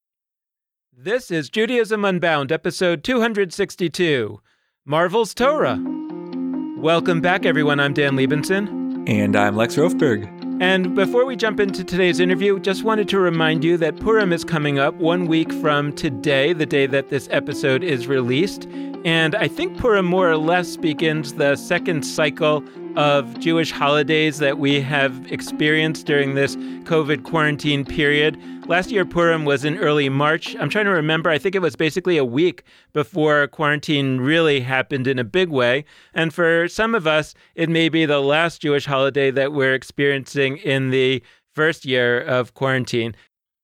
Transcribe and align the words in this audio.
This 1.01 1.31
is 1.31 1.49
Judaism 1.49 2.03
Unbound, 2.03 2.51
episode 2.51 3.05
262 3.05 4.41
Marvel's 4.83 5.33
Torah. 5.33 5.81
Welcome 6.75 7.21
back, 7.21 7.45
everyone. 7.45 7.79
I'm 7.79 7.93
Dan 7.93 8.17
Libenson. 8.17 9.07
And 9.07 9.37
I'm 9.37 9.55
Lex 9.55 9.77
Rofeberg. 9.77 10.27
And 10.61 10.97
before 10.97 11.23
we 11.23 11.37
jump 11.37 11.61
into 11.61 11.85
today's 11.85 12.19
interview, 12.19 12.59
just 12.59 12.83
wanted 12.83 13.07
to 13.07 13.19
remind 13.19 13.63
you 13.63 13.77
that 13.77 13.97
Purim 14.01 14.33
is 14.33 14.43
coming 14.43 14.77
up 14.77 14.93
one 14.95 15.27
week 15.27 15.53
from 15.53 15.93
today, 15.93 16.51
the 16.51 16.65
day 16.65 16.85
that 16.87 17.07
this 17.07 17.29
episode 17.31 17.81
is 17.81 18.07
released. 18.07 18.67
And 19.05 19.35
I 19.35 19.47
think 19.47 19.77
Purim 19.77 20.05
more 20.05 20.29
or 20.29 20.35
less 20.35 20.75
begins 20.75 21.35
the 21.35 21.55
second 21.55 22.03
cycle 22.03 22.61
of 22.97 23.39
Jewish 23.39 23.71
holidays 23.71 24.39
that 24.39 24.59
we 24.59 24.81
have 24.81 25.31
experienced 25.31 26.05
during 26.05 26.35
this 26.35 26.57
COVID 26.57 27.23
quarantine 27.23 27.85
period. 27.85 28.37
Last 28.69 28.91
year, 28.91 29.03
Purim 29.03 29.45
was 29.45 29.65
in 29.65 29.79
early 29.79 30.09
March. 30.09 30.55
I'm 30.55 30.69
trying 30.69 30.85
to 30.85 30.91
remember, 30.91 31.31
I 31.31 31.39
think 31.39 31.55
it 31.55 31.61
was 31.61 31.75
basically 31.75 32.17
a 32.17 32.23
week 32.23 32.61
before 32.93 33.47
quarantine 33.47 34.19
really 34.19 34.59
happened 34.59 35.07
in 35.07 35.17
a 35.17 35.23
big 35.23 35.49
way. 35.49 35.85
And 36.13 36.31
for 36.31 36.67
some 36.67 36.93
of 36.93 37.07
us, 37.07 37.33
it 37.55 37.67
may 37.67 37.89
be 37.89 38.05
the 38.05 38.19
last 38.19 38.61
Jewish 38.61 38.85
holiday 38.85 39.31
that 39.31 39.53
we're 39.53 39.73
experiencing 39.73 40.57
in 40.57 40.91
the 40.91 41.23
first 41.55 41.83
year 41.83 42.21
of 42.21 42.53
quarantine. 42.53 43.15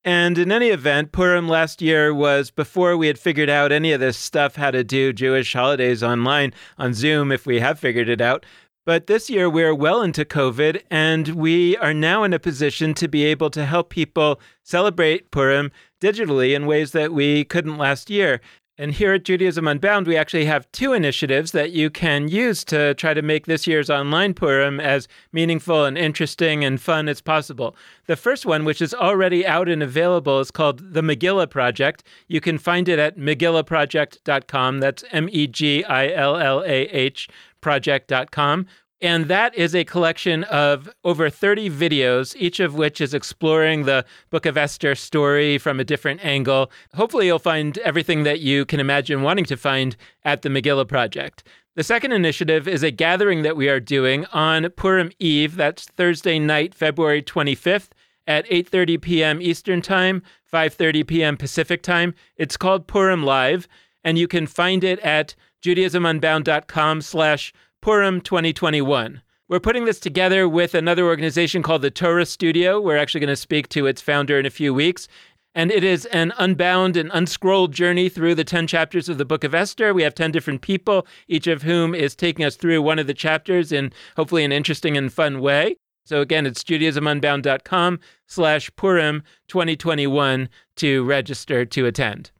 And 0.04 0.40
in 0.40 0.52
any 0.52 0.70
event, 0.70 1.12
Purim 1.12 1.48
last 1.48 1.84
year 1.84 2.12
was 2.12 2.50
before 2.50 2.98
we 2.98 3.06
had 3.06 3.20
figured 3.20 3.50
out 3.50 3.72
any 3.72 3.92
of 3.92 4.00
this 4.00 4.18
stuff, 4.18 4.56
how 4.56 4.72
to 4.72 4.84
do 4.84 5.14
Jewish 5.14 5.54
holidays 5.54 6.02
online 6.02 6.52
on 6.80 6.96
Zoom, 6.96 7.32
if 7.32 7.46
we 7.46 7.60
have 7.60 7.80
figured 7.80 8.10
it 8.10 8.22
out. 8.22 8.44
But 8.86 9.08
this 9.08 9.32
year, 9.32 9.50
we're 9.50 9.74
well 9.74 10.04
into 10.04 10.24
COVID, 10.24 10.84
and 10.92 11.30
we 11.30 11.76
are 11.78 11.94
now 11.94 12.22
in 12.22 12.34
a 12.34 12.40
position 12.40 12.94
to 12.96 13.08
be 13.08 13.26
able 13.26 13.50
to 13.50 13.66
help 13.66 13.90
people 13.90 14.40
celebrate 14.62 15.32
Purim 15.32 15.72
digitally 16.00 16.56
in 16.56 16.68
ways 16.68 16.92
that 16.92 17.12
we 17.12 17.46
couldn't 17.46 17.80
last 17.80 18.12
year. 18.12 18.42
And 18.78 18.92
here 18.92 19.14
at 19.14 19.24
Judaism 19.24 19.70
Unbound, 19.70 20.06
we 20.06 20.18
actually 20.18 20.46
have 20.46 20.70
two 20.74 20.92
initiatives 20.92 21.54
that 21.54 21.72
you 21.72 21.90
can 21.90 22.28
use 22.28 22.66
to 22.66 22.94
try 22.96 23.14
to 23.14 23.22
make 23.22 23.46
this 23.46 23.66
year's 23.66 23.90
online 23.90 24.34
Purim 24.34 24.82
as 24.82 25.08
meaningful 25.32 25.86
and 25.86 25.98
interesting 25.98 26.66
and 26.66 26.82
fun 26.82 27.08
as 27.08 27.22
possible. 27.22 27.74
The 28.08 28.18
first 28.18 28.46
one, 28.46 28.66
which 28.66 28.82
is 28.82 28.94
already 28.94 29.48
out 29.48 29.70
and 29.70 29.82
available, 29.82 30.42
is 30.42 30.52
called 30.52 30.94
the 30.94 31.02
Megillah 31.02 31.50
Project. 31.50 32.04
You 32.28 32.42
can 32.42 32.58
find 32.58 32.90
it 32.90 33.00
at 33.00 33.18
megillahproject.com. 33.18 34.80
That's 34.82 35.06
M 35.12 35.30
E 35.32 35.48
G 35.48 35.86
I 35.86 36.10
L 36.10 36.36
L 36.36 36.62
A 36.66 36.82
H 36.88 37.30
project.com. 37.62 38.68
And 39.02 39.26
that 39.26 39.54
is 39.56 39.76
a 39.76 39.84
collection 39.84 40.46
of 40.46 40.90
over 41.04 41.30
30 41.30 41.70
videos, 41.70 42.34
each 42.38 42.60
of 42.60 42.76
which 42.76 43.02
is 43.02 43.14
exploring 43.14 43.84
the 43.84 44.06
Book 44.30 44.46
of 44.46 44.58
Esther 44.58 44.96
story 44.96 45.58
from 45.58 45.80
a 45.80 45.84
different 45.84 46.24
angle. 46.24 46.72
Hopefully, 46.94 47.26
you'll 47.26 47.40
find 47.40 47.78
everything 47.80 48.24
that 48.24 48.40
you 48.40 48.66
can 48.66 48.80
imagine 48.80 49.22
wanting 49.22 49.46
to 49.46 49.58
find 49.58 49.98
at 50.24 50.44
the 50.44 50.50
Megillah 50.50 50.88
Project. 50.88 51.44
The 51.76 51.84
second 51.84 52.14
initiative 52.14 52.70
is 52.70 52.84
a 52.84 52.92
gathering 52.92 53.42
that 53.42 53.58
we 53.58 53.68
are 53.68 53.82
doing 53.82 54.26
on 54.28 54.70
Purim 54.72 55.12
Eve. 55.20 55.58
That's 55.58 55.86
Thursday 55.86 56.40
night, 56.40 56.74
February 56.74 57.22
25th 57.22 57.90
at 58.26 58.48
8:30 58.48 59.02
p.m. 59.02 59.42
Eastern 59.42 59.82
Time, 59.82 60.24
5:30 60.52 61.06
p.m. 61.06 61.38
Pacific 61.38 61.84
Time. 61.84 62.14
It's 62.38 62.56
called 62.56 62.88
Purim 62.88 63.24
Live, 63.24 63.68
and 64.06 64.18
you 64.18 64.28
can 64.28 64.48
find 64.48 64.86
it 64.86 65.00
at 65.00 65.36
judaismunbound.com 65.66 67.02
slash 67.02 67.52
Purim 67.86 68.20
2021. 68.20 69.22
We're 69.48 69.60
putting 69.60 69.86
this 69.86 70.00
together 70.00 70.50
with 70.50 70.74
another 70.74 71.06
organization 71.06 71.62
called 71.62 71.84
the 71.84 71.92
Torah 71.92 72.26
Studio. 72.26 72.82
We're 72.82 72.98
actually 72.98 73.20
going 73.20 73.28
to 73.28 73.36
speak 73.36 73.70
to 73.70 73.86
its 73.86 74.02
founder 74.02 74.40
in 74.40 74.46
a 74.48 74.50
few 74.50 74.74
weeks. 74.74 75.08
And 75.54 75.70
it 75.70 75.84
is 75.84 76.08
an 76.08 76.34
unbound 76.40 76.98
and 76.98 77.12
unscrolled 77.14 77.74
journey 77.74 78.10
through 78.10 78.34
the 78.34 78.44
10 78.44 78.66
chapters 78.66 79.08
of 79.08 79.20
the 79.20 79.24
book 79.24 79.44
of 79.44 79.54
Esther. 79.54 79.94
We 79.94 80.02
have 80.02 80.16
10 80.16 80.32
different 80.32 80.62
people, 80.62 81.06
each 81.28 81.46
of 81.46 81.62
whom 81.62 81.94
is 81.94 82.16
taking 82.16 82.44
us 82.44 82.56
through 82.56 82.82
one 82.82 82.98
of 82.98 83.06
the 83.06 83.14
chapters 83.14 83.72
in 83.72 83.94
hopefully 84.16 84.44
an 84.44 84.52
interesting 84.52 84.98
and 84.98 85.14
fun 85.14 85.40
way. 85.40 85.76
So 86.06 86.22
again, 86.22 86.48
it's 86.48 86.64
judaismunbound.com 86.64 88.00
slash 88.26 88.72
Purim 88.76 89.22
2021 89.48 90.50
to 90.78 91.04
register 91.04 91.66
to 91.66 91.86
attend. 91.86 92.32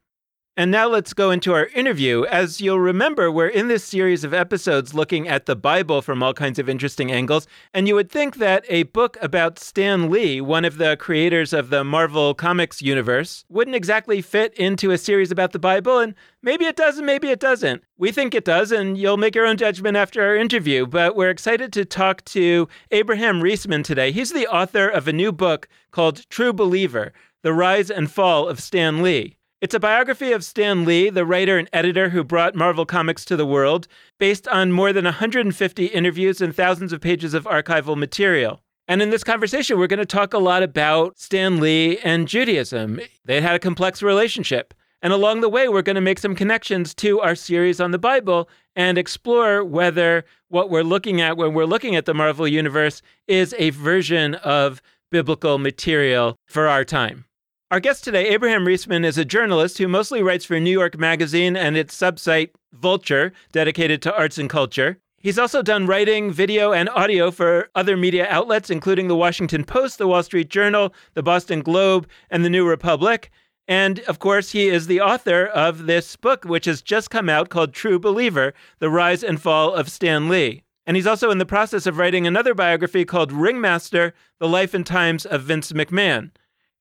And 0.58 0.70
now 0.70 0.88
let's 0.88 1.12
go 1.12 1.30
into 1.30 1.52
our 1.52 1.66
interview. 1.74 2.24
As 2.24 2.62
you'll 2.62 2.80
remember, 2.80 3.30
we're 3.30 3.46
in 3.46 3.68
this 3.68 3.84
series 3.84 4.24
of 4.24 4.32
episodes 4.32 4.94
looking 4.94 5.28
at 5.28 5.44
the 5.44 5.54
Bible 5.54 6.00
from 6.00 6.22
all 6.22 6.32
kinds 6.32 6.58
of 6.58 6.66
interesting 6.66 7.12
angles. 7.12 7.46
And 7.74 7.86
you 7.86 7.94
would 7.94 8.10
think 8.10 8.36
that 8.36 8.64
a 8.70 8.84
book 8.84 9.18
about 9.20 9.58
Stan 9.58 10.08
Lee, 10.08 10.40
one 10.40 10.64
of 10.64 10.78
the 10.78 10.96
creators 10.96 11.52
of 11.52 11.68
the 11.68 11.84
Marvel 11.84 12.32
Comics 12.32 12.80
universe, 12.80 13.44
wouldn't 13.50 13.76
exactly 13.76 14.22
fit 14.22 14.54
into 14.54 14.92
a 14.92 14.96
series 14.96 15.30
about 15.30 15.52
the 15.52 15.58
Bible. 15.58 15.98
And 15.98 16.14
maybe 16.40 16.64
it 16.64 16.76
does 16.76 16.96
and 16.96 17.04
maybe 17.04 17.28
it 17.28 17.38
doesn't. 17.38 17.84
We 17.98 18.10
think 18.10 18.34
it 18.34 18.46
does, 18.46 18.72
and 18.72 18.96
you'll 18.96 19.18
make 19.18 19.34
your 19.34 19.44
own 19.44 19.58
judgment 19.58 19.98
after 19.98 20.22
our 20.22 20.36
interview. 20.36 20.86
But 20.86 21.16
we're 21.16 21.28
excited 21.28 21.70
to 21.74 21.84
talk 21.84 22.24
to 22.26 22.66
Abraham 22.90 23.42
Riesman 23.42 23.84
today. 23.84 24.10
He's 24.10 24.32
the 24.32 24.46
author 24.46 24.88
of 24.88 25.06
a 25.06 25.12
new 25.12 25.32
book 25.32 25.68
called 25.90 26.26
True 26.30 26.54
Believer 26.54 27.12
The 27.42 27.52
Rise 27.52 27.90
and 27.90 28.10
Fall 28.10 28.48
of 28.48 28.58
Stan 28.58 29.02
Lee. 29.02 29.35
It's 29.62 29.74
a 29.74 29.80
biography 29.80 30.32
of 30.32 30.44
Stan 30.44 30.84
Lee, 30.84 31.08
the 31.08 31.24
writer 31.24 31.56
and 31.56 31.66
editor 31.72 32.10
who 32.10 32.22
brought 32.22 32.54
Marvel 32.54 32.84
Comics 32.84 33.24
to 33.24 33.36
the 33.36 33.46
world, 33.46 33.88
based 34.18 34.46
on 34.48 34.70
more 34.70 34.92
than 34.92 35.06
150 35.06 35.86
interviews 35.86 36.42
and 36.42 36.54
thousands 36.54 36.92
of 36.92 37.00
pages 37.00 37.32
of 37.32 37.44
archival 37.44 37.96
material. 37.96 38.60
And 38.86 39.00
in 39.00 39.08
this 39.08 39.24
conversation, 39.24 39.78
we're 39.78 39.86
going 39.86 39.98
to 39.98 40.04
talk 40.04 40.34
a 40.34 40.38
lot 40.38 40.62
about 40.62 41.18
Stan 41.18 41.58
Lee 41.58 41.96
and 42.04 42.28
Judaism. 42.28 43.00
They 43.24 43.40
had 43.40 43.54
a 43.54 43.58
complex 43.58 44.02
relationship. 44.02 44.74
And 45.00 45.14
along 45.14 45.40
the 45.40 45.48
way, 45.48 45.70
we're 45.70 45.80
going 45.80 45.94
to 45.94 46.02
make 46.02 46.18
some 46.18 46.34
connections 46.34 46.92
to 46.96 47.22
our 47.22 47.34
series 47.34 47.80
on 47.80 47.92
the 47.92 47.98
Bible 47.98 48.50
and 48.74 48.98
explore 48.98 49.64
whether 49.64 50.26
what 50.48 50.68
we're 50.68 50.82
looking 50.82 51.22
at 51.22 51.38
when 51.38 51.54
we're 51.54 51.64
looking 51.64 51.96
at 51.96 52.04
the 52.04 52.12
Marvel 52.12 52.46
Universe 52.46 53.00
is 53.26 53.54
a 53.58 53.70
version 53.70 54.34
of 54.34 54.82
biblical 55.10 55.56
material 55.56 56.36
for 56.44 56.68
our 56.68 56.84
time. 56.84 57.25
Our 57.72 57.80
guest 57.80 58.04
today, 58.04 58.28
Abraham 58.28 58.64
Riesman, 58.64 59.04
is 59.04 59.18
a 59.18 59.24
journalist 59.24 59.78
who 59.78 59.88
mostly 59.88 60.22
writes 60.22 60.44
for 60.44 60.60
New 60.60 60.70
York 60.70 60.96
Magazine 60.96 61.56
and 61.56 61.76
its 61.76 62.00
subsite 62.00 62.50
Vulture, 62.72 63.32
dedicated 63.50 64.00
to 64.02 64.16
arts 64.16 64.38
and 64.38 64.48
culture. 64.48 64.98
He's 65.18 65.36
also 65.36 65.62
done 65.62 65.88
writing, 65.88 66.30
video, 66.30 66.72
and 66.72 66.88
audio 66.90 67.32
for 67.32 67.68
other 67.74 67.96
media 67.96 68.28
outlets, 68.30 68.70
including 68.70 69.08
the 69.08 69.16
Washington 69.16 69.64
Post, 69.64 69.98
the 69.98 70.06
Wall 70.06 70.22
Street 70.22 70.48
Journal, 70.48 70.94
the 71.14 71.24
Boston 71.24 71.60
Globe, 71.60 72.06
and 72.30 72.44
the 72.44 72.50
New 72.50 72.68
Republic. 72.68 73.32
And 73.66 73.98
of 74.00 74.20
course, 74.20 74.52
he 74.52 74.68
is 74.68 74.86
the 74.86 75.00
author 75.00 75.46
of 75.46 75.86
this 75.86 76.14
book, 76.14 76.44
which 76.44 76.66
has 76.66 76.82
just 76.82 77.10
come 77.10 77.28
out 77.28 77.48
called 77.48 77.74
True 77.74 77.98
Believer 77.98 78.54
The 78.78 78.90
Rise 78.90 79.24
and 79.24 79.42
Fall 79.42 79.74
of 79.74 79.90
Stan 79.90 80.28
Lee. 80.28 80.62
And 80.86 80.96
he's 80.96 81.06
also 81.08 81.32
in 81.32 81.38
the 81.38 81.44
process 81.44 81.84
of 81.84 81.98
writing 81.98 82.28
another 82.28 82.54
biography 82.54 83.04
called 83.04 83.32
Ringmaster 83.32 84.14
The 84.38 84.46
Life 84.46 84.72
and 84.72 84.86
Times 84.86 85.26
of 85.26 85.42
Vince 85.42 85.72
McMahon. 85.72 86.30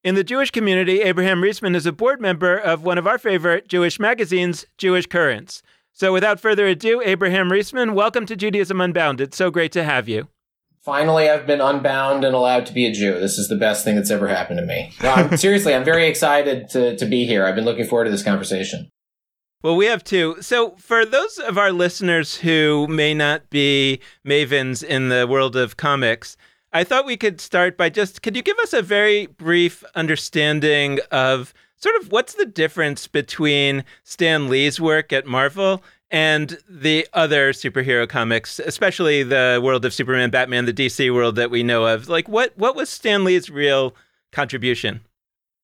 In 0.06 0.14
the 0.14 0.24
Jewish 0.24 0.52
community, 0.52 1.02
Abraham 1.02 1.42
Riesman 1.42 1.76
is 1.76 1.88
a 1.88 1.92
board 1.92 2.22
member 2.22 2.56
of 2.56 2.84
one 2.84 3.00
of 3.00 3.08
our 3.08 3.18
favorite 3.18 3.68
Jewish 3.68 4.00
magazines, 4.00 4.64
Jewish 4.78 5.08
Currents. 5.08 5.64
So 5.94 6.14
without 6.14 6.40
further 6.40 6.68
ado, 6.68 7.02
Abraham 7.03 7.52
Riesman, 7.52 7.96
welcome 7.96 8.28
to 8.28 8.35
Judaism 8.35 8.79
Unbound. 8.79 9.20
It's 9.20 9.35
so 9.35 9.50
great 9.50 9.72
to 9.72 9.84
have 9.84 10.08
you. 10.08 10.28
Finally, 10.79 11.28
I've 11.28 11.47
been 11.47 11.59
unbound 11.59 12.24
and 12.24 12.35
allowed 12.35 12.68
to 12.68 12.74
be 12.74 12.85
a 12.85 12.91
Jew. 12.91 13.20
This 13.20 13.40
is 13.40 13.47
the 13.47 13.56
best 13.56 13.84
thing 13.84 13.96
that's 13.96 14.12
ever 14.12 14.28
happened 14.28 14.59
to 14.59 14.66
me. 14.68 14.94
No, 15.02 15.09
I'm, 15.09 15.38
seriously, 15.38 15.74
I'm 15.74 15.84
very 15.84 16.06
excited 16.06 16.70
to, 16.70 16.96
to 16.97 17.06
be 17.08 17.26
here. 17.26 17.44
I've 17.44 17.56
been 17.56 17.66
looking 17.66 17.88
forward 17.88 18.06
to 18.06 18.12
this 18.12 18.22
conversation. 18.22 18.90
Well, 19.64 19.76
we 19.76 19.88
have 19.88 20.03
two. 20.03 20.38
So, 20.40 20.76
for 20.78 21.03
those 21.03 21.40
of 21.40 21.58
our 21.58 21.72
listeners 21.72 22.35
who 22.35 22.85
may 22.88 23.16
not 23.16 23.50
be 23.50 24.02
mavens 24.24 24.84
in 24.84 25.09
the 25.09 25.26
world 25.26 25.56
of 25.56 25.78
comics, 25.78 26.38
I 26.76 26.84
thought 26.84 27.06
we 27.06 27.16
could 27.16 27.40
start 27.40 27.78
by 27.78 27.88
just 27.88 28.22
could 28.22 28.36
you 28.36 28.42
give 28.42 28.60
us 28.60 28.74
a 28.74 28.82
very 28.82 29.28
brief 29.28 29.82
understanding 29.96 31.00
of 31.10 31.54
sort 31.78 31.96
of 32.02 32.12
what's 32.12 32.34
the 32.34 32.46
difference 32.46 33.08
between 33.08 33.86
Stan 34.04 34.50
Lee's 34.50 34.78
work 34.78 35.14
at 35.14 35.26
Marvel 35.26 35.82
and 36.12 36.58
the 36.68 37.08
other 37.14 37.54
superhero 37.54 38.10
comics, 38.10 38.60
especially 38.60 39.24
the 39.24 39.62
world 39.64 39.86
of 39.86 39.94
Superman, 39.94 40.32
Batman, 40.32 40.66
the 40.66 40.74
DC 40.74 41.14
world 41.14 41.38
that 41.38 41.50
we 41.50 41.64
know 41.64 41.86
of? 41.86 42.10
Like 42.10 42.28
what 42.28 42.52
what 42.58 42.76
was 42.76 42.90
Stan 42.90 43.24
Lee's 43.24 43.50
real 43.50 43.96
contribution? 44.34 45.00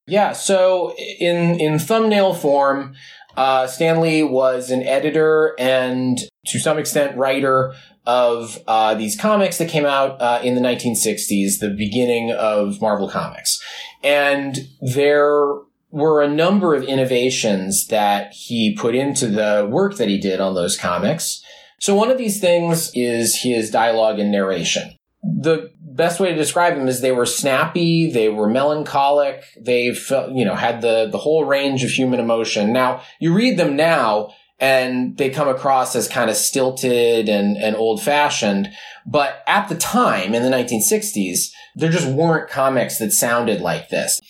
Yeah. 0.08 0.32
So 0.32 0.96
in 1.20 1.60
in 1.60 1.78
thumbnail 1.78 2.36
form, 2.36 2.96
uh, 3.36 3.68
Stan 3.68 4.00
Lee 4.00 4.24
was 4.24 4.72
an 4.72 4.84
editor 4.84 5.56
and 5.60 6.18
to 6.48 6.60
some 6.60 6.78
extent 6.78 7.18
writer 7.18 7.74
of 8.06 8.60
uh, 8.68 8.96
these 8.96 9.20
comics 9.20 9.58
that 9.58 9.70
came 9.70 9.86
out 9.86 10.20
uh, 10.22 10.40
in 10.44 10.56
the 10.56 10.62
1960s, 10.62 11.60
the 11.60 11.74
beginning 11.78 12.32
of 12.32 12.82
Marvel 12.82 13.10
Comics, 13.10 13.62
and 14.04 14.68
there 14.82 15.54
were 15.92 16.22
a 16.22 16.28
number 16.28 16.74
of 16.74 16.84
innovations 16.84 17.88
that 17.88 18.32
he 18.34 18.76
put 18.76 18.96
into 18.96 19.28
the 19.28 19.68
work 19.70 19.98
that 19.98 20.08
he 20.08 20.18
did 20.18 20.40
on 20.40 20.56
those 20.56 20.78
comics. 20.78 21.44
So 21.80 21.96
one 21.96 22.10
of 22.10 22.18
these 22.18 22.40
things 22.40 22.92
is 22.96 23.42
his 23.42 23.70
dialogue 23.70 24.18
and 24.18 24.32
narration. 24.32 24.96
The 25.22 25.72
best 25.80 26.20
way 26.20 26.30
to 26.30 26.36
describe 26.36 26.76
them 26.76 26.88
is 26.88 27.02
they 27.02 27.12
were 27.12 27.26
snappy, 27.26 28.10
they 28.10 28.30
were 28.30 28.50
melancholic, 28.50 29.44
they 29.60 29.94
felt, 29.94 30.32
you 30.32 30.46
know, 30.46 30.56
had 30.56 30.82
the, 30.82 31.10
the 31.12 31.18
whole 31.18 31.44
range 31.46 31.84
of 31.84 31.92
human 31.92 32.20
emotion. 32.20 32.72
Now, 32.72 33.02
you 33.20 33.34
read 33.34 33.58
them 33.58 33.76
now 33.76 34.34
and 34.62 35.18
they 35.18 35.32
come 35.32 35.48
across 35.48 35.96
as 35.96 36.08
kind 36.08 36.30
of 36.30 36.36
stilted 36.38 37.28
and, 37.28 37.58
and 37.58 37.76
old 37.76 38.02
fashioned. 38.02 38.70
But 39.06 39.44
at 39.48 39.68
the 39.68 39.76
time 39.76 40.36
in 40.36 40.44
the 40.44 40.50
1960s, 40.50 41.50
there 41.76 41.90
just 41.90 42.08
weren't 42.08 42.50
comics 42.50 43.00
that 43.00 43.12
sounded 43.12 43.60
like 43.60 43.90
this. 43.90 44.22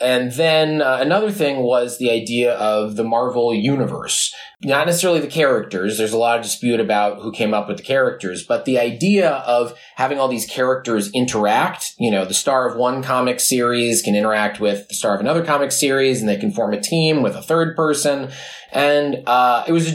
And 0.00 0.32
then 0.32 0.80
uh, 0.80 0.98
another 1.00 1.30
thing 1.30 1.58
was 1.58 1.98
the 1.98 2.10
idea 2.10 2.54
of 2.54 2.96
the 2.96 3.04
Marvel 3.04 3.52
universe. 3.52 4.32
Not 4.62 4.86
necessarily 4.86 5.20
the 5.20 5.26
characters. 5.26 5.96
There's 5.96 6.12
a 6.12 6.18
lot 6.18 6.36
of 6.36 6.44
dispute 6.44 6.80
about 6.80 7.22
who 7.22 7.32
came 7.32 7.54
up 7.54 7.66
with 7.66 7.78
the 7.78 7.82
characters, 7.82 8.44
but 8.44 8.66
the 8.66 8.78
idea 8.78 9.30
of 9.30 9.74
having 9.96 10.18
all 10.18 10.28
these 10.28 10.44
characters 10.44 11.10
interact, 11.12 11.94
you 11.98 12.10
know, 12.10 12.26
the 12.26 12.34
star 12.34 12.68
of 12.68 12.76
one 12.76 13.02
comic 13.02 13.40
series 13.40 14.02
can 14.02 14.14
interact 14.14 14.60
with 14.60 14.86
the 14.88 14.94
star 14.94 15.14
of 15.14 15.20
another 15.20 15.42
comic 15.42 15.72
series 15.72 16.20
and 16.20 16.28
they 16.28 16.36
can 16.36 16.52
form 16.52 16.74
a 16.74 16.80
team 16.80 17.22
with 17.22 17.34
a 17.36 17.42
third 17.42 17.74
person. 17.74 18.30
And, 18.70 19.22
uh, 19.26 19.64
it 19.66 19.72
was 19.72 19.94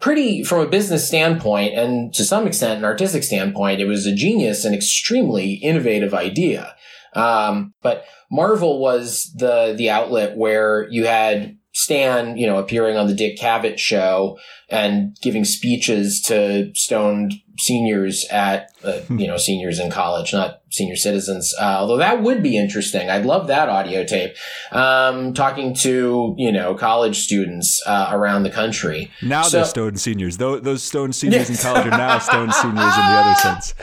pretty, 0.00 0.42
from 0.42 0.58
a 0.58 0.68
business 0.68 1.06
standpoint 1.06 1.74
and 1.74 2.12
to 2.14 2.24
some 2.24 2.48
extent 2.48 2.78
an 2.78 2.84
artistic 2.84 3.22
standpoint, 3.22 3.80
it 3.80 3.86
was 3.86 4.04
a 4.04 4.14
genius 4.14 4.64
and 4.64 4.74
extremely 4.74 5.52
innovative 5.54 6.12
idea. 6.12 6.74
Um, 7.14 7.74
but 7.82 8.04
Marvel 8.30 8.80
was 8.80 9.32
the 9.36 9.74
the 9.76 9.90
outlet 9.90 10.36
where 10.36 10.88
you 10.90 11.06
had 11.06 11.58
Stan, 11.72 12.36
you 12.36 12.46
know, 12.46 12.58
appearing 12.58 12.96
on 12.96 13.06
the 13.06 13.14
Dick 13.14 13.38
Cavett 13.38 13.78
show 13.78 14.38
and 14.72 15.16
giving 15.20 15.44
speeches 15.44 16.20
to 16.22 16.72
stoned 16.74 17.34
seniors 17.58 18.26
at, 18.30 18.72
uh, 18.84 19.00
you 19.10 19.26
know, 19.26 19.36
seniors 19.36 19.78
in 19.78 19.90
college, 19.90 20.32
not 20.32 20.60
senior 20.70 20.96
citizens. 20.96 21.54
Uh, 21.60 21.76
although 21.78 21.98
that 21.98 22.22
would 22.22 22.42
be 22.42 22.56
interesting. 22.56 23.10
I'd 23.10 23.26
love 23.26 23.46
that 23.48 23.68
audio 23.68 24.04
tape. 24.04 24.34
Um, 24.72 25.34
talking 25.34 25.74
to, 25.76 26.34
you 26.38 26.50
know, 26.50 26.74
college 26.74 27.20
students, 27.20 27.82
uh, 27.86 28.08
around 28.10 28.42
the 28.42 28.50
country. 28.50 29.10
Now 29.22 29.42
so, 29.42 29.58
they're 29.58 29.66
stoned 29.66 30.00
seniors. 30.00 30.38
Those, 30.38 30.62
those 30.62 30.82
stoned 30.82 31.14
seniors 31.14 31.50
in 31.50 31.56
college 31.56 31.86
are 31.86 31.90
now 31.90 32.18
stoned 32.18 32.54
seniors 32.54 32.74
in 32.74 32.80
the 32.80 33.16
other 33.18 33.34
sense. 33.40 33.74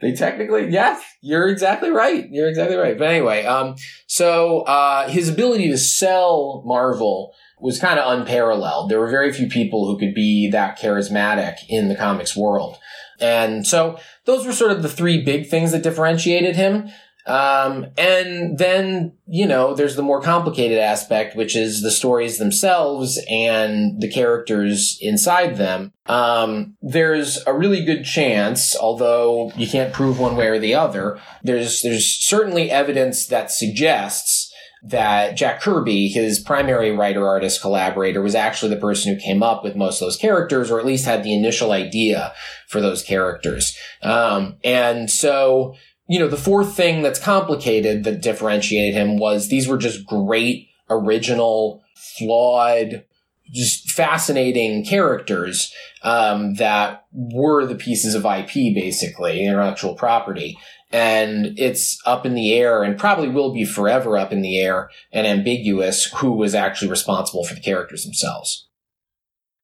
They 0.00 0.12
technically, 0.12 0.68
yes, 0.70 1.02
you're 1.20 1.48
exactly 1.48 1.90
right. 1.90 2.28
You're 2.30 2.48
exactly 2.48 2.76
right. 2.76 2.98
But 2.98 3.08
anyway, 3.08 3.44
um, 3.44 3.76
so, 4.08 4.62
uh, 4.62 5.08
his 5.08 5.28
ability 5.28 5.70
to 5.70 5.78
sell 5.78 6.62
Marvel 6.66 7.32
was 7.62 7.78
kind 7.78 7.98
of 7.98 8.18
unparalleled. 8.18 8.90
There 8.90 8.98
were 8.98 9.08
very 9.08 9.32
few 9.32 9.46
people 9.46 9.86
who 9.86 9.98
could 9.98 10.14
be 10.14 10.50
that 10.50 10.78
charismatic 10.78 11.58
in 11.68 11.88
the 11.88 11.94
comics 11.94 12.36
world. 12.36 12.76
And 13.20 13.64
so 13.64 13.98
those 14.24 14.44
were 14.44 14.52
sort 14.52 14.72
of 14.72 14.82
the 14.82 14.88
three 14.88 15.22
big 15.22 15.48
things 15.48 15.70
that 15.70 15.84
differentiated 15.84 16.56
him. 16.56 16.90
Um, 17.24 17.86
and 17.96 18.58
then, 18.58 19.12
you 19.28 19.46
know, 19.46 19.74
there's 19.74 19.94
the 19.94 20.02
more 20.02 20.20
complicated 20.20 20.78
aspect, 20.78 21.36
which 21.36 21.54
is 21.54 21.80
the 21.80 21.92
stories 21.92 22.38
themselves 22.38 23.20
and 23.30 24.00
the 24.00 24.10
characters 24.10 24.98
inside 25.00 25.56
them. 25.56 25.92
Um, 26.06 26.76
there's 26.82 27.38
a 27.46 27.54
really 27.54 27.84
good 27.84 28.04
chance, 28.04 28.76
although 28.76 29.52
you 29.56 29.68
can't 29.68 29.92
prove 29.92 30.18
one 30.18 30.34
way 30.34 30.48
or 30.48 30.58
the 30.58 30.74
other, 30.74 31.20
there's, 31.44 31.82
there's 31.82 32.06
certainly 32.06 32.72
evidence 32.72 33.26
that 33.26 33.52
suggests 33.52 34.41
that 34.84 35.36
Jack 35.36 35.60
Kirby, 35.60 36.08
his 36.08 36.40
primary 36.40 36.90
writer 36.90 37.26
artist 37.26 37.60
collaborator, 37.60 38.20
was 38.20 38.34
actually 38.34 38.74
the 38.74 38.80
person 38.80 39.14
who 39.14 39.20
came 39.20 39.42
up 39.42 39.62
with 39.62 39.76
most 39.76 40.00
of 40.00 40.06
those 40.06 40.16
characters, 40.16 40.70
or 40.70 40.80
at 40.80 40.86
least 40.86 41.04
had 41.04 41.22
the 41.22 41.34
initial 41.34 41.70
idea 41.70 42.32
for 42.68 42.80
those 42.80 43.02
characters. 43.02 43.76
Um, 44.02 44.56
and 44.64 45.08
so, 45.08 45.76
you 46.08 46.18
know, 46.18 46.28
the 46.28 46.36
fourth 46.36 46.74
thing 46.74 47.02
that's 47.02 47.20
complicated 47.20 48.02
that 48.04 48.22
differentiated 48.22 48.94
him 48.94 49.18
was 49.18 49.48
these 49.48 49.68
were 49.68 49.78
just 49.78 50.04
great, 50.04 50.68
original, 50.90 51.84
flawed, 52.18 53.04
just 53.52 53.90
fascinating 53.90 54.84
characters 54.84 55.72
um, 56.02 56.54
that 56.54 57.04
were 57.12 57.66
the 57.66 57.74
pieces 57.74 58.14
of 58.14 58.24
IP, 58.24 58.74
basically 58.74 59.44
intellectual 59.44 59.94
property, 59.94 60.58
and 60.92 61.58
it's 61.58 61.98
up 62.04 62.26
in 62.26 62.34
the 62.34 62.52
air 62.52 62.82
and 62.82 62.98
probably 62.98 63.28
will 63.28 63.52
be 63.52 63.64
forever 63.64 64.16
up 64.16 64.32
in 64.32 64.42
the 64.42 64.58
air 64.58 64.90
and 65.12 65.26
ambiguous 65.26 66.04
who 66.16 66.32
was 66.32 66.54
actually 66.54 66.90
responsible 66.90 67.44
for 67.44 67.54
the 67.54 67.60
characters 67.60 68.04
themselves. 68.04 68.68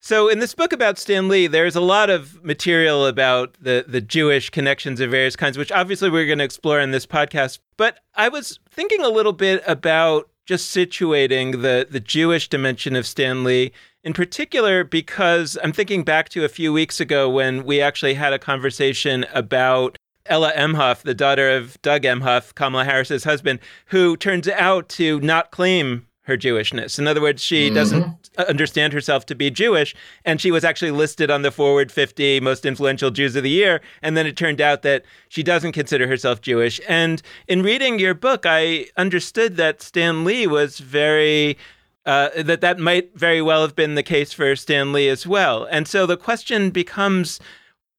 So 0.00 0.28
in 0.28 0.38
this 0.38 0.54
book 0.54 0.72
about 0.72 0.96
Stan 0.96 1.28
Lee, 1.28 1.48
there's 1.48 1.76
a 1.76 1.80
lot 1.80 2.08
of 2.08 2.42
material 2.42 3.06
about 3.06 3.56
the 3.60 3.84
the 3.86 4.00
Jewish 4.00 4.48
connections 4.48 5.00
of 5.00 5.10
various 5.10 5.36
kinds, 5.36 5.58
which 5.58 5.72
obviously 5.72 6.08
we're 6.08 6.26
going 6.26 6.38
to 6.38 6.44
explore 6.44 6.80
in 6.80 6.92
this 6.92 7.06
podcast. 7.06 7.58
But 7.76 7.98
I 8.14 8.28
was 8.28 8.58
thinking 8.70 9.02
a 9.02 9.08
little 9.08 9.32
bit 9.32 9.62
about 9.66 10.30
just 10.46 10.74
situating 10.74 11.62
the 11.62 11.86
the 11.90 12.00
Jewish 12.00 12.48
dimension 12.48 12.96
of 12.96 13.06
Stan 13.06 13.44
Lee 13.44 13.72
in 14.04 14.14
particular 14.14 14.84
because 14.84 15.58
I'm 15.62 15.72
thinking 15.72 16.04
back 16.04 16.28
to 16.30 16.44
a 16.44 16.48
few 16.48 16.72
weeks 16.72 17.00
ago 17.00 17.28
when 17.28 17.64
we 17.64 17.80
actually 17.80 18.14
had 18.14 18.32
a 18.32 18.38
conversation 18.38 19.26
about 19.34 19.98
Ella 20.28 20.52
Emhoff, 20.52 21.02
the 21.02 21.14
daughter 21.14 21.50
of 21.50 21.80
Doug 21.82 22.02
Emhoff, 22.02 22.54
Kamala 22.54 22.84
Harris's 22.84 23.24
husband, 23.24 23.60
who 23.86 24.16
turns 24.16 24.48
out 24.48 24.88
to 24.90 25.20
not 25.20 25.50
claim 25.50 26.06
her 26.28 26.36
Jewishness. 26.36 26.98
In 26.98 27.08
other 27.08 27.22
words, 27.22 27.42
she 27.42 27.66
mm-hmm. 27.66 27.74
doesn't 27.74 28.30
understand 28.36 28.92
herself 28.92 29.24
to 29.26 29.34
be 29.34 29.50
Jewish, 29.50 29.96
and 30.26 30.40
she 30.40 30.50
was 30.50 30.62
actually 30.62 30.90
listed 30.90 31.30
on 31.30 31.40
the 31.40 31.50
Forward 31.50 31.90
50 31.90 32.40
most 32.40 32.66
influential 32.66 33.10
Jews 33.10 33.34
of 33.34 33.42
the 33.42 33.50
year. 33.50 33.80
And 34.02 34.16
then 34.16 34.26
it 34.26 34.36
turned 34.36 34.60
out 34.60 34.82
that 34.82 35.04
she 35.30 35.42
doesn't 35.42 35.72
consider 35.72 36.06
herself 36.06 36.42
Jewish. 36.42 36.80
And 36.86 37.22
in 37.48 37.62
reading 37.62 37.98
your 37.98 38.14
book, 38.14 38.44
I 38.44 38.86
understood 38.96 39.56
that 39.56 39.82
Stan 39.82 40.24
Lee 40.24 40.46
was 40.46 40.78
very. 40.78 41.58
Uh, 42.06 42.30
that 42.42 42.62
that 42.62 42.78
might 42.78 43.14
very 43.18 43.42
well 43.42 43.60
have 43.60 43.76
been 43.76 43.94
the 43.94 44.02
case 44.02 44.32
for 44.32 44.56
Stan 44.56 44.94
Lee 44.94 45.10
as 45.10 45.26
well. 45.26 45.64
And 45.64 45.86
so 45.86 46.06
the 46.06 46.16
question 46.16 46.70
becomes 46.70 47.38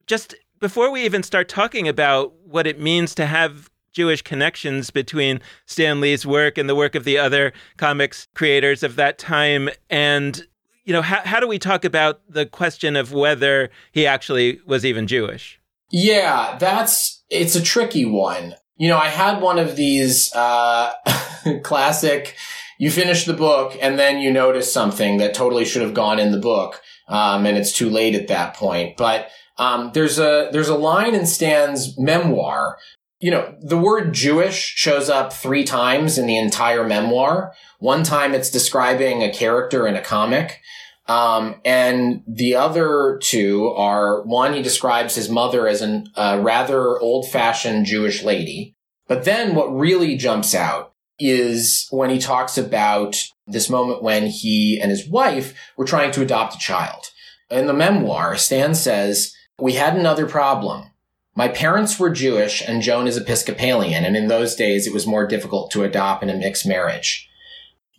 just 0.07 0.33
before 0.59 0.91
we 0.91 1.05
even 1.05 1.23
start 1.23 1.49
talking 1.49 1.87
about 1.87 2.33
what 2.45 2.67
it 2.67 2.79
means 2.79 3.15
to 3.15 3.25
have 3.25 3.69
Jewish 3.91 4.21
connections 4.21 4.91
between 4.91 5.41
Stan 5.65 5.99
Lee's 5.99 6.25
work 6.25 6.57
and 6.57 6.69
the 6.69 6.75
work 6.75 6.95
of 6.95 7.03
the 7.03 7.17
other 7.17 7.53
comics 7.77 8.27
creators 8.35 8.83
of 8.83 8.95
that 8.95 9.17
time, 9.17 9.69
and 9.89 10.45
you 10.85 10.93
know, 10.93 11.01
how, 11.01 11.21
how 11.23 11.39
do 11.39 11.47
we 11.47 11.59
talk 11.59 11.85
about 11.85 12.21
the 12.27 12.45
question 12.45 12.95
of 12.95 13.13
whether 13.13 13.69
he 13.91 14.07
actually 14.07 14.59
was 14.65 14.85
even 14.85 15.07
Jewish? 15.07 15.59
Yeah, 15.91 16.57
that's 16.59 17.23
it's 17.29 17.55
a 17.55 17.61
tricky 17.61 18.05
one. 18.05 18.55
You 18.77 18.87
know, 18.87 18.97
I 18.97 19.07
had 19.07 19.41
one 19.41 19.59
of 19.59 19.75
these 19.75 20.33
uh, 20.33 20.93
classic. 21.63 22.35
You 22.77 22.89
finish 22.89 23.25
the 23.25 23.33
book 23.33 23.77
and 23.81 23.99
then 23.99 24.19
you 24.19 24.31
notice 24.31 24.71
something 24.71 25.17
that 25.17 25.33
totally 25.33 25.65
should 25.65 25.81
have 25.81 25.93
gone 25.93 26.17
in 26.17 26.31
the 26.31 26.39
book, 26.39 26.81
um, 27.07 27.45
and 27.45 27.57
it's 27.57 27.73
too 27.73 27.89
late 27.89 28.15
at 28.15 28.29
that 28.29 28.55
point. 28.55 28.95
But 28.95 29.29
um, 29.59 29.91
there's 29.93 30.17
a 30.17 30.49
there's 30.51 30.69
a 30.69 30.75
line 30.75 31.13
in 31.13 31.27
Stan's 31.27 31.99
memoir. 31.99 32.77
You 33.19 33.31
know, 33.31 33.53
the 33.61 33.77
word 33.77 34.13
Jewish 34.13 34.73
shows 34.75 35.09
up 35.09 35.33
three 35.33 35.65
times 35.65 36.17
in 36.17 36.25
the 36.25 36.37
entire 36.37 36.87
memoir. 36.87 37.53
One 37.79 38.03
time 38.03 38.33
it's 38.33 38.49
describing 38.49 39.21
a 39.21 39.31
character 39.31 39.85
in 39.85 39.95
a 39.95 40.01
comic. 40.01 40.61
Um, 41.07 41.59
and 41.65 42.23
the 42.27 42.55
other 42.55 43.19
two 43.21 43.67
are 43.69 44.21
one, 44.21 44.53
he 44.53 44.61
describes 44.61 45.15
his 45.15 45.27
mother 45.27 45.67
as 45.67 45.81
a 45.81 46.03
uh, 46.15 46.39
rather 46.41 46.99
old 46.99 47.29
fashioned 47.29 47.87
Jewish 47.87 48.23
lady. 48.23 48.75
But 49.07 49.25
then 49.25 49.55
what 49.55 49.75
really 49.75 50.15
jumps 50.15 50.55
out 50.55 50.93
is 51.19 51.87
when 51.89 52.11
he 52.11 52.19
talks 52.19 52.57
about 52.57 53.17
this 53.47 53.69
moment 53.69 54.03
when 54.03 54.27
he 54.27 54.79
and 54.79 54.91
his 54.91 55.09
wife 55.09 55.53
were 55.75 55.85
trying 55.85 56.11
to 56.11 56.21
adopt 56.21 56.55
a 56.55 56.59
child. 56.59 57.07
In 57.49 57.65
the 57.65 57.73
memoir, 57.73 58.37
Stan 58.37 58.75
says, 58.75 59.33
we 59.61 59.73
had 59.73 59.95
another 59.95 60.25
problem. 60.25 60.91
My 61.35 61.47
parents 61.47 61.99
were 61.99 62.09
Jewish 62.09 62.61
and 62.61 62.81
Joan 62.81 63.07
is 63.07 63.17
Episcopalian, 63.17 64.03
and 64.03 64.17
in 64.17 64.27
those 64.27 64.55
days 64.55 64.87
it 64.87 64.93
was 64.93 65.07
more 65.07 65.25
difficult 65.25 65.71
to 65.71 65.83
adopt 65.83 66.23
in 66.23 66.29
a 66.29 66.35
mixed 66.35 66.65
marriage. 66.65 67.29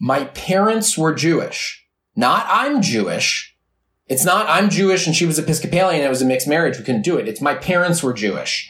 My 0.00 0.24
parents 0.24 0.98
were 0.98 1.14
Jewish. 1.14 1.84
Not 2.16 2.46
I'm 2.48 2.82
Jewish. 2.82 3.56
It's 4.08 4.24
not 4.24 4.48
I'm 4.48 4.70
Jewish 4.70 5.06
and 5.06 5.14
she 5.14 5.26
was 5.26 5.38
Episcopalian 5.38 6.00
and 6.00 6.06
it 6.06 6.10
was 6.10 6.22
a 6.22 6.26
mixed 6.26 6.48
marriage. 6.48 6.76
We 6.76 6.84
couldn't 6.84 7.02
do 7.02 7.16
it. 7.16 7.28
It's 7.28 7.40
my 7.40 7.54
parents 7.54 8.02
were 8.02 8.12
Jewish. 8.12 8.68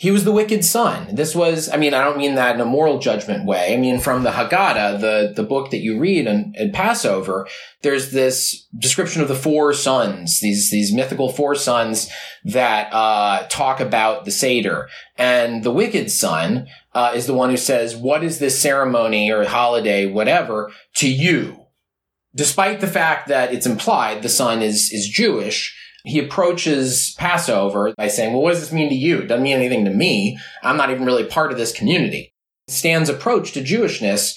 He 0.00 0.12
was 0.12 0.22
the 0.22 0.30
wicked 0.30 0.64
son. 0.64 1.12
This 1.16 1.34
was, 1.34 1.68
I 1.68 1.76
mean, 1.76 1.92
I 1.92 2.04
don't 2.04 2.18
mean 2.18 2.36
that 2.36 2.54
in 2.54 2.60
a 2.60 2.64
moral 2.64 3.00
judgment 3.00 3.46
way. 3.46 3.74
I 3.74 3.76
mean, 3.76 3.98
from 3.98 4.22
the 4.22 4.30
Haggadah, 4.30 5.00
the, 5.00 5.32
the 5.34 5.42
book 5.42 5.72
that 5.72 5.78
you 5.78 5.98
read 5.98 6.28
in, 6.28 6.54
in 6.56 6.70
Passover, 6.70 7.48
there's 7.82 8.12
this 8.12 8.68
description 8.78 9.22
of 9.22 9.26
the 9.26 9.34
four 9.34 9.72
sons, 9.72 10.38
these, 10.38 10.70
these 10.70 10.94
mythical 10.94 11.32
four 11.32 11.56
sons 11.56 12.08
that, 12.44 12.92
uh, 12.92 13.48
talk 13.48 13.80
about 13.80 14.24
the 14.24 14.30
Seder. 14.30 14.88
And 15.16 15.64
the 15.64 15.72
wicked 15.72 16.12
son, 16.12 16.68
uh, 16.94 17.10
is 17.16 17.26
the 17.26 17.34
one 17.34 17.50
who 17.50 17.56
says, 17.56 17.96
what 17.96 18.22
is 18.22 18.38
this 18.38 18.62
ceremony 18.62 19.32
or 19.32 19.44
holiday, 19.46 20.06
whatever, 20.06 20.70
to 20.94 21.10
you? 21.10 21.66
Despite 22.36 22.80
the 22.80 22.86
fact 22.86 23.26
that 23.26 23.52
it's 23.52 23.66
implied 23.66 24.22
the 24.22 24.28
son 24.28 24.62
is, 24.62 24.92
is 24.92 25.08
Jewish, 25.08 25.76
he 26.08 26.18
approaches 26.18 27.14
Passover 27.18 27.94
by 27.96 28.08
saying, 28.08 28.32
well, 28.32 28.42
what 28.42 28.50
does 28.50 28.60
this 28.60 28.72
mean 28.72 28.88
to 28.88 28.94
you? 28.94 29.18
It 29.18 29.26
doesn't 29.26 29.42
mean 29.42 29.56
anything 29.56 29.84
to 29.84 29.90
me. 29.90 30.38
I'm 30.62 30.76
not 30.76 30.90
even 30.90 31.04
really 31.04 31.24
part 31.24 31.52
of 31.52 31.58
this 31.58 31.72
community. 31.72 32.32
Stan's 32.66 33.08
approach 33.08 33.52
to 33.52 33.62
Jewishness, 33.62 34.36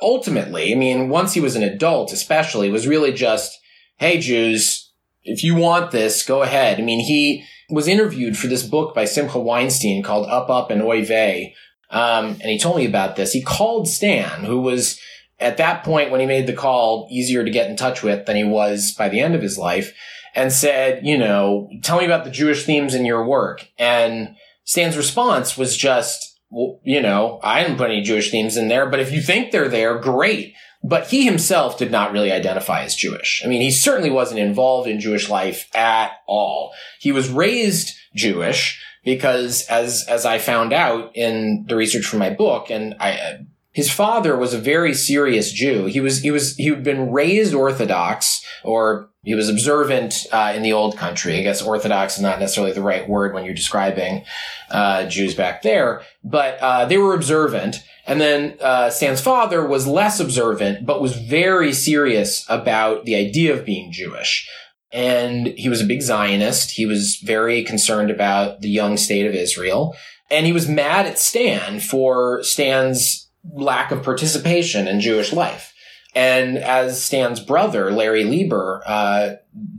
ultimately, 0.00 0.72
I 0.72 0.76
mean, 0.76 1.08
once 1.08 1.34
he 1.34 1.40
was 1.40 1.56
an 1.56 1.62
adult, 1.62 2.12
especially, 2.12 2.70
was 2.70 2.86
really 2.86 3.12
just, 3.12 3.58
hey, 3.98 4.18
Jews, 4.18 4.90
if 5.22 5.42
you 5.42 5.54
want 5.54 5.90
this, 5.90 6.24
go 6.24 6.42
ahead. 6.42 6.78
I 6.78 6.82
mean, 6.82 7.00
he 7.00 7.44
was 7.70 7.88
interviewed 7.88 8.36
for 8.36 8.46
this 8.46 8.62
book 8.62 8.94
by 8.94 9.04
Simcha 9.04 9.38
Weinstein 9.38 10.02
called 10.02 10.28
Up, 10.28 10.48
Up, 10.48 10.70
and 10.70 10.82
Oy 10.82 11.04
Vey. 11.04 11.54
Um, 11.90 12.26
and 12.26 12.42
he 12.42 12.58
told 12.58 12.76
me 12.76 12.86
about 12.86 13.16
this. 13.16 13.32
He 13.32 13.42
called 13.42 13.88
Stan, 13.88 14.44
who 14.44 14.60
was 14.60 14.98
at 15.38 15.58
that 15.58 15.84
point 15.84 16.10
when 16.10 16.20
he 16.20 16.26
made 16.26 16.46
the 16.46 16.52
call 16.52 17.08
easier 17.10 17.44
to 17.44 17.50
get 17.50 17.68
in 17.68 17.76
touch 17.76 18.02
with 18.02 18.26
than 18.26 18.36
he 18.36 18.44
was 18.44 18.94
by 18.96 19.08
the 19.08 19.20
end 19.20 19.34
of 19.34 19.42
his 19.42 19.58
life 19.58 19.92
and 20.34 20.52
said, 20.52 21.06
you 21.06 21.16
know, 21.16 21.68
tell 21.82 21.98
me 21.98 22.04
about 22.04 22.24
the 22.24 22.30
Jewish 22.30 22.64
themes 22.64 22.94
in 22.94 23.04
your 23.04 23.24
work. 23.24 23.68
And 23.78 24.36
Stan's 24.64 24.96
response 24.96 25.56
was 25.56 25.76
just, 25.76 26.38
well, 26.50 26.80
you 26.84 27.00
know, 27.00 27.40
I 27.42 27.62
didn't 27.62 27.78
put 27.78 27.90
any 27.90 28.02
Jewish 28.02 28.30
themes 28.30 28.56
in 28.56 28.68
there, 28.68 28.88
but 28.88 29.00
if 29.00 29.12
you 29.12 29.20
think 29.20 29.50
they're 29.50 29.68
there, 29.68 29.98
great. 29.98 30.54
But 30.82 31.06
he 31.06 31.24
himself 31.24 31.78
did 31.78 31.90
not 31.90 32.12
really 32.12 32.30
identify 32.30 32.82
as 32.82 32.94
Jewish. 32.94 33.42
I 33.42 33.48
mean, 33.48 33.62
he 33.62 33.70
certainly 33.70 34.10
wasn't 34.10 34.40
involved 34.40 34.88
in 34.88 35.00
Jewish 35.00 35.30
life 35.30 35.68
at 35.74 36.12
all. 36.26 36.72
He 37.00 37.10
was 37.10 37.30
raised 37.30 37.96
Jewish 38.14 38.82
because 39.02 39.66
as, 39.68 40.04
as 40.08 40.26
I 40.26 40.38
found 40.38 40.74
out 40.74 41.16
in 41.16 41.64
the 41.68 41.76
research 41.76 42.04
for 42.04 42.18
my 42.18 42.30
book, 42.30 42.70
and 42.70 42.94
I, 43.00 43.38
his 43.74 43.90
father 43.90 44.36
was 44.36 44.54
a 44.54 44.58
very 44.58 44.94
serious 44.94 45.50
Jew. 45.50 45.86
He 45.86 46.00
was, 46.00 46.20
he 46.20 46.30
was, 46.30 46.54
he 46.54 46.68
had 46.68 46.84
been 46.84 47.10
raised 47.10 47.52
Orthodox 47.52 48.40
or 48.62 49.10
he 49.24 49.34
was 49.34 49.48
observant 49.48 50.26
uh, 50.30 50.52
in 50.54 50.62
the 50.62 50.72
old 50.72 50.96
country. 50.96 51.38
I 51.38 51.42
guess 51.42 51.60
Orthodox 51.60 52.16
is 52.16 52.22
not 52.22 52.38
necessarily 52.38 52.72
the 52.72 52.82
right 52.82 53.08
word 53.08 53.34
when 53.34 53.44
you're 53.44 53.52
describing 53.52 54.24
uh, 54.70 55.06
Jews 55.06 55.34
back 55.34 55.62
there, 55.62 56.02
but 56.22 56.58
uh, 56.60 56.84
they 56.84 56.98
were 56.98 57.14
observant. 57.14 57.82
And 58.06 58.20
then 58.20 58.56
uh, 58.60 58.90
Stan's 58.90 59.20
father 59.20 59.66
was 59.66 59.88
less 59.88 60.20
observant, 60.20 60.86
but 60.86 61.02
was 61.02 61.16
very 61.16 61.72
serious 61.72 62.46
about 62.48 63.06
the 63.06 63.16
idea 63.16 63.54
of 63.54 63.64
being 63.64 63.90
Jewish. 63.90 64.48
And 64.92 65.48
he 65.48 65.68
was 65.68 65.80
a 65.80 65.86
big 65.86 66.02
Zionist. 66.02 66.70
He 66.70 66.86
was 66.86 67.16
very 67.16 67.64
concerned 67.64 68.12
about 68.12 68.60
the 68.60 68.70
young 68.70 68.96
state 68.96 69.26
of 69.26 69.34
Israel. 69.34 69.96
And 70.30 70.46
he 70.46 70.52
was 70.52 70.68
mad 70.68 71.06
at 71.06 71.18
Stan 71.18 71.80
for 71.80 72.42
Stan's 72.44 73.23
lack 73.52 73.90
of 73.90 74.02
participation 74.02 74.88
in 74.88 75.00
Jewish 75.00 75.32
life. 75.32 75.72
And 76.14 76.58
as 76.58 77.02
Stan's 77.02 77.40
brother, 77.40 77.90
Larry 77.90 78.24
Lieber, 78.24 78.82
uh, 78.86 79.34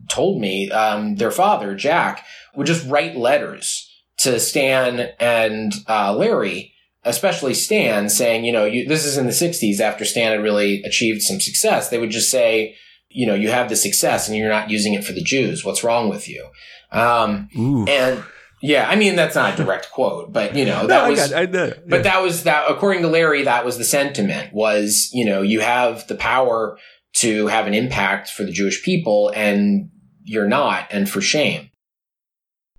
told 0.10 0.42
me, 0.42 0.70
um, 0.70 1.16
their 1.16 1.32
father, 1.32 1.76
Jack, 1.76 2.26
would 2.56 2.68
just 2.68 2.88
write 2.88 3.16
letters 3.16 3.90
to 4.18 4.40
Stan 4.40 5.12
and 5.20 5.74
uh, 5.88 6.14
Larry, 6.14 6.74
especially 7.04 7.54
Stan, 7.54 8.10
saying, 8.10 8.44
you 8.44 8.52
know, 8.52 8.66
you, 8.66 8.88
this 8.88 9.06
is 9.06 9.18
in 9.18 9.28
the 9.28 9.32
60s 9.32 9.80
after 9.80 10.04
Stan 10.04 10.32
had 10.32 10.44
really 10.44 10.82
achieved 10.84 11.22
some 11.22 11.40
success. 11.40 11.90
They 11.90 12.00
would 12.00 12.12
just 12.12 12.30
say, 12.32 12.76
you 13.10 13.26
know, 13.26 13.34
you 13.34 13.50
have 13.50 13.70
the 13.70 13.76
success 13.76 14.28
and 14.28 14.38
you're 14.38 14.50
not 14.50 14.70
using 14.70 14.94
it 14.94 15.06
for 15.06 15.14
the 15.14 15.24
Jews. 15.24 15.64
What's 15.64 15.84
wrong 15.84 16.10
with 16.10 16.28
you? 16.28 16.50
Um, 16.92 17.50
and 17.88 18.24
yeah, 18.62 18.88
I 18.90 18.96
mean 18.96 19.16
that's 19.16 19.36
not 19.36 19.54
a 19.54 19.64
direct 19.64 19.92
quote, 19.92 20.32
but 20.32 20.56
you 20.56 20.66
know 20.66 20.88
that 20.88 21.04
no, 21.04 21.10
was. 21.10 21.32
I 21.32 21.46
got, 21.46 21.56
I, 21.56 21.66
yeah. 21.66 21.74
But 21.88 22.04
that 22.04 22.22
was 22.22 22.44
that. 22.44 22.70
According 22.70 23.02
to 23.04 23.08
Larry, 23.08 23.44
that 23.44 23.66
was 23.66 23.78
the 23.78 23.84
sentiment. 23.84 24.54
Was 24.54 25.10
you 25.14 25.26
know 25.26 25.42
you 25.42 25.62
have 25.62 26.08
the 26.08 26.16
power 26.16 26.78
to 27.18 27.48
have 27.48 27.68
an 27.68 27.74
impact 27.74 28.30
for 28.30 28.44
the 28.44 28.52
Jewish 28.52 28.84
people, 28.84 29.32
and 29.36 29.90
you're 30.24 30.48
not, 30.48 30.88
and 30.92 31.10
for 31.10 31.22
shame. 31.22 31.70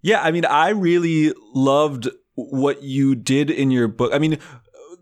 Yeah, 0.02 0.22
I 0.22 0.30
mean, 0.30 0.44
I 0.44 0.68
really 0.68 1.32
loved 1.54 2.08
what 2.34 2.82
you 2.82 3.14
did 3.14 3.50
in 3.50 3.70
your 3.70 3.88
book. 3.88 4.12
I 4.12 4.18
mean, 4.18 4.38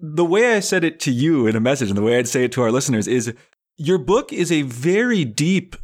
the 0.01 0.25
way 0.25 0.55
I 0.55 0.61
said 0.61 0.85
it 0.85 1.01
to 1.01 1.11
you 1.11 1.47
in 1.47 1.57
a 1.57 1.61
message, 1.61 1.89
and 1.89 1.99
the 1.99 2.03
way 2.03 2.19
I'd 2.19 2.29
say 2.29 2.45
it 2.45 2.53
to 2.53 2.63
our 2.63 2.71
listeners 2.71 3.09
is, 3.09 3.35
your 3.77 3.99
book 3.99 4.33
is 4.33 4.53
a 4.53 4.63
very 4.63 5.25
deep 5.25 5.77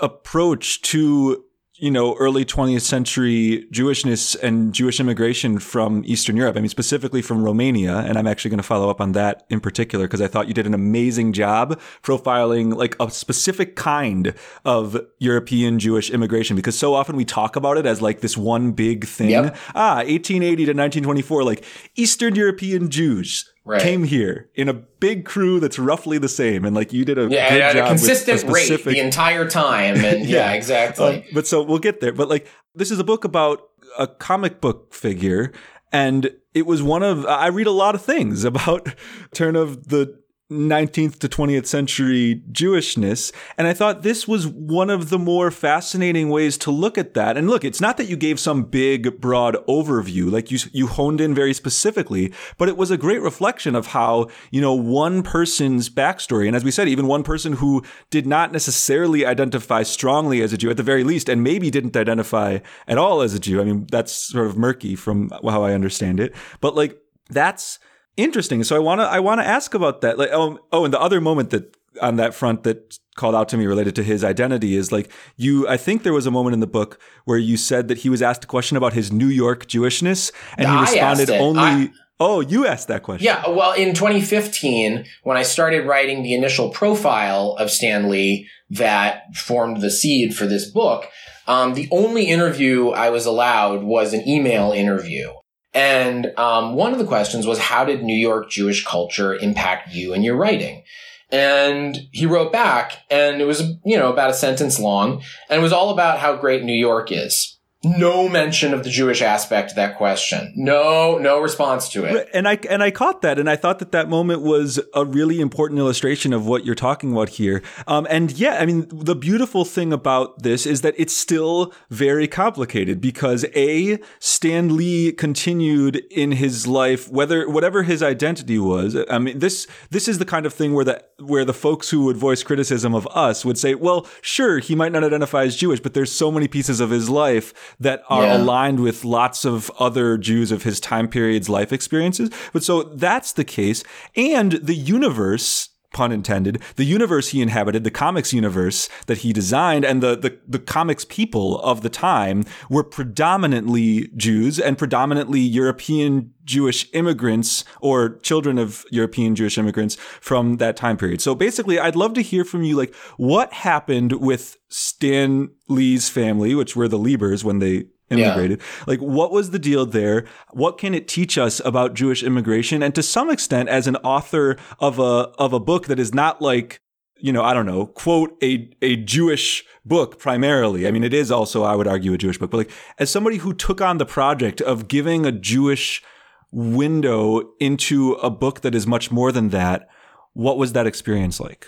approach 0.00 0.82
to 0.82 1.44
you 1.80 1.90
know, 1.90 2.14
early 2.16 2.44
20th 2.44 2.82
century 2.82 3.66
Jewishness 3.72 4.36
and 4.42 4.74
Jewish 4.74 5.00
immigration 5.00 5.58
from 5.58 6.02
Eastern 6.04 6.36
Europe. 6.36 6.56
I 6.56 6.60
mean, 6.60 6.68
specifically 6.68 7.22
from 7.22 7.42
Romania. 7.42 7.98
And 7.98 8.18
I'm 8.18 8.26
actually 8.26 8.50
going 8.50 8.58
to 8.58 8.66
follow 8.66 8.90
up 8.90 9.00
on 9.00 9.12
that 9.12 9.46
in 9.48 9.60
particular 9.60 10.06
because 10.06 10.20
I 10.20 10.28
thought 10.28 10.46
you 10.46 10.54
did 10.54 10.66
an 10.66 10.74
amazing 10.74 11.32
job 11.32 11.80
profiling 12.02 12.76
like 12.76 12.96
a 13.00 13.10
specific 13.10 13.76
kind 13.76 14.34
of 14.64 15.00
European 15.18 15.78
Jewish 15.78 16.10
immigration 16.10 16.54
because 16.54 16.78
so 16.78 16.92
often 16.94 17.16
we 17.16 17.24
talk 17.24 17.56
about 17.56 17.78
it 17.78 17.86
as 17.86 18.02
like 18.02 18.20
this 18.20 18.36
one 18.36 18.72
big 18.72 19.06
thing. 19.06 19.30
Yep. 19.30 19.56
Ah, 19.74 19.96
1880 19.96 20.56
to 20.56 20.72
1924, 20.72 21.44
like 21.44 21.64
Eastern 21.96 22.34
European 22.34 22.90
Jews 22.90 23.50
right. 23.64 23.82
came 23.82 24.04
here 24.04 24.48
in 24.54 24.68
a 24.68 24.74
big 24.74 25.24
crew 25.24 25.60
that's 25.60 25.78
roughly 25.78 26.18
the 26.18 26.28
same, 26.28 26.64
and 26.64 26.74
like 26.74 26.92
you 26.92 27.04
did 27.04 27.18
a 27.18 27.28
yeah, 27.28 27.50
good 27.50 27.60
at 27.60 27.72
job 27.74 27.84
a 27.84 27.88
consistent 27.88 28.36
a 28.36 28.38
specific... 28.38 28.86
rate 28.86 28.94
the 28.94 29.00
entire 29.00 29.48
time, 29.48 29.96
and 29.96 30.24
yeah, 30.26 30.50
yeah 30.50 30.52
exactly. 30.52 31.16
Um, 31.16 31.22
but 31.32 31.46
so 31.46 31.62
we'll 31.62 31.78
get 31.78 32.00
there. 32.00 32.12
But 32.12 32.28
like 32.28 32.46
this 32.74 32.90
is 32.90 32.98
a 32.98 33.04
book 33.04 33.24
about 33.24 33.68
a 33.98 34.06
comic 34.06 34.60
book 34.60 34.94
figure, 34.94 35.52
and 35.92 36.30
it 36.54 36.66
was 36.66 36.82
one 36.82 37.02
of 37.02 37.26
I 37.26 37.48
read 37.48 37.66
a 37.66 37.72
lot 37.72 37.94
of 37.94 38.02
things 38.02 38.44
about 38.50 38.94
turn 39.32 39.56
of 39.56 39.88
the 39.88 40.19
19th 40.50 41.18
to 41.20 41.28
20th 41.28 41.66
century 41.66 42.42
Jewishness. 42.50 43.32
And 43.56 43.68
I 43.68 43.72
thought 43.72 44.02
this 44.02 44.26
was 44.26 44.46
one 44.46 44.90
of 44.90 45.08
the 45.08 45.18
more 45.18 45.50
fascinating 45.50 46.28
ways 46.28 46.58
to 46.58 46.70
look 46.70 46.98
at 46.98 47.14
that. 47.14 47.36
And 47.36 47.48
look, 47.48 47.64
it's 47.64 47.80
not 47.80 47.96
that 47.96 48.06
you 48.06 48.16
gave 48.16 48.40
some 48.40 48.64
big, 48.64 49.20
broad 49.20 49.56
overview, 49.68 50.30
like 50.30 50.50
you, 50.50 50.58
you 50.72 50.88
honed 50.88 51.20
in 51.20 51.34
very 51.34 51.54
specifically, 51.54 52.32
but 52.58 52.68
it 52.68 52.76
was 52.76 52.90
a 52.90 52.96
great 52.96 53.22
reflection 53.22 53.76
of 53.76 53.88
how, 53.88 54.28
you 54.50 54.60
know, 54.60 54.74
one 54.74 55.22
person's 55.22 55.88
backstory. 55.88 56.46
And 56.46 56.56
as 56.56 56.64
we 56.64 56.72
said, 56.72 56.88
even 56.88 57.06
one 57.06 57.22
person 57.22 57.54
who 57.54 57.84
did 58.10 58.26
not 58.26 58.52
necessarily 58.52 59.24
identify 59.24 59.84
strongly 59.84 60.42
as 60.42 60.52
a 60.52 60.58
Jew 60.58 60.70
at 60.70 60.76
the 60.76 60.82
very 60.82 61.04
least, 61.04 61.28
and 61.28 61.44
maybe 61.44 61.70
didn't 61.70 61.96
identify 61.96 62.58
at 62.88 62.98
all 62.98 63.22
as 63.22 63.34
a 63.34 63.38
Jew. 63.38 63.60
I 63.60 63.64
mean, 63.64 63.86
that's 63.90 64.12
sort 64.12 64.46
of 64.46 64.56
murky 64.56 64.96
from 64.96 65.30
how 65.44 65.62
I 65.62 65.74
understand 65.74 66.18
it, 66.18 66.34
but 66.60 66.74
like, 66.74 66.98
that's 67.28 67.78
interesting. 68.16 68.62
So 68.64 68.76
I 68.76 68.78
want 68.78 69.00
to 69.00 69.06
I 69.06 69.20
want 69.20 69.40
to 69.40 69.46
ask 69.46 69.74
about 69.74 70.00
that. 70.02 70.18
Like 70.18 70.30
oh 70.32 70.58
oh, 70.72 70.84
and 70.84 70.92
the 70.92 71.00
other 71.00 71.20
moment 71.20 71.50
that 71.50 71.76
on 72.00 72.16
that 72.16 72.34
front 72.34 72.62
that 72.62 72.98
called 73.16 73.34
out 73.34 73.48
to 73.48 73.56
me 73.56 73.66
related 73.66 73.94
to 73.96 74.02
his 74.02 74.22
identity 74.22 74.76
is 74.76 74.92
like 74.92 75.10
you 75.36 75.66
I 75.68 75.76
think 75.76 76.02
there 76.02 76.12
was 76.12 76.26
a 76.26 76.30
moment 76.30 76.54
in 76.54 76.60
the 76.60 76.66
book 76.66 77.00
where 77.24 77.38
you 77.38 77.56
said 77.56 77.88
that 77.88 77.98
he 77.98 78.08
was 78.08 78.22
asked 78.22 78.44
a 78.44 78.46
question 78.46 78.76
about 78.76 78.92
his 78.92 79.12
New 79.12 79.26
York 79.26 79.66
Jewishness 79.66 80.32
and 80.56 80.68
he 80.68 80.80
responded 80.80 81.30
only 81.30 81.60
I, 81.60 81.90
Oh, 82.22 82.40
you 82.40 82.66
asked 82.66 82.88
that 82.88 83.02
question. 83.02 83.24
Yeah, 83.24 83.48
well, 83.48 83.72
in 83.72 83.94
2015, 83.94 85.06
when 85.22 85.38
I 85.38 85.42
started 85.42 85.86
writing 85.86 86.22
the 86.22 86.34
initial 86.34 86.68
profile 86.68 87.56
of 87.58 87.70
Stan 87.70 88.10
Lee 88.10 88.46
that 88.68 89.34
formed 89.34 89.80
the 89.80 89.90
seed 89.90 90.36
for 90.36 90.46
this 90.46 90.70
book, 90.70 91.06
um, 91.48 91.72
the 91.72 91.88
only 91.90 92.26
interview 92.26 92.90
I 92.90 93.08
was 93.08 93.24
allowed 93.24 93.84
was 93.84 94.12
an 94.12 94.28
email 94.28 94.70
interview. 94.70 95.32
And 95.72 96.32
um, 96.36 96.74
one 96.74 96.92
of 96.92 96.98
the 96.98 97.04
questions 97.04 97.46
was, 97.46 97.58
how 97.58 97.84
did 97.84 98.02
New 98.02 98.16
York 98.16 98.50
Jewish 98.50 98.84
culture 98.84 99.34
impact 99.34 99.92
you 99.92 100.12
and 100.12 100.24
your 100.24 100.36
writing? 100.36 100.82
And 101.30 101.96
he 102.10 102.26
wrote 102.26 102.52
back, 102.52 103.04
and 103.08 103.40
it 103.40 103.44
was, 103.44 103.60
you 103.84 103.96
know, 103.96 104.12
about 104.12 104.30
a 104.30 104.34
sentence 104.34 104.80
long, 104.80 105.22
and 105.48 105.60
it 105.60 105.62
was 105.62 105.72
all 105.72 105.90
about 105.90 106.18
how 106.18 106.34
great 106.36 106.64
New 106.64 106.72
York 106.72 107.12
is 107.12 107.59
no 107.82 108.28
mention 108.28 108.74
of 108.74 108.84
the 108.84 108.90
Jewish 108.90 109.22
aspect 109.22 109.70
of 109.70 109.76
that 109.76 109.96
question. 109.96 110.52
No, 110.54 111.16
no 111.16 111.40
response 111.40 111.88
to 111.90 112.04
it. 112.04 112.28
And 112.34 112.46
I 112.46 112.58
and 112.68 112.82
I 112.82 112.90
caught 112.90 113.22
that, 113.22 113.38
and 113.38 113.48
I 113.48 113.56
thought 113.56 113.78
that 113.78 113.92
that 113.92 114.08
moment 114.08 114.42
was 114.42 114.78
a 114.92 115.06
really 115.06 115.40
important 115.40 115.78
illustration 115.78 116.34
of 116.34 116.46
what 116.46 116.66
you're 116.66 116.74
talking 116.74 117.12
about 117.12 117.30
here. 117.30 117.62
Um, 117.86 118.06
and 118.10 118.32
yeah, 118.32 118.58
I 118.60 118.66
mean, 118.66 118.86
the 118.92 119.16
beautiful 119.16 119.64
thing 119.64 119.94
about 119.94 120.42
this 120.42 120.66
is 120.66 120.82
that 120.82 120.94
it's 120.98 121.14
still 121.14 121.72
very 121.88 122.28
complicated 122.28 123.00
because 123.00 123.46
a 123.56 123.98
Stan 124.18 124.76
Lee 124.76 125.12
continued 125.12 125.96
in 126.10 126.32
his 126.32 126.66
life, 126.66 127.08
whether 127.10 127.48
whatever 127.48 127.84
his 127.84 128.02
identity 128.02 128.58
was. 128.58 128.94
I 129.08 129.18
mean, 129.18 129.38
this 129.38 129.66
this 129.88 130.06
is 130.06 130.18
the 130.18 130.26
kind 130.26 130.44
of 130.44 130.52
thing 130.52 130.74
where 130.74 130.84
the 130.84 131.02
where 131.18 131.46
the 131.46 131.54
folks 131.54 131.88
who 131.88 132.04
would 132.04 132.18
voice 132.18 132.42
criticism 132.42 132.94
of 132.94 133.08
us 133.12 133.42
would 133.42 133.56
say, 133.56 133.74
well, 133.74 134.06
sure, 134.20 134.58
he 134.58 134.74
might 134.74 134.92
not 134.92 135.02
identify 135.02 135.44
as 135.44 135.56
Jewish, 135.56 135.80
but 135.80 135.94
there's 135.94 136.12
so 136.12 136.30
many 136.30 136.46
pieces 136.46 136.80
of 136.80 136.90
his 136.90 137.08
life 137.08 137.54
that 137.78 138.02
are 138.08 138.24
yeah. 138.24 138.36
aligned 138.36 138.80
with 138.80 139.04
lots 139.04 139.44
of 139.44 139.70
other 139.78 140.18
Jews 140.18 140.52
of 140.52 140.62
his 140.62 140.80
time 140.80 141.08
period's 141.08 141.48
life 141.48 141.72
experiences. 141.72 142.30
But 142.52 142.62
so 142.62 142.82
that's 142.82 143.32
the 143.32 143.44
case. 143.44 143.84
And 144.16 144.52
the 144.52 144.74
universe 144.74 145.69
pun 145.92 146.12
intended, 146.12 146.62
the 146.76 146.84
universe 146.84 147.28
he 147.28 147.42
inhabited, 147.42 147.84
the 147.84 147.90
comics 147.90 148.32
universe 148.32 148.88
that 149.06 149.18
he 149.18 149.32
designed, 149.32 149.84
and 149.84 150.02
the, 150.02 150.16
the, 150.16 150.38
the 150.46 150.58
comics 150.58 151.04
people 151.04 151.60
of 151.60 151.82
the 151.82 151.90
time 151.90 152.44
were 152.68 152.84
predominantly 152.84 154.08
Jews 154.16 154.58
and 154.60 154.78
predominantly 154.78 155.40
European 155.40 156.32
Jewish 156.44 156.88
immigrants 156.92 157.64
or 157.80 158.18
children 158.18 158.58
of 158.58 158.84
European 158.90 159.34
Jewish 159.34 159.58
immigrants 159.58 159.96
from 160.20 160.56
that 160.56 160.76
time 160.76 160.96
period. 160.96 161.20
So 161.20 161.34
basically, 161.34 161.78
I'd 161.78 161.96
love 161.96 162.14
to 162.14 162.22
hear 162.22 162.44
from 162.44 162.62
you, 162.62 162.76
like, 162.76 162.94
what 163.16 163.52
happened 163.52 164.12
with 164.12 164.56
Stan 164.68 165.50
Lee's 165.68 166.08
family, 166.08 166.54
which 166.54 166.76
were 166.76 166.88
the 166.88 166.98
Liebers 166.98 167.44
when 167.44 167.58
they 167.58 167.86
immigrated. 168.10 168.60
Yeah. 168.60 168.84
Like, 168.86 169.00
what 169.00 169.32
was 169.32 169.50
the 169.50 169.58
deal 169.58 169.86
there? 169.86 170.26
What 170.50 170.78
can 170.78 170.94
it 170.94 171.08
teach 171.08 171.38
us 171.38 171.60
about 171.64 171.94
Jewish 171.94 172.22
immigration? 172.22 172.82
And 172.82 172.94
to 172.94 173.02
some 173.02 173.30
extent, 173.30 173.68
as 173.68 173.86
an 173.86 173.96
author 173.96 174.56
of 174.78 174.98
a 174.98 175.30
of 175.38 175.52
a 175.52 175.60
book 175.60 175.86
that 175.86 175.98
is 175.98 176.12
not 176.14 176.42
like 176.42 176.80
you 177.22 177.32
know, 177.32 177.42
I 177.42 177.52
don't 177.52 177.66
know, 177.66 177.86
quote 177.86 178.36
a 178.42 178.70
a 178.82 178.96
Jewish 178.96 179.64
book 179.84 180.18
primarily. 180.18 180.86
I 180.86 180.90
mean, 180.90 181.04
it 181.04 181.14
is 181.14 181.30
also, 181.30 181.62
I 181.62 181.74
would 181.76 181.86
argue, 181.86 182.12
a 182.12 182.18
Jewish 182.18 182.38
book. 182.38 182.50
But 182.50 182.58
like, 182.58 182.70
as 182.98 183.10
somebody 183.10 183.38
who 183.38 183.52
took 183.52 183.80
on 183.80 183.98
the 183.98 184.06
project 184.06 184.60
of 184.60 184.88
giving 184.88 185.26
a 185.26 185.32
Jewish 185.32 186.02
window 186.50 187.52
into 187.60 188.14
a 188.14 188.30
book 188.30 188.62
that 188.62 188.74
is 188.74 188.86
much 188.86 189.10
more 189.10 189.32
than 189.32 189.50
that, 189.50 189.88
what 190.32 190.58
was 190.58 190.72
that 190.72 190.86
experience 190.86 191.40
like? 191.40 191.66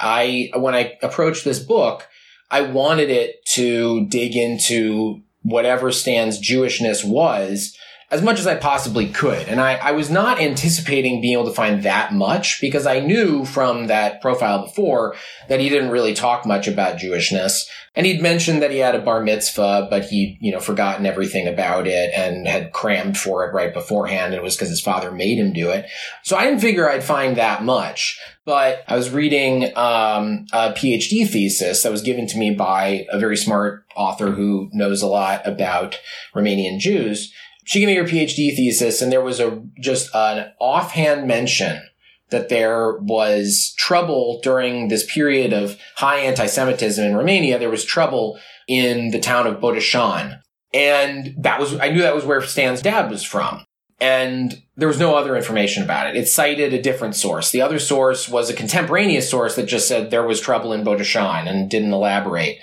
I 0.00 0.50
when 0.56 0.74
I 0.74 0.98
approached 1.02 1.44
this 1.44 1.60
book, 1.60 2.08
I 2.52 2.60
wanted 2.60 3.08
it 3.08 3.44
to 3.54 4.06
dig 4.06 4.36
into 4.36 5.22
whatever 5.42 5.90
Stan's 5.90 6.38
Jewishness 6.38 7.02
was 7.04 7.76
as 8.12 8.20
much 8.20 8.38
as 8.38 8.46
I 8.46 8.56
possibly 8.56 9.08
could. 9.08 9.48
And 9.48 9.58
I, 9.58 9.76
I 9.76 9.92
was 9.92 10.10
not 10.10 10.38
anticipating 10.38 11.22
being 11.22 11.32
able 11.32 11.46
to 11.46 11.54
find 11.54 11.82
that 11.84 12.12
much 12.12 12.60
because 12.60 12.86
I 12.86 13.00
knew 13.00 13.46
from 13.46 13.86
that 13.86 14.20
profile 14.20 14.66
before 14.66 15.16
that 15.48 15.60
he 15.60 15.70
didn't 15.70 15.90
really 15.90 16.12
talk 16.12 16.44
much 16.44 16.68
about 16.68 16.98
Jewishness. 16.98 17.64
And 17.94 18.04
he'd 18.04 18.20
mentioned 18.20 18.60
that 18.60 18.70
he 18.70 18.78
had 18.78 18.94
a 18.94 19.00
bar 19.00 19.22
mitzvah, 19.22 19.86
but 19.88 20.04
he, 20.04 20.36
you 20.42 20.52
know, 20.52 20.60
forgotten 20.60 21.06
everything 21.06 21.48
about 21.48 21.86
it 21.86 22.12
and 22.14 22.46
had 22.46 22.72
crammed 22.72 23.16
for 23.16 23.48
it 23.48 23.54
right 23.54 23.72
beforehand. 23.72 24.34
And 24.34 24.34
it 24.34 24.42
was 24.42 24.56
because 24.56 24.68
his 24.68 24.82
father 24.82 25.10
made 25.10 25.38
him 25.38 25.54
do 25.54 25.70
it. 25.70 25.86
So 26.22 26.36
I 26.36 26.44
didn't 26.44 26.60
figure 26.60 26.88
I'd 26.88 27.04
find 27.04 27.38
that 27.38 27.64
much. 27.64 28.20
But 28.44 28.84
I 28.88 28.96
was 28.96 29.08
reading 29.08 29.64
um, 29.76 30.46
a 30.52 30.72
PhD 30.72 31.26
thesis 31.26 31.82
that 31.82 31.92
was 31.92 32.02
given 32.02 32.26
to 32.26 32.36
me 32.36 32.54
by 32.54 33.06
a 33.10 33.18
very 33.18 33.38
smart 33.38 33.86
author 33.96 34.32
who 34.32 34.68
knows 34.72 35.00
a 35.00 35.06
lot 35.06 35.46
about 35.46 35.98
Romanian 36.34 36.78
Jews 36.78 37.32
she 37.64 37.80
gave 37.80 37.88
me 37.88 37.94
her 37.94 38.04
PhD 38.04 38.54
thesis, 38.54 39.02
and 39.02 39.12
there 39.12 39.22
was 39.22 39.40
a 39.40 39.62
just 39.80 40.14
an 40.14 40.52
offhand 40.60 41.26
mention 41.26 41.82
that 42.30 42.48
there 42.48 42.96
was 42.98 43.74
trouble 43.76 44.40
during 44.42 44.88
this 44.88 45.04
period 45.12 45.52
of 45.52 45.78
high 45.96 46.18
anti-Semitism 46.20 47.04
in 47.04 47.14
Romania. 47.14 47.58
There 47.58 47.70
was 47.70 47.84
trouble 47.84 48.38
in 48.66 49.10
the 49.10 49.20
town 49.20 49.46
of 49.46 49.60
Botoșani. 49.60 50.40
And 50.74 51.34
that 51.38 51.60
was, 51.60 51.78
I 51.78 51.90
knew 51.90 52.00
that 52.00 52.14
was 52.14 52.24
where 52.24 52.40
Stan's 52.40 52.80
dad 52.80 53.10
was 53.10 53.22
from. 53.22 53.66
And 54.00 54.62
there 54.76 54.88
was 54.88 54.98
no 54.98 55.14
other 55.14 55.36
information 55.36 55.82
about 55.82 56.08
it. 56.08 56.16
It 56.16 56.26
cited 56.26 56.72
a 56.72 56.82
different 56.82 57.14
source. 57.14 57.50
The 57.50 57.60
other 57.60 57.78
source 57.78 58.28
was 58.28 58.48
a 58.48 58.54
contemporaneous 58.54 59.30
source 59.30 59.54
that 59.56 59.66
just 59.66 59.86
said 59.86 60.10
there 60.10 60.26
was 60.26 60.40
trouble 60.40 60.72
in 60.72 60.82
Botoșani 60.82 61.48
and 61.48 61.70
didn't 61.70 61.92
elaborate. 61.92 62.58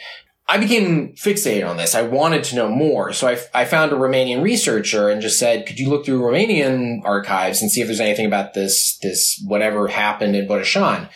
I 0.49 0.57
became 0.57 1.13
fixated 1.13 1.69
on 1.69 1.77
this. 1.77 1.93
I 1.93 2.01
wanted 2.01 2.43
to 2.45 2.55
know 2.55 2.69
more. 2.69 3.13
So 3.13 3.27
I, 3.27 3.37
I 3.53 3.65
found 3.65 3.91
a 3.91 3.95
Romanian 3.95 4.41
researcher 4.41 5.07
and 5.07 5.21
just 5.21 5.37
said, 5.37 5.67
could 5.67 5.79
you 5.79 5.89
look 5.89 6.05
through 6.05 6.21
Romanian 6.21 7.01
archives 7.05 7.61
and 7.61 7.69
see 7.69 7.81
if 7.81 7.87
there's 7.87 7.99
anything 7.99 8.25
about 8.25 8.55
this, 8.55 8.97
this 9.03 9.39
whatever 9.45 9.87
happened 9.89 10.35
in 10.35 10.47
Botoșani? 10.47 11.07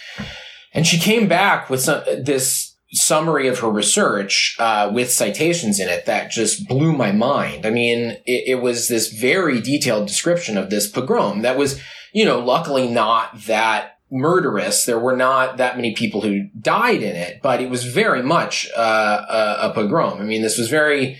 And 0.71 0.85
she 0.85 0.99
came 0.99 1.27
back 1.27 1.67
with 1.67 1.81
some, 1.81 2.03
this 2.05 2.77
summary 2.91 3.47
of 3.47 3.57
her 3.59 3.71
research, 3.71 4.55
uh, 4.59 4.91
with 4.93 5.11
citations 5.11 5.79
in 5.79 5.89
it 5.89 6.05
that 6.05 6.29
just 6.29 6.67
blew 6.67 6.93
my 6.93 7.11
mind. 7.11 7.65
I 7.65 7.71
mean, 7.71 8.11
it, 8.27 8.43
it 8.47 8.61
was 8.61 8.87
this 8.87 9.11
very 9.11 9.59
detailed 9.61 10.07
description 10.07 10.59
of 10.59 10.69
this 10.69 10.87
pogrom 10.87 11.41
that 11.41 11.57
was, 11.57 11.81
you 12.13 12.23
know, 12.23 12.37
luckily 12.37 12.87
not 12.87 13.45
that 13.47 13.92
murderous. 14.13 14.85
There 14.85 14.99
were 14.99 15.17
not 15.17 15.57
that 15.57 15.75
many 15.75 15.93
people 15.95 16.21
who 16.21 16.43
died 16.59 17.01
in 17.01 17.15
it, 17.15 17.41
but 17.41 17.59
it 17.59 17.69
was 17.69 17.83
very 17.83 18.21
much 18.21 18.69
uh, 18.77 19.25
a, 19.27 19.69
a, 19.69 19.73
pogrom. 19.73 20.21
I 20.21 20.23
mean, 20.23 20.43
this 20.43 20.57
was 20.57 20.69
very, 20.69 21.17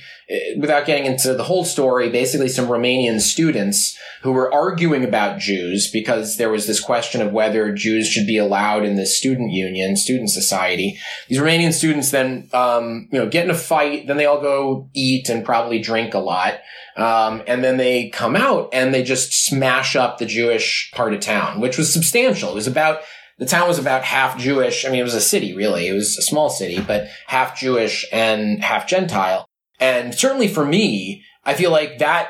without 0.58 0.86
getting 0.86 1.06
into 1.06 1.34
the 1.34 1.44
whole 1.44 1.66
story, 1.66 2.10
basically 2.10 2.48
some 2.48 2.68
Romanian 2.68 3.20
students 3.20 3.98
who 4.22 4.32
were 4.32 4.54
arguing 4.54 5.04
about 5.04 5.40
Jews 5.40 5.92
because 5.92 6.38
there 6.38 6.50
was 6.50 6.66
this 6.66 6.80
question 6.80 7.22
of 7.22 7.34
whether 7.34 7.74
Jews 7.74 8.08
should 8.08 8.26
be 8.26 8.38
allowed 8.38 8.86
in 8.86 8.96
this 8.96 9.18
student 9.18 9.52
union, 9.52 9.98
student 9.98 10.30
society. 10.30 10.98
These 11.28 11.40
Romanian 11.40 11.74
students 11.74 12.12
then, 12.12 12.50
um, 12.54 13.10
you 13.12 13.20
know, 13.20 13.28
get 13.28 13.46
in 13.46 13.52
a 13.52 13.56
fight, 13.56 14.08
then 14.08 14.18
they 14.18 14.26
all 14.26 14.42
go 14.42 14.90
eat 14.94 15.30
and 15.30 15.46
probably 15.46 15.80
drink 15.80 16.14
a 16.14 16.20
lot. 16.20 16.56
Um, 16.96 17.44
and 17.48 17.64
then 17.64 17.78
they 17.78 18.10
come 18.10 18.36
out 18.36 18.70
and 18.72 18.94
they 18.94 19.04
just 19.04 19.46
smash 19.46 19.96
up 19.96 20.18
the 20.18 20.26
Jewish 20.26 20.92
part 20.94 21.14
of 21.14 21.20
town, 21.20 21.60
which 21.60 21.78
was 21.78 21.92
substantial. 21.92 22.52
It 22.52 22.56
was 22.56 22.68
about, 22.68 23.02
the 23.40 23.46
town 23.46 23.68
was 23.68 23.80
about 23.80 24.04
half 24.04 24.38
Jewish. 24.38 24.86
I 24.86 24.90
mean, 24.90 25.00
it 25.00 25.04
was 25.04 25.16
a 25.16 25.22
city, 25.22 25.54
really. 25.56 25.88
It 25.88 25.94
was 25.94 26.18
a 26.18 26.22
small 26.22 26.50
city, 26.50 26.80
but 26.80 27.08
half 27.28 27.60
Jewish 27.60 28.06
and 28.14 28.64
half 28.64 28.88
Gentile. 28.88 29.50
And 29.84 30.16
certainly 30.16 30.48
for 30.48 30.66
me, 30.66 31.26
I 31.44 31.56
feel 31.56 31.70
like 31.70 31.98
that 31.98 32.30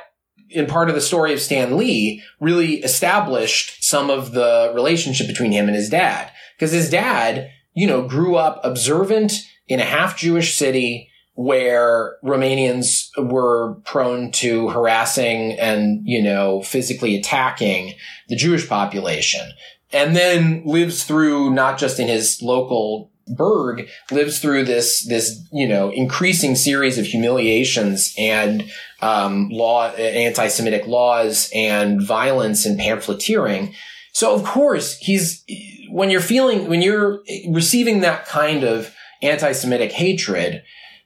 in 0.50 0.66
part 0.66 0.90
of 0.90 0.96
the 0.96 1.02
story 1.02 1.34
of 1.34 1.40
Stan 1.40 1.78
Lee 1.78 2.24
really 2.40 2.78
established 2.78 3.84
some 3.84 4.10
of 4.10 4.32
the 4.32 4.72
relationship 4.74 5.28
between 5.28 5.52
him 5.52 5.68
and 5.68 5.76
his 5.76 5.88
dad. 5.88 6.32
Because 6.58 6.72
his 6.72 6.90
dad, 6.90 7.52
you 7.76 7.86
know, 7.86 8.08
grew 8.08 8.38
up 8.38 8.60
observant 8.64 9.34
in 9.68 9.80
a 9.80 9.86
half 9.86 10.18
Jewish 10.18 10.56
city 10.56 11.12
where 11.36 12.16
Romanians 12.24 13.10
were 13.20 13.76
prone 13.86 14.32
to 14.32 14.70
harassing 14.70 15.52
and, 15.60 16.02
you 16.06 16.24
know, 16.24 16.64
physically 16.64 17.16
attacking 17.16 17.94
the 18.30 18.36
Jewish 18.36 18.68
population. 18.68 19.48
And 19.92 20.16
then 20.16 20.64
lives 20.66 21.04
through 21.04 21.52
not 21.52 21.78
just 21.78 22.00
in 22.00 22.08
his 22.08 22.42
local 22.42 23.12
burg 23.28 23.88
lives 24.12 24.40
through 24.40 24.66
this 24.66 25.06
this 25.08 25.42
you 25.52 25.68
know 25.68 25.90
increasing 25.92 26.56
series 26.56 26.98
of 26.98 27.06
humiliations 27.06 28.14
and 28.18 28.70
um, 29.02 29.50
law 29.50 29.88
anti-Semitic 29.90 30.88
laws 30.88 31.50
and 31.54 32.02
violence 32.02 32.66
and 32.66 32.80
pamphleteering. 32.80 33.74
So 34.14 34.36
of 34.36 34.44
course 34.44 34.98
he's 34.98 35.44
when 35.90 36.10
you're 36.10 36.22
feeling 36.22 36.68
when 36.68 36.82
you're 36.82 37.24
receiving 37.50 38.02
that 38.02 38.26
kind 38.26 38.64
of 38.64 38.94
anti-Semitic 39.24 39.92
hatred, 39.92 40.64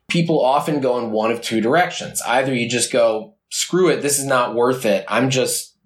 people 0.09 0.43
often 0.43 0.81
go 0.81 0.97
in 0.97 1.11
one 1.11 1.31
of 1.31 1.41
two 1.41 1.61
directions. 1.61 2.21
Either 2.23 2.53
you 2.53 2.67
just 2.67 2.91
go, 2.91 3.35
screw 3.49 3.89
it, 3.89 4.01
this 4.01 4.19
is 4.19 4.25
not 4.25 4.55
worth 4.55 4.85
it. 4.85 5.05
I'm 5.07 5.29
just, 5.29 5.77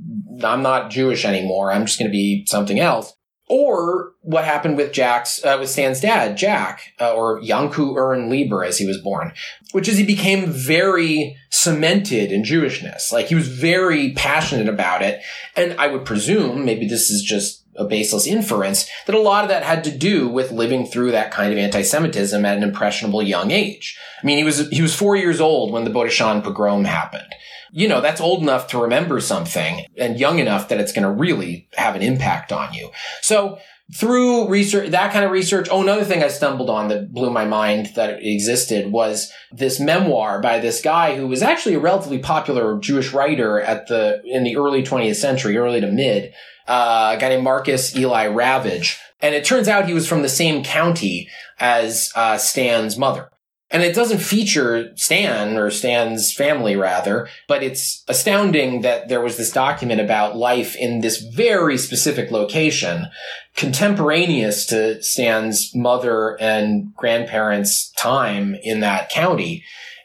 I'm 0.43 0.63
not 0.63 0.89
Jewish 0.89 1.25
anymore. 1.25 1.71
I'm 1.71 1.85
just 1.85 1.99
going 1.99 2.09
to 2.09 2.13
be 2.13 2.45
something 2.47 2.79
else. 2.79 3.13
Or 3.53 4.13
what 4.21 4.45
happened 4.45 4.77
with 4.77 4.93
Jack's, 4.93 5.43
uh, 5.43 5.57
with 5.59 5.69
Stan's 5.69 5.99
dad, 5.99 6.37
Jack, 6.37 6.93
uh, 7.01 7.13
or 7.13 7.41
Yanku 7.41 7.97
Ern 7.97 8.29
Lieber 8.29 8.63
as 8.63 8.77
he 8.77 8.87
was 8.87 8.97
born, 9.01 9.33
which 9.73 9.89
is 9.89 9.97
he 9.97 10.05
became 10.05 10.45
very 10.45 11.35
cemented 11.49 12.31
in 12.31 12.43
Jewishness. 12.43 13.11
Like 13.11 13.27
he 13.27 13.35
was 13.35 13.49
very 13.49 14.13
passionate 14.13 14.69
about 14.69 15.01
it. 15.01 15.21
And 15.57 15.75
I 15.77 15.87
would 15.87 16.05
presume, 16.05 16.63
maybe 16.63 16.87
this 16.87 17.09
is 17.09 17.21
just 17.21 17.65
a 17.75 17.83
baseless 17.83 18.25
inference 18.25 18.89
that 19.05 19.15
a 19.15 19.19
lot 19.19 19.43
of 19.43 19.49
that 19.49 19.63
had 19.63 19.83
to 19.83 19.97
do 19.97 20.29
with 20.29 20.53
living 20.53 20.85
through 20.85 21.11
that 21.11 21.31
kind 21.31 21.51
of 21.51 21.59
anti-Semitism 21.59 22.45
at 22.45 22.57
an 22.57 22.63
impressionable 22.63 23.21
young 23.21 23.51
age. 23.51 23.99
I 24.23 24.25
mean, 24.25 24.37
he 24.37 24.45
was, 24.45 24.69
he 24.69 24.81
was 24.81 24.95
four 24.95 25.17
years 25.17 25.41
old 25.41 25.73
when 25.73 25.83
the 25.83 25.91
Botoșani 25.91 26.41
pogrom 26.41 26.85
happened. 26.85 27.35
You 27.71 27.87
know, 27.87 28.01
that's 28.01 28.21
old 28.21 28.41
enough 28.41 28.67
to 28.69 28.81
remember 28.81 29.19
something 29.21 29.85
and 29.97 30.19
young 30.19 30.39
enough 30.39 30.67
that 30.69 30.79
it's 30.79 30.91
going 30.91 31.03
to 31.03 31.11
really 31.11 31.69
have 31.75 31.95
an 31.95 32.01
impact 32.01 32.51
on 32.51 32.73
you. 32.73 32.89
So 33.21 33.59
through 33.93 34.47
research, 34.47 34.91
that 34.91 35.11
kind 35.11 35.25
of 35.25 35.31
research. 35.31 35.67
Oh, 35.69 35.81
another 35.81 36.05
thing 36.05 36.23
I 36.23 36.29
stumbled 36.29 36.69
on 36.69 36.87
that 36.89 37.13
blew 37.13 37.29
my 37.29 37.45
mind 37.45 37.91
that 37.95 38.23
existed 38.23 38.91
was 38.91 39.31
this 39.51 39.79
memoir 39.79 40.41
by 40.41 40.59
this 40.59 40.81
guy 40.81 41.15
who 41.15 41.27
was 41.27 41.41
actually 41.41 41.75
a 41.75 41.79
relatively 41.79 42.19
popular 42.19 42.79
Jewish 42.79 43.11
writer 43.11 43.59
at 43.59 43.87
the, 43.87 44.21
in 44.25 44.43
the 44.43 44.57
early 44.57 44.83
20th 44.83 45.15
century, 45.15 45.57
early 45.57 45.81
to 45.81 45.87
mid, 45.87 46.33
uh, 46.67 47.15
a 47.15 47.19
guy 47.19 47.29
named 47.29 47.43
Marcus 47.43 47.95
Eli 47.95 48.27
Ravage. 48.27 48.99
And 49.21 49.35
it 49.35 49.45
turns 49.45 49.67
out 49.67 49.87
he 49.87 49.93
was 49.93 50.07
from 50.07 50.21
the 50.21 50.29
same 50.29 50.63
county 50.63 51.29
as 51.59 52.11
uh, 52.15 52.37
Stan's 52.37 52.97
mother. 52.97 53.30
And 53.71 53.83
it 53.83 53.95
doesn't 53.95 54.19
feature 54.19 54.91
Stan 54.97 55.57
or 55.57 55.71
Stan's 55.71 56.33
family 56.33 56.75
rather, 56.75 57.29
but 57.47 57.63
it's 57.63 58.03
astounding 58.09 58.81
that 58.81 59.07
there 59.07 59.21
was 59.21 59.37
this 59.37 59.51
document 59.51 60.01
about 60.01 60.35
life 60.35 60.75
in 60.75 60.99
this 60.99 61.21
very 61.21 61.77
specific 61.77 62.31
location, 62.31 63.07
contemporaneous 63.55 64.65
to 64.67 65.01
Stan's 65.01 65.73
mother 65.73 66.37
and 66.41 66.93
grandparents' 66.95 67.91
time 67.91 68.55
in 68.55 68.81
that 68.81 69.09
county. 69.09 69.63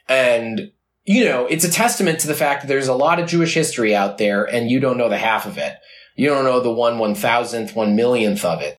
And, 0.08 0.70
you 1.04 1.24
know, 1.24 1.46
it's 1.46 1.64
a 1.64 1.70
testament 1.70 2.20
to 2.20 2.28
the 2.28 2.34
fact 2.34 2.62
that 2.62 2.68
there's 2.68 2.88
a 2.88 2.94
lot 2.94 3.18
of 3.18 3.28
Jewish 3.28 3.54
history 3.54 3.96
out 3.96 4.18
there 4.18 4.44
and 4.44 4.70
you 4.70 4.78
don't 4.78 4.98
know 4.98 5.08
the 5.08 5.18
half 5.18 5.44
of 5.44 5.58
it. 5.58 5.74
You 6.14 6.28
don't 6.28 6.44
know 6.44 6.60
the 6.60 6.70
one 6.70 6.98
one 6.98 7.16
thousandth, 7.16 7.74
one 7.74 7.96
millionth 7.96 8.44
of 8.44 8.62
it. 8.62 8.76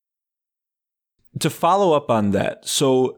To 1.39 1.49
follow 1.49 1.91
up 1.93 2.09
on 2.09 2.31
that, 2.31 2.65
so 2.65 3.17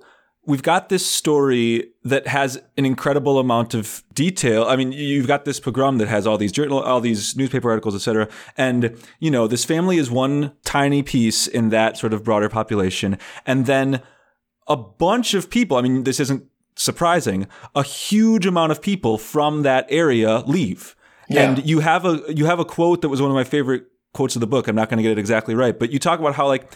we've 0.50 0.64
got 0.64 0.90
this 0.90 1.06
story 1.06 1.92
that 2.04 2.26
has 2.26 2.60
an 2.76 2.84
incredible 2.84 3.38
amount 3.38 3.76
of 3.76 4.04
detail. 4.16 4.66
I 4.66 4.76
mean, 4.76 4.92
you've 4.92 5.28
got 5.28 5.46
this 5.46 5.60
pogrom 5.60 6.00
that 6.00 6.08
has 6.08 6.26
all 6.26 6.40
these 6.40 6.52
journal, 6.52 6.80
all 6.80 7.00
these 7.00 7.38
newspaper 7.38 7.70
articles, 7.70 7.96
etc. 7.96 8.28
And 8.58 8.98
you 9.20 9.30
know, 9.30 9.48
this 9.48 9.64
family 9.64 9.98
is 9.98 10.10
one 10.10 10.54
tiny 10.66 11.04
piece 11.04 11.46
in 11.46 11.70
that 11.70 11.98
sort 11.98 12.14
of 12.14 12.24
broader 12.24 12.50
population, 12.50 13.20
and 13.46 13.68
then 13.68 14.02
a 14.68 14.76
bunch 14.76 15.36
of 15.36 15.52
people. 15.52 15.78
I 15.78 15.82
mean, 15.82 16.04
this 16.04 16.20
isn't 16.20 16.44
surprising. 16.76 17.48
A 17.76 17.84
huge 17.84 18.48
amount 18.48 18.72
of 18.72 18.82
people 18.82 19.20
from 19.20 19.62
that 19.62 19.86
area 19.90 20.40
leave. 20.40 20.96
Yeah. 21.30 21.52
And 21.52 21.66
you 21.70 21.82
have 21.82 22.06
a 22.06 22.24
you 22.28 22.46
have 22.48 22.60
a 22.60 22.66
quote 22.66 23.02
that 23.04 23.10
was 23.10 23.22
one 23.22 23.30
of 23.30 23.36
my 23.36 23.44
favorite 23.44 23.84
quotes 24.16 24.36
of 24.36 24.40
the 24.40 24.48
book. 24.48 24.68
I'm 24.68 24.76
not 24.76 24.90
going 24.90 24.98
to 24.98 25.04
get 25.04 25.12
it 25.12 25.20
exactly 25.20 25.54
right, 25.54 25.78
but 25.78 25.92
you 25.92 26.00
talk 26.00 26.20
about 26.20 26.34
how 26.34 26.48
like 26.48 26.74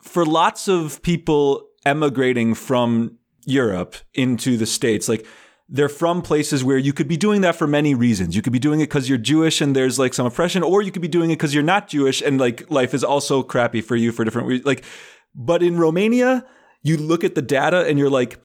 for 0.00 0.26
lots 0.26 0.66
of 0.66 1.00
people 1.02 1.68
emigrating 1.84 2.54
from 2.54 3.18
Europe 3.44 3.96
into 4.14 4.56
the 4.56 4.66
States. 4.66 5.08
Like 5.08 5.26
they're 5.68 5.88
from 5.88 6.22
places 6.22 6.62
where 6.62 6.78
you 6.78 6.92
could 6.92 7.08
be 7.08 7.16
doing 7.16 7.40
that 7.40 7.56
for 7.56 7.66
many 7.66 7.94
reasons. 7.94 8.36
You 8.36 8.42
could 8.42 8.52
be 8.52 8.58
doing 8.58 8.80
it 8.80 8.84
because 8.84 9.08
you're 9.08 9.18
Jewish 9.18 9.60
and 9.60 9.74
there's 9.74 9.98
like 9.98 10.14
some 10.14 10.26
oppression, 10.26 10.62
or 10.62 10.82
you 10.82 10.92
could 10.92 11.02
be 11.02 11.08
doing 11.08 11.30
it 11.30 11.36
because 11.36 11.54
you're 11.54 11.62
not 11.62 11.88
Jewish 11.88 12.20
and 12.20 12.38
like 12.38 12.70
life 12.70 12.94
is 12.94 13.02
also 13.02 13.42
crappy 13.42 13.80
for 13.80 13.96
you 13.96 14.12
for 14.12 14.24
different 14.24 14.48
reasons. 14.48 14.66
Like, 14.66 14.84
but 15.34 15.62
in 15.62 15.78
Romania, 15.78 16.44
you 16.82 16.96
look 16.96 17.24
at 17.24 17.34
the 17.34 17.42
data 17.42 17.86
and 17.86 17.98
you're 17.98 18.10
like, 18.10 18.38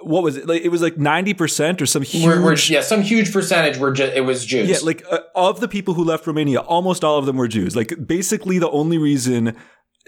what 0.00 0.22
was 0.22 0.36
it? 0.36 0.46
Like 0.46 0.62
it 0.62 0.68
was 0.68 0.82
like 0.82 0.98
ninety 0.98 1.32
percent 1.32 1.80
or 1.80 1.86
some 1.86 2.02
huge, 2.02 2.26
we're, 2.26 2.42
we're, 2.42 2.56
yeah, 2.68 2.82
some 2.82 3.00
huge 3.00 3.32
percentage 3.32 3.78
were 3.78 3.92
ju- 3.92 4.12
it 4.14 4.20
was 4.20 4.44
Jews. 4.44 4.68
Yeah, 4.68 4.76
like 4.84 5.02
uh, 5.10 5.20
of 5.34 5.60
the 5.60 5.68
people 5.68 5.94
who 5.94 6.04
left 6.04 6.26
Romania, 6.26 6.60
almost 6.60 7.02
all 7.02 7.18
of 7.18 7.24
them 7.24 7.36
were 7.36 7.48
Jews. 7.48 7.74
Like 7.74 7.94
basically, 8.06 8.58
the 8.58 8.68
only 8.68 8.98
reason 8.98 9.56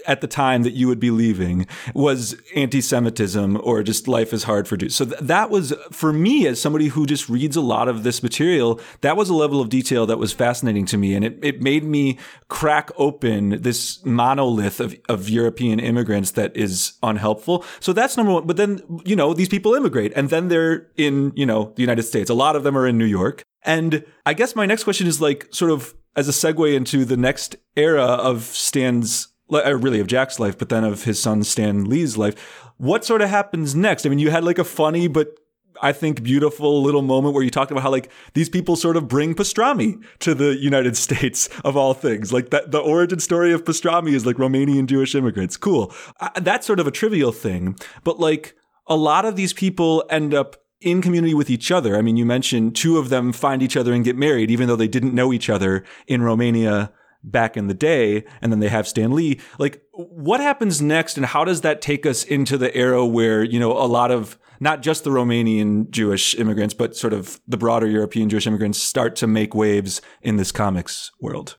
at 0.06 0.20
the 0.20 0.26
time 0.26 0.62
that 0.62 0.72
you 0.72 0.86
would 0.88 1.00
be 1.00 1.10
leaving 1.10 1.66
was 1.94 2.36
anti-Semitism 2.54 3.60
or 3.62 3.82
just 3.82 4.08
life 4.08 4.32
is 4.32 4.44
hard 4.44 4.68
for 4.68 4.76
Jews. 4.76 4.94
So 4.94 5.04
th- 5.04 5.20
that 5.20 5.50
was 5.50 5.74
for 5.90 6.12
me 6.12 6.46
as 6.46 6.60
somebody 6.60 6.88
who 6.88 7.06
just 7.06 7.28
reads 7.28 7.56
a 7.56 7.60
lot 7.60 7.88
of 7.88 8.02
this 8.02 8.22
material, 8.22 8.80
that 9.00 9.16
was 9.16 9.28
a 9.28 9.34
level 9.34 9.60
of 9.60 9.68
detail 9.68 10.06
that 10.06 10.18
was 10.18 10.32
fascinating 10.32 10.86
to 10.86 10.96
me. 10.96 11.14
And 11.14 11.24
it, 11.24 11.38
it 11.42 11.60
made 11.60 11.84
me 11.84 12.18
crack 12.48 12.90
open 12.96 13.60
this 13.62 14.04
monolith 14.04 14.80
of, 14.80 14.96
of 15.08 15.28
European 15.28 15.80
immigrants 15.80 16.32
that 16.32 16.56
is 16.56 16.94
unhelpful. 17.02 17.64
So 17.80 17.92
that's 17.92 18.16
number 18.16 18.32
one. 18.32 18.46
But 18.46 18.56
then, 18.56 18.80
you 19.04 19.16
know, 19.16 19.34
these 19.34 19.48
people 19.48 19.74
immigrate 19.74 20.12
and 20.14 20.30
then 20.30 20.48
they're 20.48 20.88
in, 20.96 21.32
you 21.34 21.46
know, 21.46 21.72
the 21.76 21.82
United 21.82 22.02
States. 22.04 22.30
A 22.30 22.34
lot 22.34 22.56
of 22.56 22.62
them 22.62 22.76
are 22.76 22.86
in 22.86 22.98
New 22.98 23.04
York. 23.04 23.42
And 23.62 24.04
I 24.24 24.34
guess 24.34 24.54
my 24.54 24.66
next 24.66 24.84
question 24.84 25.06
is 25.06 25.20
like 25.20 25.48
sort 25.50 25.70
of 25.70 25.94
as 26.16 26.28
a 26.28 26.32
segue 26.32 26.74
into 26.74 27.04
the 27.04 27.16
next 27.16 27.56
era 27.76 28.04
of 28.04 28.42
Stan's 28.42 29.28
really 29.50 30.00
of 30.00 30.06
Jack's 30.06 30.38
life, 30.38 30.58
but 30.58 30.68
then 30.68 30.84
of 30.84 31.04
his 31.04 31.20
son 31.20 31.42
Stan 31.44 31.84
Lee's 31.84 32.16
life. 32.16 32.62
What 32.76 33.04
sort 33.04 33.22
of 33.22 33.30
happens 33.30 33.74
next? 33.74 34.06
I 34.06 34.08
mean, 34.08 34.18
you 34.18 34.30
had 34.30 34.44
like 34.44 34.58
a 34.58 34.64
funny 34.64 35.08
but 35.08 35.38
I 35.80 35.92
think 35.92 36.22
beautiful 36.22 36.82
little 36.82 37.02
moment 37.02 37.34
where 37.34 37.42
you 37.42 37.50
talked 37.50 37.70
about 37.70 37.82
how 37.82 37.90
like 37.90 38.10
these 38.34 38.48
people 38.48 38.76
sort 38.76 38.96
of 38.96 39.08
bring 39.08 39.34
pastrami 39.34 40.02
to 40.20 40.34
the 40.34 40.56
United 40.56 40.96
States 41.06 41.48
of 41.64 41.76
all 41.76 41.94
things. 41.94 42.32
Like 42.32 42.50
that, 42.50 42.70
the 42.70 42.78
origin 42.78 43.20
story 43.20 43.52
of 43.52 43.64
pastrami 43.64 44.12
is 44.12 44.26
like 44.26 44.36
Romanian 44.36 44.86
Jewish 44.86 45.14
immigrants. 45.14 45.56
Cool. 45.56 45.92
Uh, 46.20 46.30
that's 46.40 46.66
sort 46.66 46.80
of 46.80 46.86
a 46.86 46.90
trivial 46.90 47.32
thing, 47.32 47.76
but 48.04 48.18
like 48.18 48.54
a 48.86 48.96
lot 48.96 49.24
of 49.24 49.36
these 49.36 49.52
people 49.52 50.04
end 50.10 50.34
up 50.34 50.56
in 50.80 51.02
community 51.02 51.34
with 51.34 51.50
each 51.50 51.70
other. 51.70 51.96
I 51.96 52.02
mean, 52.02 52.16
you 52.16 52.24
mentioned 52.24 52.76
two 52.76 52.98
of 52.98 53.08
them 53.08 53.32
find 53.32 53.62
each 53.62 53.76
other 53.76 53.92
and 53.92 54.04
get 54.04 54.16
married, 54.16 54.50
even 54.50 54.68
though 54.68 54.76
they 54.76 54.88
didn't 54.88 55.14
know 55.14 55.32
each 55.32 55.50
other 55.50 55.84
in 56.06 56.22
Romania 56.22 56.92
back 57.30 57.56
in 57.56 57.66
the 57.66 57.74
day, 57.74 58.24
and 58.40 58.52
then 58.52 58.60
they 58.60 58.68
have 58.68 58.88
Stan 58.88 59.12
Lee. 59.12 59.40
Like, 59.58 59.82
what 59.92 60.40
happens 60.40 60.80
next, 60.80 61.16
and 61.16 61.26
how 61.26 61.44
does 61.44 61.60
that 61.62 61.80
take 61.82 62.06
us 62.06 62.24
into 62.24 62.58
the 62.58 62.74
era 62.76 63.04
where 63.06 63.42
you 63.42 63.58
know 63.58 63.72
a 63.72 63.86
lot 63.86 64.10
of 64.10 64.38
not 64.60 64.82
just 64.82 65.04
the 65.04 65.10
Romanian 65.10 65.88
Jewish 65.90 66.34
immigrants, 66.34 66.74
but 66.74 66.96
sort 66.96 67.12
of 67.12 67.40
the 67.46 67.56
broader 67.56 67.86
European 67.86 68.28
Jewish 68.28 68.46
immigrants 68.46 68.82
start 68.82 69.16
to 69.16 69.26
make 69.26 69.54
waves 69.54 70.02
in 70.22 70.36
this 70.36 70.52
comics 70.52 71.10
world? 71.20 71.56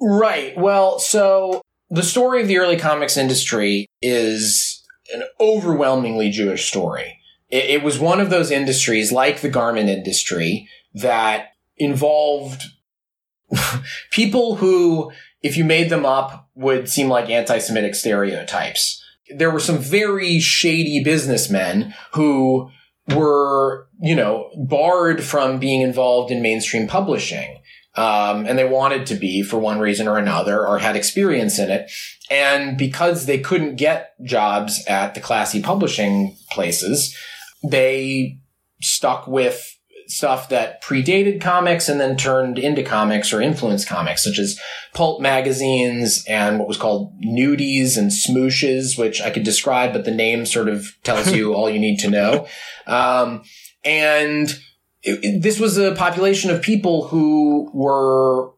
Right. 0.00 0.56
Well, 0.56 0.98
so 0.98 1.60
the 1.90 2.02
story 2.02 2.42
of 2.42 2.48
the 2.48 2.58
early 2.58 2.76
comics 2.76 3.16
industry 3.16 3.86
is 4.02 4.82
an 5.12 5.24
overwhelmingly 5.40 6.30
Jewish 6.30 6.68
story. 6.68 7.18
It, 7.50 7.64
it 7.66 7.82
was 7.82 7.98
one 7.98 8.20
of 8.20 8.30
those 8.30 8.50
industries, 8.50 9.12
like 9.12 9.40
the 9.40 9.48
garment 9.48 9.88
industry, 9.88 10.68
that 10.94 11.48
involved 11.76 12.64
people 14.10 14.56
who, 14.56 15.12
if 15.42 15.56
you 15.56 15.64
made 15.64 15.90
them 15.90 16.06
up, 16.06 16.48
would 16.54 16.88
seem 16.88 17.08
like 17.08 17.30
anti-Semitic 17.30 17.94
stereotypes. 17.94 19.02
There 19.34 19.50
were 19.50 19.60
some 19.60 19.78
very 19.78 20.38
shady 20.40 21.02
businessmen 21.02 21.94
who 22.12 22.70
were, 23.08 23.88
you 24.00 24.14
know, 24.14 24.50
barred 24.56 25.22
from 25.22 25.58
being 25.58 25.80
involved 25.80 26.30
in 26.30 26.42
mainstream 26.42 26.86
publishing. 26.86 27.60
Um, 27.96 28.46
and 28.46 28.58
they 28.58 28.68
wanted 28.68 29.06
to 29.06 29.14
be 29.14 29.42
for 29.42 29.58
one 29.58 29.78
reason 29.78 30.08
or 30.08 30.18
another 30.18 30.66
or 30.66 30.78
had 30.78 30.96
experience 30.96 31.58
in 31.58 31.70
it. 31.70 31.90
And 32.30 32.76
because 32.76 33.26
they 33.26 33.38
couldn't 33.38 33.76
get 33.76 34.14
jobs 34.24 34.84
at 34.88 35.14
the 35.14 35.20
classy 35.20 35.62
publishing 35.62 36.36
places, 36.50 37.16
they 37.62 38.38
stuck 38.82 39.26
with 39.28 39.73
stuff 40.06 40.48
that 40.50 40.82
predated 40.82 41.40
comics 41.40 41.88
and 41.88 42.00
then 42.00 42.16
turned 42.16 42.58
into 42.58 42.82
comics 42.82 43.32
or 43.32 43.40
influenced 43.40 43.88
comics, 43.88 44.24
such 44.24 44.38
as 44.38 44.58
pulp 44.92 45.20
magazines 45.20 46.24
and 46.28 46.58
what 46.58 46.68
was 46.68 46.76
called 46.76 47.12
nudies 47.22 47.96
and 47.96 48.10
smooshes, 48.10 48.98
which 48.98 49.20
I 49.20 49.30
could 49.30 49.44
describe, 49.44 49.92
but 49.92 50.04
the 50.04 50.10
name 50.10 50.46
sort 50.46 50.68
of 50.68 50.86
tells 51.02 51.32
you 51.32 51.54
all 51.54 51.70
you 51.70 51.78
need 51.78 51.98
to 52.00 52.10
know. 52.10 52.46
Um, 52.86 53.42
and 53.84 54.48
it, 55.02 55.24
it, 55.24 55.42
this 55.42 55.60
was 55.60 55.78
a 55.78 55.94
population 55.94 56.50
of 56.50 56.62
people 56.62 57.08
who 57.08 57.70
were 57.72 58.52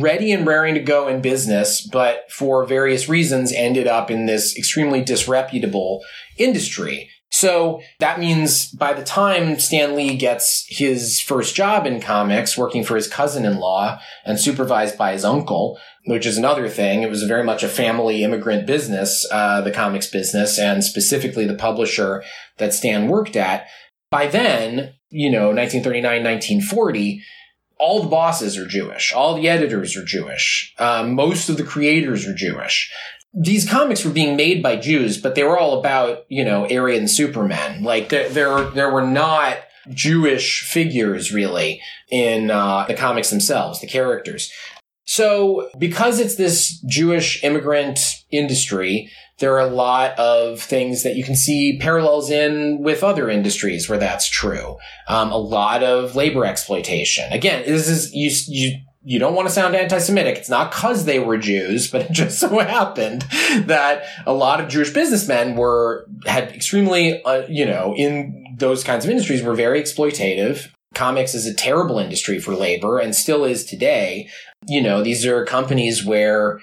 ready 0.00 0.32
and 0.32 0.46
raring 0.46 0.74
to 0.74 0.80
go 0.80 1.08
in 1.08 1.22
business, 1.22 1.86
but 1.90 2.30
for 2.30 2.66
various 2.66 3.08
reasons 3.08 3.52
ended 3.52 3.86
up 3.86 4.10
in 4.10 4.26
this 4.26 4.56
extremely 4.56 5.02
disreputable 5.02 6.02
industry. 6.36 7.10
So 7.30 7.80
that 8.00 8.18
means 8.18 8.70
by 8.72 8.92
the 8.92 9.04
time 9.04 9.58
Stan 9.60 9.94
Lee 9.94 10.16
gets 10.16 10.66
his 10.68 11.20
first 11.20 11.54
job 11.54 11.86
in 11.86 12.00
comics, 12.00 12.58
working 12.58 12.82
for 12.82 12.96
his 12.96 13.06
cousin-in-law 13.06 14.00
and 14.24 14.38
supervised 14.38 14.98
by 14.98 15.12
his 15.12 15.24
uncle, 15.24 15.78
which 16.06 16.26
is 16.26 16.36
another 16.36 16.68
thing. 16.68 17.02
It 17.02 17.08
was 17.08 17.22
very 17.22 17.44
much 17.44 17.62
a 17.62 17.68
family 17.68 18.24
immigrant 18.24 18.66
business, 18.66 19.26
uh, 19.30 19.60
the 19.60 19.70
comics 19.70 20.08
business, 20.08 20.58
and 20.58 20.82
specifically 20.82 21.46
the 21.46 21.54
publisher 21.54 22.24
that 22.58 22.74
Stan 22.74 23.06
worked 23.06 23.36
at. 23.36 23.68
By 24.10 24.26
then, 24.26 24.94
you 25.10 25.30
know, 25.30 25.52
1939, 25.52 26.24
1940, 26.24 27.22
all 27.78 28.02
the 28.02 28.08
bosses 28.08 28.58
are 28.58 28.66
Jewish. 28.66 29.12
All 29.12 29.36
the 29.36 29.48
editors 29.48 29.96
are 29.96 30.04
Jewish. 30.04 30.74
Um, 30.78 31.14
most 31.14 31.48
of 31.48 31.56
the 31.56 31.64
creators 31.64 32.26
are 32.26 32.34
Jewish 32.34 32.92
these 33.32 33.68
comics 33.68 34.04
were 34.04 34.10
being 34.10 34.36
made 34.36 34.62
by 34.62 34.76
Jews, 34.76 35.18
but 35.18 35.34
they 35.34 35.44
were 35.44 35.58
all 35.58 35.78
about, 35.78 36.24
you 36.28 36.44
know, 36.44 36.64
Aryan 36.64 37.08
Superman. 37.08 37.82
Like 37.82 38.08
there, 38.08 38.28
there, 38.28 38.64
there 38.70 38.92
were 38.92 39.06
not 39.06 39.58
Jewish 39.90 40.62
figures 40.62 41.32
really 41.32 41.80
in 42.10 42.50
uh, 42.50 42.86
the 42.86 42.94
comics 42.94 43.30
themselves, 43.30 43.80
the 43.80 43.86
characters. 43.86 44.50
So 45.04 45.70
because 45.78 46.20
it's 46.20 46.36
this 46.36 46.80
Jewish 46.88 47.42
immigrant 47.42 47.98
industry, 48.30 49.10
there 49.38 49.54
are 49.54 49.66
a 49.66 49.74
lot 49.74 50.16
of 50.18 50.60
things 50.60 51.02
that 51.02 51.16
you 51.16 51.24
can 51.24 51.34
see 51.34 51.78
parallels 51.80 52.30
in 52.30 52.82
with 52.82 53.02
other 53.02 53.28
industries 53.28 53.88
where 53.88 53.98
that's 53.98 54.28
true. 54.28 54.76
Um, 55.08 55.32
a 55.32 55.38
lot 55.38 55.82
of 55.82 56.14
labor 56.14 56.44
exploitation. 56.44 57.32
Again, 57.32 57.64
this 57.66 57.88
is 57.88 58.12
you 58.12 58.30
you 58.46 58.78
you 59.02 59.18
don't 59.18 59.34
want 59.34 59.48
to 59.48 59.54
sound 59.54 59.74
anti-Semitic. 59.74 60.36
It's 60.36 60.50
not 60.50 60.70
because 60.70 61.04
they 61.04 61.18
were 61.18 61.38
Jews, 61.38 61.90
but 61.90 62.02
it 62.02 62.12
just 62.12 62.38
so 62.40 62.58
happened 62.58 63.22
that 63.66 64.04
a 64.26 64.32
lot 64.32 64.60
of 64.60 64.68
Jewish 64.68 64.92
businessmen 64.92 65.56
were, 65.56 66.06
had 66.26 66.52
extremely, 66.52 67.22
uh, 67.24 67.46
you 67.48 67.64
know, 67.64 67.94
in 67.96 68.56
those 68.58 68.84
kinds 68.84 69.04
of 69.04 69.10
industries 69.10 69.42
were 69.42 69.54
very 69.54 69.80
exploitative. 69.80 70.70
Comics 70.94 71.34
is 71.34 71.46
a 71.46 71.54
terrible 71.54 71.98
industry 71.98 72.38
for 72.38 72.54
labor 72.54 72.98
and 72.98 73.14
still 73.14 73.44
is 73.44 73.64
today. 73.64 74.28
You 74.66 74.82
know, 74.82 75.02
these 75.02 75.24
are 75.24 75.44
companies 75.46 76.04
where 76.04 76.60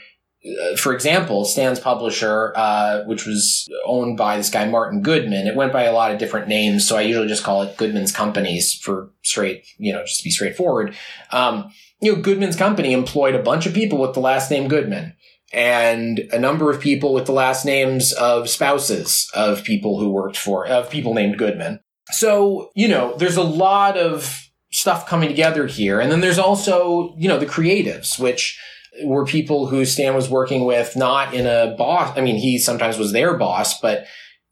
for 0.78 0.94
example, 0.94 1.46
Stan's 1.46 1.80
publisher, 1.80 2.54
uh, 2.56 3.04
which 3.06 3.26
was 3.26 3.68
owned 3.86 4.18
by 4.18 4.38
this 4.38 4.50
guy 4.50 4.68
Martin 4.68 5.02
Goodman, 5.02 5.48
it 5.48 5.56
went 5.56 5.74
by 5.74 5.84
a 5.84 5.94
lot 5.94 6.12
of 6.12 6.20
different 6.20 6.48
names, 6.48 6.88
so 6.88 6.98
I 6.98 7.02
usually 7.02 7.28
just 7.28 7.44
call 7.44 7.64
it 7.64 7.78
Goodman's 7.78 8.12
Companies 8.12 8.74
for 8.74 9.12
straight, 9.24 9.66
you 9.78 9.94
know, 9.94 10.04
just 10.04 10.20
to 10.20 10.24
be 10.24 10.32
straightforward. 10.32 10.96
Um, 11.32 11.72
you 12.02 12.16
know, 12.16 12.22
Goodman's 12.22 12.56
company 12.56 12.94
employed 12.94 13.36
a 13.36 13.42
bunch 13.42 13.66
of 13.66 13.74
people 13.74 13.98
with 13.98 14.14
the 14.14 14.20
last 14.20 14.52
name 14.52 14.68
Goodman 14.68 15.16
and 15.54 16.20
a 16.32 16.40
number 16.40 16.70
of 16.70 16.82
people 16.82 17.14
with 17.14 17.26
the 17.26 17.32
last 17.32 17.66
names 17.66 18.12
of 18.14 18.50
spouses 18.50 19.30
of 19.34 19.64
people 19.64 20.00
who 20.00 20.10
worked 20.10 20.38
for, 20.38 20.68
of 20.68 20.90
people 20.90 21.14
named 21.14 21.38
Goodman. 21.38 21.80
So, 22.12 22.72
you 22.76 22.88
know, 22.88 23.16
there's 23.18 23.38
a 23.38 23.44
lot 23.44 23.98
of 23.98 24.50
stuff 24.72 25.08
coming 25.08 25.30
together 25.30 25.68
here. 25.68 26.00
And 26.00 26.12
then 26.12 26.22
there's 26.22 26.40
also, 26.40 27.16
you 27.18 27.28
know, 27.28 27.40
the 27.40 27.46
creatives, 27.46 28.20
which 28.20 28.60
were 29.04 29.26
people 29.26 29.68
who 29.68 29.86
Stan 29.86 30.16
was 30.16 30.30
working 30.30 30.66
with, 30.66 30.96
not 30.96 31.34
in 31.34 31.46
a 31.46 31.76
boss. 31.78 32.18
I 32.18 32.22
mean, 32.22 32.38
he 32.38 32.58
sometimes 32.58 32.98
was 32.98 33.12
their 33.12 33.38
boss, 33.38 33.80
but 33.80 34.06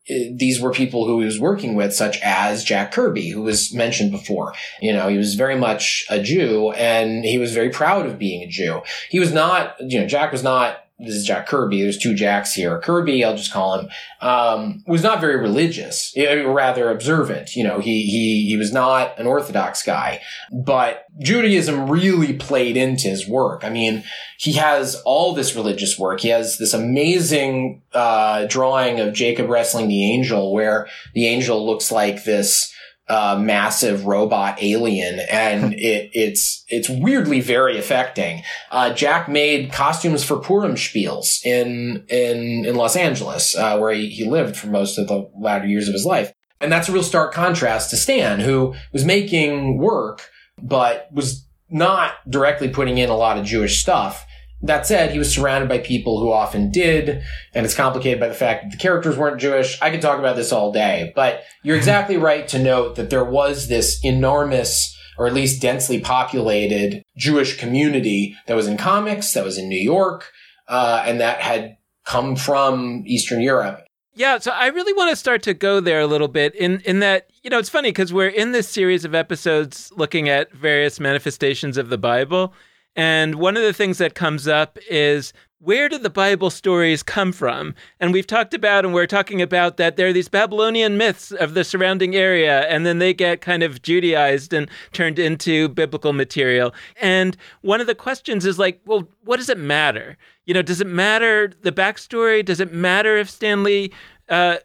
uh, 0.09 0.13
these 0.35 0.61
were 0.61 0.71
people 0.71 1.05
who 1.05 1.19
he 1.19 1.25
was 1.25 1.39
working 1.39 1.75
with, 1.75 1.93
such 1.93 2.19
as 2.21 2.63
Jack 2.63 2.91
Kirby, 2.91 3.29
who 3.29 3.41
was 3.41 3.73
mentioned 3.73 4.11
before. 4.11 4.53
You 4.81 4.93
know, 4.93 5.07
he 5.07 5.17
was 5.17 5.35
very 5.35 5.57
much 5.57 6.05
a 6.09 6.21
Jew 6.21 6.71
and 6.71 7.25
he 7.25 7.37
was 7.37 7.53
very 7.53 7.69
proud 7.69 8.05
of 8.05 8.19
being 8.19 8.43
a 8.43 8.47
Jew. 8.47 8.81
He 9.09 9.19
was 9.19 9.33
not, 9.33 9.75
you 9.79 9.99
know, 9.99 10.07
Jack 10.07 10.31
was 10.31 10.43
not 10.43 10.84
this 10.97 11.15
is 11.15 11.25
Jack 11.25 11.47
Kirby. 11.47 11.81
There's 11.81 11.97
two 11.97 12.15
Jacks 12.15 12.53
here. 12.53 12.79
Kirby, 12.79 13.23
I'll 13.23 13.35
just 13.35 13.51
call 13.51 13.79
him, 13.79 13.89
um, 14.21 14.83
was 14.87 15.03
not 15.03 15.19
very 15.19 15.37
religious, 15.37 16.13
rather 16.17 16.89
observant. 16.89 17.55
You 17.55 17.65
know, 17.65 17.79
he, 17.79 18.03
he, 18.03 18.47
he 18.47 18.55
was 18.55 18.71
not 18.71 19.19
an 19.19 19.27
Orthodox 19.27 19.83
guy, 19.83 20.21
but 20.51 21.05
Judaism 21.19 21.89
really 21.89 22.33
played 22.33 22.77
into 22.77 23.09
his 23.09 23.27
work. 23.27 23.65
I 23.65 23.69
mean, 23.69 24.05
he 24.37 24.53
has 24.53 24.95
all 25.05 25.33
this 25.33 25.55
religious 25.55 25.99
work. 25.99 26.21
He 26.21 26.29
has 26.29 26.57
this 26.57 26.73
amazing, 26.73 27.81
uh, 27.93 28.45
drawing 28.45 29.01
of 29.01 29.13
Jacob 29.13 29.49
wrestling 29.49 29.89
the 29.89 30.13
angel 30.13 30.53
where 30.53 30.87
the 31.13 31.27
angel 31.27 31.65
looks 31.65 31.91
like 31.91 32.23
this, 32.23 32.73
uh, 33.07 33.37
massive 33.39 34.05
robot 34.05 34.57
alien, 34.61 35.19
and 35.31 35.73
it, 35.77 36.09
it's 36.13 36.63
it's 36.67 36.89
weirdly 36.89 37.41
very 37.41 37.77
affecting. 37.77 38.43
Uh, 38.71 38.93
Jack 38.93 39.29
made 39.29 39.71
costumes 39.71 40.23
for 40.23 40.37
Purim 40.37 40.75
spiels 40.75 41.43
in 41.45 42.05
in 42.09 42.65
in 42.65 42.75
Los 42.75 42.95
Angeles, 42.95 43.55
uh, 43.55 43.77
where 43.77 43.93
he, 43.93 44.09
he 44.09 44.25
lived 44.25 44.57
for 44.57 44.67
most 44.67 44.97
of 44.97 45.07
the 45.07 45.29
latter 45.39 45.67
years 45.67 45.87
of 45.87 45.93
his 45.93 46.05
life, 46.05 46.33
and 46.59 46.71
that's 46.71 46.89
a 46.89 46.91
real 46.91 47.03
stark 47.03 47.33
contrast 47.33 47.89
to 47.89 47.97
Stan, 47.97 48.39
who 48.39 48.73
was 48.91 49.05
making 49.05 49.77
work 49.77 50.29
but 50.61 51.09
was 51.11 51.45
not 51.69 52.13
directly 52.29 52.69
putting 52.69 52.97
in 52.97 53.09
a 53.09 53.15
lot 53.15 53.37
of 53.37 53.45
Jewish 53.45 53.81
stuff. 53.81 54.25
That 54.65 54.87
said, 54.87 55.11
he 55.11 55.19
was 55.19 55.33
surrounded 55.33 55.69
by 55.69 55.77
people 55.77 56.19
who 56.19 56.31
often 56.31 56.71
did, 56.71 57.21
and 57.53 57.65
it's 57.65 57.75
complicated 57.75 58.19
by 58.19 58.27
the 58.27 58.33
fact 58.33 58.63
that 58.63 58.71
the 58.71 58.77
characters 58.77 59.15
weren't 59.15 59.39
Jewish. 59.39 59.79
I 59.81 59.91
could 59.91 60.01
talk 60.01 60.17
about 60.17 60.35
this 60.35 60.51
all 60.51 60.71
day, 60.71 61.13
but 61.15 61.43
you're 61.63 61.77
exactly 61.77 62.17
right 62.17 62.47
to 62.47 62.57
note 62.57 62.95
that 62.95 63.11
there 63.11 63.23
was 63.23 63.67
this 63.67 63.99
enormous, 64.03 64.95
or 65.17 65.27
at 65.27 65.33
least 65.33 65.61
densely 65.61 65.99
populated 65.99 67.03
Jewish 67.15 67.59
community 67.59 68.35
that 68.47 68.55
was 68.55 68.67
in 68.67 68.75
comics, 68.77 69.33
that 69.33 69.45
was 69.45 69.57
in 69.57 69.69
New 69.69 69.81
York, 69.81 70.31
uh, 70.67 71.03
and 71.05 71.21
that 71.21 71.41
had 71.41 71.77
come 72.03 72.35
from 72.35 73.03
Eastern 73.05 73.41
Europe. 73.41 73.81
Yeah, 74.15 74.39
so 74.39 74.51
I 74.51 74.67
really 74.67 74.93
want 74.93 75.11
to 75.11 75.15
start 75.15 75.43
to 75.43 75.53
go 75.53 75.79
there 75.79 75.99
a 75.99 76.07
little 76.07 76.29
bit 76.29 76.55
in 76.55 76.79
in 76.81 77.01
that, 77.01 77.29
you 77.43 77.49
know, 77.49 77.59
it's 77.59 77.69
funny 77.69 77.89
because 77.89 78.13
we're 78.13 78.29
in 78.29 78.53
this 78.53 78.67
series 78.67 79.03
of 79.03 79.13
episodes 79.13 79.91
looking 79.95 80.29
at 80.29 80.51
various 80.53 80.99
manifestations 80.99 81.77
of 81.77 81.89
the 81.89 81.97
Bible. 81.97 82.53
And 82.95 83.35
one 83.35 83.57
of 83.57 83.63
the 83.63 83.73
things 83.73 83.97
that 83.97 84.15
comes 84.15 84.47
up 84.47 84.77
is 84.89 85.33
where 85.59 85.89
did 85.89 86.03
the 86.03 86.09
Bible 86.09 86.49
stories 86.49 87.01
come 87.01 87.31
from? 87.31 87.73
And 87.99 88.13
we've 88.13 88.27
talked 88.27 88.53
about, 88.53 88.85
and 88.85 88.93
we're 88.93 89.07
talking 89.07 89.41
about 89.41 89.77
that 89.77 89.95
there 89.95 90.07
are 90.07 90.13
these 90.13 90.29
Babylonian 90.29 90.97
myths 90.97 91.31
of 91.31 91.55
the 91.55 91.63
surrounding 91.63 92.15
area, 92.15 92.67
and 92.67 92.85
then 92.85 92.99
they 92.99 93.13
get 93.13 93.41
kind 93.41 93.63
of 93.63 93.81
Judaized 93.81 94.53
and 94.53 94.69
turned 94.91 95.17
into 95.17 95.69
biblical 95.69 96.13
material. 96.13 96.73
And 97.01 97.35
one 97.61 97.81
of 97.81 97.87
the 97.87 97.95
questions 97.95 98.45
is 98.45 98.59
like, 98.59 98.79
well, 98.85 99.07
what 99.23 99.37
does 99.37 99.49
it 99.49 99.57
matter? 99.57 100.17
You 100.45 100.53
know, 100.53 100.61
does 100.61 100.81
it 100.81 100.87
matter 100.87 101.51
the 101.61 101.71
backstory? 101.71 102.45
Does 102.45 102.59
it 102.59 102.71
matter 102.71 103.17
if 103.17 103.29
Stanley 103.29 103.91
uh, 104.29 104.57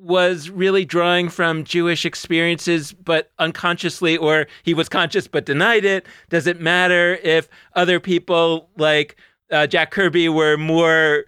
was 0.00 0.50
really 0.50 0.84
drawing 0.84 1.28
from 1.28 1.64
Jewish 1.64 2.04
experiences, 2.04 2.92
but 2.92 3.30
unconsciously, 3.38 4.16
or 4.16 4.46
he 4.62 4.74
was 4.74 4.88
conscious 4.88 5.26
but 5.26 5.46
denied 5.46 5.84
it? 5.84 6.06
Does 6.28 6.46
it 6.46 6.60
matter 6.60 7.18
if 7.22 7.48
other 7.74 8.00
people 8.00 8.68
like 8.76 9.16
uh, 9.50 9.66
Jack 9.66 9.90
Kirby 9.90 10.28
were 10.28 10.56
more 10.56 11.24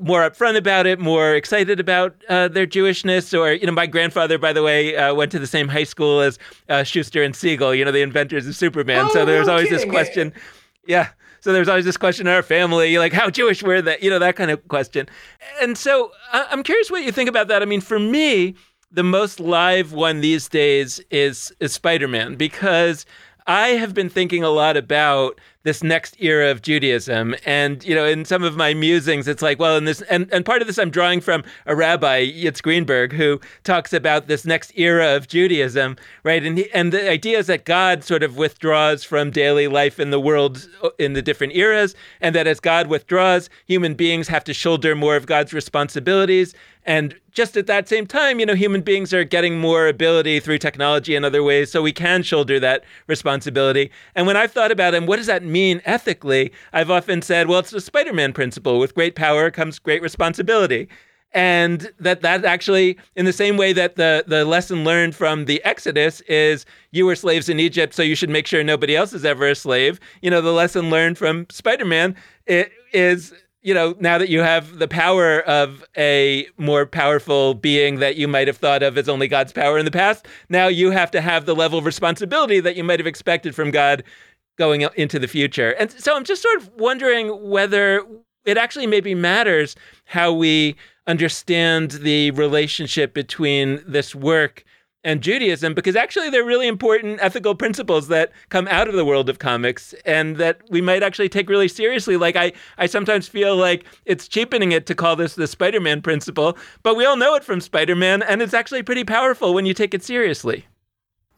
more 0.00 0.28
upfront 0.28 0.56
about 0.56 0.86
it, 0.86 0.98
more 0.98 1.34
excited 1.34 1.78
about 1.78 2.16
uh, 2.28 2.48
their 2.48 2.66
Jewishness. 2.66 3.38
Or, 3.38 3.52
you 3.52 3.66
know, 3.66 3.72
my 3.72 3.86
grandfather, 3.86 4.38
by 4.38 4.52
the 4.52 4.62
way, 4.62 4.96
uh, 4.96 5.14
went 5.14 5.30
to 5.32 5.38
the 5.38 5.46
same 5.46 5.68
high 5.68 5.84
school 5.84 6.20
as 6.20 6.38
uh, 6.68 6.82
Shuster 6.82 7.22
and 7.22 7.36
Siegel, 7.36 7.74
you 7.74 7.84
know, 7.84 7.92
the 7.92 8.02
inventors 8.02 8.46
of 8.46 8.56
Superman. 8.56 9.06
Oh, 9.06 9.12
so 9.12 9.24
there's 9.24 9.46
no 9.46 9.54
always 9.54 9.68
kidding. 9.68 9.86
this 9.86 9.94
question. 9.94 10.32
Yeah. 10.86 11.10
So 11.44 11.52
there's 11.52 11.68
always 11.68 11.84
this 11.84 11.98
question 11.98 12.26
in 12.26 12.32
our 12.32 12.42
family, 12.42 12.96
like, 12.96 13.12
how 13.12 13.28
Jewish 13.28 13.62
were 13.62 13.82
they? 13.82 13.98
You 14.00 14.08
know, 14.08 14.18
that 14.18 14.34
kind 14.34 14.50
of 14.50 14.66
question. 14.68 15.06
And 15.60 15.76
so 15.76 16.10
I'm 16.32 16.62
curious 16.62 16.90
what 16.90 17.02
you 17.02 17.12
think 17.12 17.28
about 17.28 17.48
that. 17.48 17.60
I 17.60 17.66
mean, 17.66 17.82
for 17.82 17.98
me, 17.98 18.54
the 18.90 19.02
most 19.02 19.40
live 19.40 19.92
one 19.92 20.22
these 20.22 20.48
days 20.48 21.02
is, 21.10 21.52
is 21.60 21.74
Spider 21.74 22.08
Man 22.08 22.36
because 22.36 23.04
I 23.46 23.68
have 23.72 23.92
been 23.92 24.08
thinking 24.08 24.42
a 24.42 24.48
lot 24.48 24.78
about 24.78 25.38
this 25.64 25.82
next 25.82 26.16
era 26.20 26.50
of 26.50 26.62
Judaism. 26.62 27.34
And, 27.44 27.82
you 27.84 27.94
know, 27.94 28.04
in 28.04 28.24
some 28.24 28.44
of 28.44 28.56
my 28.56 28.74
musings, 28.74 29.26
it's 29.26 29.42
like, 29.42 29.58
well, 29.58 29.76
in 29.76 29.86
this, 29.86 30.02
and, 30.02 30.32
and 30.32 30.44
part 30.44 30.60
of 30.60 30.68
this 30.68 30.78
I'm 30.78 30.90
drawing 30.90 31.20
from 31.20 31.42
a 31.66 31.74
rabbi, 31.74 32.24
Yitz 32.24 32.62
Greenberg, 32.62 33.12
who 33.12 33.40
talks 33.64 33.92
about 33.92 34.28
this 34.28 34.44
next 34.44 34.72
era 34.76 35.16
of 35.16 35.26
Judaism, 35.26 35.96
right? 36.22 36.44
And, 36.44 36.58
he, 36.58 36.70
and 36.72 36.92
the 36.92 37.10
idea 37.10 37.38
is 37.38 37.46
that 37.48 37.64
God 37.64 38.04
sort 38.04 38.22
of 38.22 38.36
withdraws 38.36 39.04
from 39.04 39.30
daily 39.30 39.66
life 39.66 39.98
in 39.98 40.10
the 40.10 40.20
world 40.20 40.68
uh, 40.82 40.90
in 40.98 41.14
the 41.14 41.22
different 41.22 41.56
eras, 41.56 41.94
and 42.20 42.34
that 42.34 42.46
as 42.46 42.60
God 42.60 42.86
withdraws, 42.86 43.48
human 43.66 43.94
beings 43.94 44.28
have 44.28 44.44
to 44.44 44.54
shoulder 44.54 44.94
more 44.94 45.16
of 45.16 45.26
God's 45.26 45.52
responsibilities. 45.52 46.54
And 46.86 47.18
just 47.32 47.56
at 47.56 47.66
that 47.66 47.88
same 47.88 48.06
time, 48.06 48.38
you 48.38 48.44
know, 48.44 48.54
human 48.54 48.82
beings 48.82 49.14
are 49.14 49.24
getting 49.24 49.58
more 49.58 49.88
ability 49.88 50.38
through 50.40 50.58
technology 50.58 51.16
and 51.16 51.24
other 51.24 51.42
ways, 51.42 51.70
so 51.70 51.80
we 51.80 51.92
can 51.92 52.22
shoulder 52.22 52.60
that 52.60 52.84
responsibility. 53.06 53.90
And 54.14 54.26
when 54.26 54.36
I've 54.36 54.52
thought 54.52 54.70
about 54.70 54.92
it, 54.92 55.02
what 55.04 55.16
does 55.16 55.26
that 55.26 55.42
ethically? 55.56 56.52
I've 56.72 56.90
often 56.90 57.22
said, 57.22 57.48
well, 57.48 57.60
it's 57.60 57.70
the 57.70 57.80
Spider-Man 57.80 58.32
principle: 58.32 58.78
with 58.78 58.94
great 58.94 59.14
power 59.14 59.50
comes 59.50 59.78
great 59.78 60.02
responsibility. 60.02 60.88
And 61.32 61.92
that 61.98 62.22
that 62.22 62.44
actually, 62.44 62.96
in 63.16 63.24
the 63.24 63.32
same 63.32 63.56
way 63.56 63.72
that 63.72 63.96
the 63.96 64.24
the 64.26 64.44
lesson 64.44 64.84
learned 64.84 65.16
from 65.16 65.46
the 65.46 65.62
Exodus 65.64 66.20
is 66.22 66.64
you 66.92 67.06
were 67.06 67.16
slaves 67.16 67.48
in 67.48 67.58
Egypt, 67.58 67.92
so 67.92 68.02
you 68.02 68.14
should 68.14 68.30
make 68.30 68.46
sure 68.46 68.62
nobody 68.62 68.94
else 68.94 69.12
is 69.12 69.24
ever 69.24 69.48
a 69.48 69.54
slave. 69.56 69.98
You 70.22 70.30
know, 70.30 70.40
the 70.40 70.52
lesson 70.52 70.90
learned 70.90 71.18
from 71.18 71.46
Spider-Man 71.50 72.14
is 72.46 73.32
you 73.64 73.72
know, 73.72 73.96
now 73.98 74.18
that 74.18 74.28
you 74.28 74.40
have 74.40 74.78
the 74.78 74.86
power 74.86 75.40
of 75.40 75.82
a 75.96 76.46
more 76.58 76.84
powerful 76.84 77.54
being 77.54 77.98
that 77.98 78.14
you 78.14 78.28
might 78.28 78.46
have 78.46 78.58
thought 78.58 78.82
of 78.82 78.98
as 78.98 79.08
only 79.08 79.26
God's 79.26 79.54
power 79.54 79.78
in 79.78 79.86
the 79.86 79.90
past, 79.90 80.26
now 80.50 80.68
you 80.68 80.90
have 80.90 81.10
to 81.12 81.22
have 81.22 81.46
the 81.46 81.54
level 81.54 81.78
of 81.78 81.86
responsibility 81.86 82.60
that 82.60 82.76
you 82.76 82.84
might 82.84 83.00
have 83.00 83.06
expected 83.06 83.54
from 83.54 83.70
God 83.70 84.04
going 84.56 84.86
into 84.96 85.18
the 85.18 85.28
future. 85.28 85.70
And 85.72 85.90
so 85.90 86.16
I'm 86.16 86.24
just 86.24 86.42
sort 86.42 86.56
of 86.58 86.70
wondering 86.76 87.50
whether 87.50 88.04
it 88.44 88.56
actually 88.56 88.86
maybe 88.86 89.14
matters 89.14 89.74
how 90.04 90.32
we 90.32 90.76
understand 91.06 91.92
the 91.92 92.30
relationship 92.32 93.14
between 93.14 93.82
this 93.86 94.14
work 94.14 94.64
and 95.06 95.20
Judaism, 95.20 95.74
because 95.74 95.96
actually 95.96 96.30
they're 96.30 96.46
really 96.46 96.66
important 96.66 97.18
ethical 97.20 97.54
principles 97.54 98.08
that 98.08 98.32
come 98.48 98.66
out 98.68 98.88
of 98.88 98.94
the 98.94 99.04
world 99.04 99.28
of 99.28 99.38
comics 99.38 99.94
and 100.06 100.38
that 100.38 100.62
we 100.70 100.80
might 100.80 101.02
actually 101.02 101.28
take 101.28 101.50
really 101.50 101.68
seriously. 101.68 102.16
Like 102.16 102.36
I, 102.36 102.52
I 102.78 102.86
sometimes 102.86 103.28
feel 103.28 103.54
like 103.54 103.84
it's 104.06 104.26
cheapening 104.28 104.72
it 104.72 104.86
to 104.86 104.94
call 104.94 105.14
this 105.14 105.34
the 105.34 105.46
Spider-Man 105.46 106.00
principle, 106.00 106.56
but 106.82 106.96
we 106.96 107.04
all 107.04 107.16
know 107.16 107.34
it 107.34 107.44
from 107.44 107.60
Spider-Man, 107.60 108.22
and 108.22 108.40
it's 108.40 108.54
actually 108.54 108.82
pretty 108.82 109.04
powerful 109.04 109.52
when 109.52 109.66
you 109.66 109.74
take 109.74 109.92
it 109.92 110.02
seriously. 110.02 110.66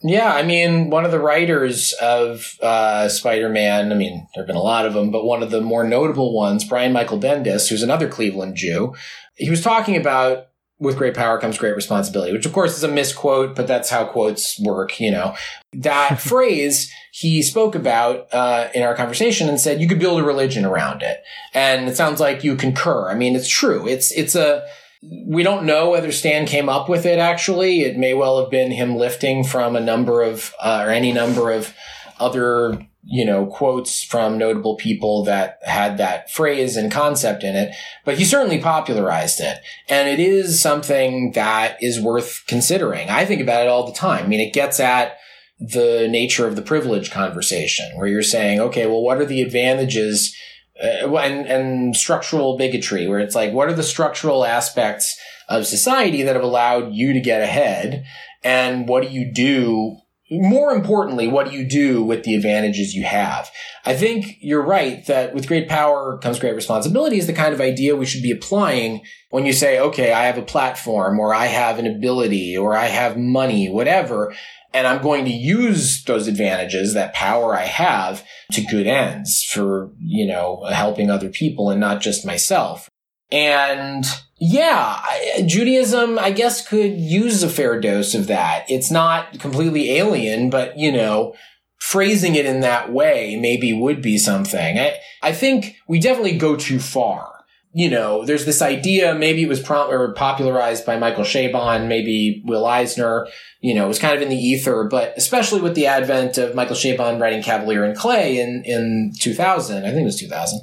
Yeah, 0.09 0.33
I 0.33 0.45
mean, 0.45 0.89
one 0.89 1.05
of 1.05 1.11
the 1.11 1.19
writers 1.19 1.93
of 2.01 2.57
uh, 2.63 3.09
Spider 3.09 3.49
Man, 3.49 3.91
I 3.91 3.97
mean, 3.97 4.29
there 4.35 4.43
have 4.43 4.47
been 4.47 4.55
a 4.55 4.63
lot 4.63 4.87
of 4.87 4.95
them, 4.95 5.11
but 5.11 5.25
one 5.25 5.43
of 5.43 5.51
the 5.51 5.61
more 5.61 5.83
notable 5.83 6.33
ones, 6.33 6.65
Brian 6.65 6.93
Michael 6.93 7.19
Bendis, 7.19 7.69
who's 7.69 7.83
another 7.83 8.09
Cleveland 8.09 8.55
Jew, 8.55 8.95
he 9.35 9.51
was 9.51 9.63
talking 9.63 9.97
about 9.97 10.47
with 10.79 10.97
great 10.97 11.15
power 11.15 11.41
comes 11.41 11.59
great 11.59 11.75
responsibility, 11.75 12.33
which 12.33 12.47
of 12.47 12.53
course 12.53 12.77
is 12.77 12.85
a 12.85 12.89
misquote, 12.89 13.57
but 13.57 13.67
that's 13.67 13.91
how 13.91 14.05
quotes 14.05 14.61
work, 14.61 15.01
you 15.01 15.11
know. 15.11 15.35
That 15.73 16.21
phrase 16.21 16.93
he 17.11 17.43
spoke 17.43 17.75
about 17.75 18.33
uh, 18.33 18.69
in 18.75 18.83
our 18.83 18.95
conversation 18.95 19.49
and 19.49 19.61
said 19.61 19.81
you 19.81 19.89
could 19.89 19.99
build 19.99 20.21
a 20.21 20.25
religion 20.25 20.65
around 20.65 21.03
it. 21.03 21.19
And 21.53 21.89
it 21.89 21.97
sounds 21.97 22.21
like 22.21 22.45
you 22.45 22.55
concur. 22.55 23.11
I 23.11 23.15
mean, 23.15 23.35
it's 23.35 23.49
true. 23.49 23.89
It's, 23.89 24.13
it's 24.13 24.37
a, 24.37 24.67
we 25.03 25.43
don't 25.43 25.67
know 25.67 25.91
whether 25.91 26.13
Stan 26.13 26.47
came 26.47 26.69
up 26.69 26.89
with 26.89 27.07
it 27.07 27.19
actually. 27.19 27.83
It 27.83 27.97
may 27.97 28.15
well 28.15 28.41
have 28.41 28.51
been 28.51 28.71
him 28.71 28.97
lifting 28.97 29.45
from 29.45 29.77
a 29.77 29.81
number 29.81 30.23
of, 30.23 30.53
uh, 30.61 30.85
or 30.87 30.91
any 30.91 31.13
number 31.13 31.51
of 31.51 31.75
other 32.19 32.87
you 33.09 33.25
know, 33.25 33.47
quotes 33.47 34.03
from 34.03 34.37
notable 34.37 34.75
people 34.77 35.23
that 35.25 35.61
had 35.63 35.99
that 35.99 36.31
phrase 36.31 36.77
and 36.77 36.91
concept 36.91 37.45
in 37.45 37.55
it, 37.55 37.73
but 38.05 38.19
he 38.19 38.25
certainly 38.25 38.61
popularized 38.61 39.41
it. 39.41 39.59
And 39.89 40.09
it 40.09 40.19
is 40.19 40.61
something 40.61 41.31
that 41.33 41.77
is 41.81 42.01
worth 42.01 42.43
considering. 42.49 43.09
I 43.09 43.25
think 43.25 43.41
about 43.41 43.63
it 43.63 43.69
all 43.69 43.87
the 43.87 43.93
time. 43.93 44.25
I 44.25 44.27
mean, 44.27 44.41
it 44.41 44.53
gets 44.53 44.81
at 44.81 45.19
the 45.61 46.09
nature 46.11 46.49
of 46.49 46.57
the 46.57 46.63
privilege 46.63 47.13
conversation 47.13 47.87
where 47.95 48.09
you're 48.09 48.23
saying, 48.23 48.61
okay, 48.61 48.87
well, 48.87 49.03
what 49.03 49.19
are 49.19 49.25
the 49.25 49.41
advantages 49.41 50.37
uh, 50.83 51.17
and, 51.17 51.47
and 51.47 51.97
structural 51.97 52.57
bigotry 52.57 53.07
where 53.07 53.19
it's 53.19 53.35
like, 53.35 53.53
what 53.53 53.69
are 53.69 53.75
the 53.75 53.83
structural 53.83 54.45
aspects 54.45 55.19
of 55.49 55.67
society 55.67 56.23
that 56.23 56.35
have 56.35 56.45
allowed 56.45 56.93
you 56.93 57.13
to 57.13 57.21
get 57.21 57.43
ahead? 57.43 58.05
And 58.43 58.89
what 58.89 59.03
do 59.03 59.09
you 59.09 59.33
do 59.33 59.99
more 60.31 60.73
importantly, 60.73 61.29
what 61.29 61.49
do 61.49 61.57
you 61.57 61.69
do 61.69 62.03
with 62.03 62.25
the 62.25 62.35
advantages 62.35 62.95
you 62.95 63.05
have? 63.05 63.51
I 63.85 63.95
think 63.95 64.37
you're 64.41 64.65
right 64.65 65.07
that 65.07 65.35
with 65.35 65.47
great 65.47 65.69
power 65.69 66.19
comes 66.19 66.41
great 66.41 66.57
responsibility 66.57 67.19
is 67.19 67.27
the 67.27 67.33
kind 67.33 67.55
of 67.55 67.61
idea 67.61 67.95
we 67.95 68.07
should 68.07 68.23
be 68.23 68.33
applying 68.33 69.03
when 69.31 69.47
you 69.47 69.53
say, 69.53 69.79
okay, 69.79 70.13
I 70.13 70.25
have 70.25 70.39
a 70.39 70.43
platform 70.43 71.21
or 71.21 71.33
I 71.33 71.47
have 71.47 71.79
an 71.79 71.87
ability 71.87 72.57
or 72.57 72.77
I 72.77 72.87
have 72.87 73.17
money, 73.17 73.69
whatever, 73.69 74.35
and 74.73 74.87
I'm 74.87 75.01
going 75.01 75.25
to 75.27 75.31
use 75.31 76.03
those 76.05 76.27
advantages, 76.27 76.95
that 76.95 77.15
power 77.15 77.55
I 77.55 77.65
have 77.65 78.25
to 78.53 78.63
good 78.63 78.87
ends 78.87 79.45
for, 79.45 79.93
you 80.01 80.27
know, 80.27 80.65
helping 80.71 81.11
other 81.11 81.29
people 81.29 81.71
and 81.71 81.81
not 81.81 82.01
just 82.01 82.27
myself. 82.27 82.89
And 83.31 84.05
yeah, 84.39 85.01
Judaism, 85.47 86.19
I 86.19 86.31
guess, 86.31 86.67
could 86.67 86.99
use 86.99 87.43
a 87.43 87.49
fair 87.49 87.81
dose 87.81 88.15
of 88.15 88.27
that. 88.27 88.71
It's 88.71 88.91
not 88.91 89.39
completely 89.39 89.93
alien, 89.93 90.51
but, 90.51 90.79
you 90.79 90.93
know, 90.93 91.35
phrasing 91.81 92.35
it 92.35 92.45
in 92.45 92.61
that 92.61 92.93
way 92.93 93.37
maybe 93.37 93.73
would 93.73 94.03
be 94.03 94.19
something. 94.19 94.79
I, 94.79 94.99
I 95.23 95.33
think 95.33 95.77
we 95.89 96.01
definitely 96.01 96.37
go 96.37 96.57
too 96.57 96.81
far. 96.81 97.33
You 97.73 97.91
know, 97.91 98.25
there's 98.25 98.47
this 98.47 98.63
idea, 98.63 99.15
maybe 99.15 99.43
it 99.43 99.49
was 99.49 99.69
or 99.71 100.15
popularized 100.15 100.87
by 100.87 100.99
Michael 100.99 101.25
Chabon, 101.25 101.89
maybe 101.89 102.43
Will 102.47 102.65
Eisner, 102.65 103.27
you 103.61 103.75
know, 103.75 103.85
it 103.85 103.89
was 103.89 103.99
kind 103.99 104.17
of 104.17 104.23
in 104.23 104.31
the 104.31 104.37
ether, 104.37 104.85
but 104.91 105.13
especially 105.17 105.61
with 105.61 105.75
the 105.75 105.87
advent 105.87 106.39
of 106.39 106.55
Michael 106.55 106.77
Chabon 106.77 107.21
writing 107.21 107.43
Kavalier 107.43 107.85
and 107.85 107.97
Clay 107.97 108.41
in, 108.41 108.63
in 108.65 109.13
2000, 109.21 109.85
I 109.85 109.91
think 109.91 110.03
it 110.03 110.05
was 110.05 110.19
2000, 110.19 110.61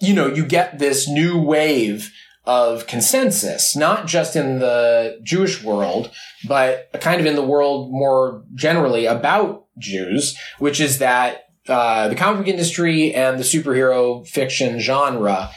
you 0.00 0.12
know, 0.12 0.26
you 0.26 0.44
get 0.44 0.78
this 0.78 1.08
new 1.08 1.40
wave 1.40 2.12
of 2.46 2.86
consensus, 2.86 3.74
not 3.74 4.06
just 4.06 4.36
in 4.36 4.60
the 4.60 5.18
Jewish 5.22 5.62
world, 5.62 6.10
but 6.46 6.88
kind 7.00 7.20
of 7.20 7.26
in 7.26 7.34
the 7.34 7.44
world 7.44 7.90
more 7.90 8.44
generally 8.54 9.06
about 9.06 9.64
Jews, 9.78 10.38
which 10.58 10.80
is 10.80 10.98
that 10.98 11.46
uh, 11.68 12.08
the 12.08 12.14
comic 12.14 12.46
industry 12.46 13.12
and 13.12 13.38
the 13.38 13.44
superhero 13.44 14.26
fiction 14.26 14.78
genre 14.78 15.50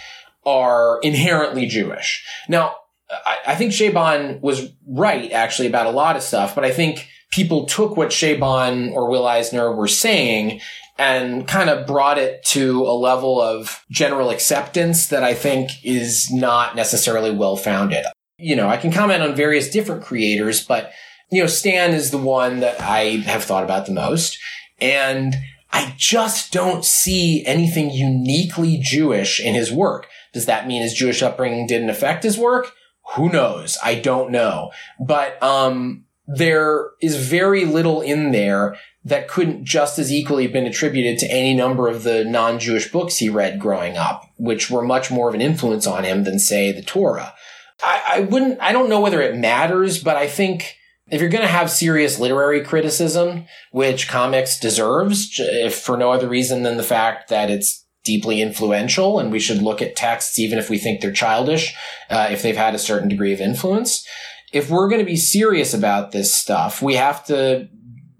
are 0.45 0.99
inherently 1.01 1.67
Jewish. 1.67 2.25
Now, 2.47 2.75
I, 3.09 3.37
I 3.47 3.55
think 3.55 3.71
Chabon 3.71 4.41
was 4.41 4.71
right 4.87 5.31
actually 5.31 5.67
about 5.67 5.85
a 5.85 5.91
lot 5.91 6.15
of 6.15 6.23
stuff, 6.23 6.55
but 6.55 6.65
I 6.65 6.71
think 6.71 7.07
people 7.31 7.65
took 7.65 7.95
what 7.95 8.09
Chabon 8.09 8.91
or 8.93 9.09
Will 9.09 9.27
Eisner 9.27 9.71
were 9.71 9.87
saying 9.87 10.61
and 10.99 11.47
kind 11.47 11.69
of 11.69 11.87
brought 11.87 12.17
it 12.17 12.43
to 12.43 12.83
a 12.83 12.93
level 12.93 13.41
of 13.41 13.83
general 13.89 14.29
acceptance 14.29 15.07
that 15.07 15.23
I 15.23 15.33
think 15.33 15.71
is 15.83 16.29
not 16.31 16.75
necessarily 16.75 17.31
well 17.31 17.55
founded. 17.55 18.05
You 18.37 18.55
know, 18.55 18.67
I 18.67 18.77
can 18.77 18.91
comment 18.91 19.23
on 19.23 19.33
various 19.33 19.69
different 19.69 20.03
creators, 20.03 20.63
but 20.63 20.91
you 21.31 21.41
know, 21.41 21.47
Stan 21.47 21.93
is 21.93 22.11
the 22.11 22.17
one 22.17 22.59
that 22.59 22.81
I 22.81 23.17
have 23.25 23.43
thought 23.43 23.63
about 23.63 23.85
the 23.85 23.93
most. 23.93 24.37
And 24.81 25.35
I 25.71 25.93
just 25.97 26.51
don't 26.51 26.83
see 26.83 27.45
anything 27.45 27.91
uniquely 27.91 28.79
Jewish 28.81 29.39
in 29.39 29.53
his 29.53 29.71
work. 29.71 30.07
Does 30.33 30.47
that 30.47 30.67
mean 30.67 30.81
his 30.81 30.93
Jewish 30.93 31.21
upbringing 31.21 31.67
didn't 31.67 31.89
affect 31.89 32.23
his 32.23 32.37
work? 32.37 32.73
Who 33.15 33.29
knows? 33.29 33.77
I 33.83 33.95
don't 33.95 34.31
know. 34.31 34.71
But, 34.99 35.41
um, 35.41 36.05
there 36.27 36.91
is 37.01 37.15
very 37.15 37.65
little 37.65 38.01
in 38.01 38.31
there 38.31 38.77
that 39.03 39.27
couldn't 39.27 39.63
just 39.63 39.97
as 39.97 40.11
equally 40.11 40.43
have 40.43 40.53
been 40.53 40.65
attributed 40.65 41.17
to 41.19 41.31
any 41.31 41.55
number 41.55 41.87
of 41.87 42.03
the 42.03 42.25
non-Jewish 42.25 42.91
books 42.91 43.17
he 43.17 43.29
read 43.29 43.59
growing 43.59 43.97
up, 43.97 44.23
which 44.37 44.69
were 44.69 44.81
much 44.81 45.09
more 45.09 45.29
of 45.29 45.35
an 45.35 45.41
influence 45.41 45.87
on 45.87 46.03
him 46.03 46.25
than, 46.25 46.37
say, 46.37 46.71
the 46.71 46.81
Torah. 46.81 47.33
I, 47.81 48.03
I 48.07 48.19
wouldn't, 48.21 48.59
I 48.59 48.73
don't 48.73 48.89
know 48.89 48.99
whether 48.99 49.21
it 49.21 49.37
matters, 49.37 50.03
but 50.03 50.17
I 50.17 50.27
think 50.27 50.75
if 51.09 51.21
you're 51.21 51.29
going 51.29 51.43
to 51.43 51.47
have 51.47 51.71
serious 51.71 52.19
literary 52.19 52.63
criticism, 52.63 53.45
which 53.71 54.09
comics 54.09 54.59
deserves, 54.59 55.29
if 55.39 55.79
for 55.79 55.97
no 55.97 56.11
other 56.11 56.27
reason 56.27 56.63
than 56.63 56.77
the 56.77 56.83
fact 56.83 57.29
that 57.29 57.49
it's 57.49 57.85
deeply 58.03 58.41
influential 58.41 59.19
and 59.19 59.31
we 59.31 59.39
should 59.39 59.61
look 59.61 59.81
at 59.81 59.95
texts 59.95 60.39
even 60.39 60.57
if 60.57 60.69
we 60.69 60.77
think 60.77 61.01
they're 61.01 61.11
childish, 61.11 61.75
uh, 62.09 62.27
if 62.31 62.41
they've 62.41 62.57
had 62.57 62.75
a 62.75 62.79
certain 62.79 63.09
degree 63.09 63.33
of 63.33 63.41
influence. 63.41 64.05
If 64.51 64.69
we're 64.69 64.89
going 64.89 64.99
to 64.99 65.05
be 65.05 65.15
serious 65.15 65.73
about 65.73 66.11
this 66.11 66.33
stuff, 66.33 66.81
we 66.81 66.95
have 66.95 67.25
to 67.25 67.69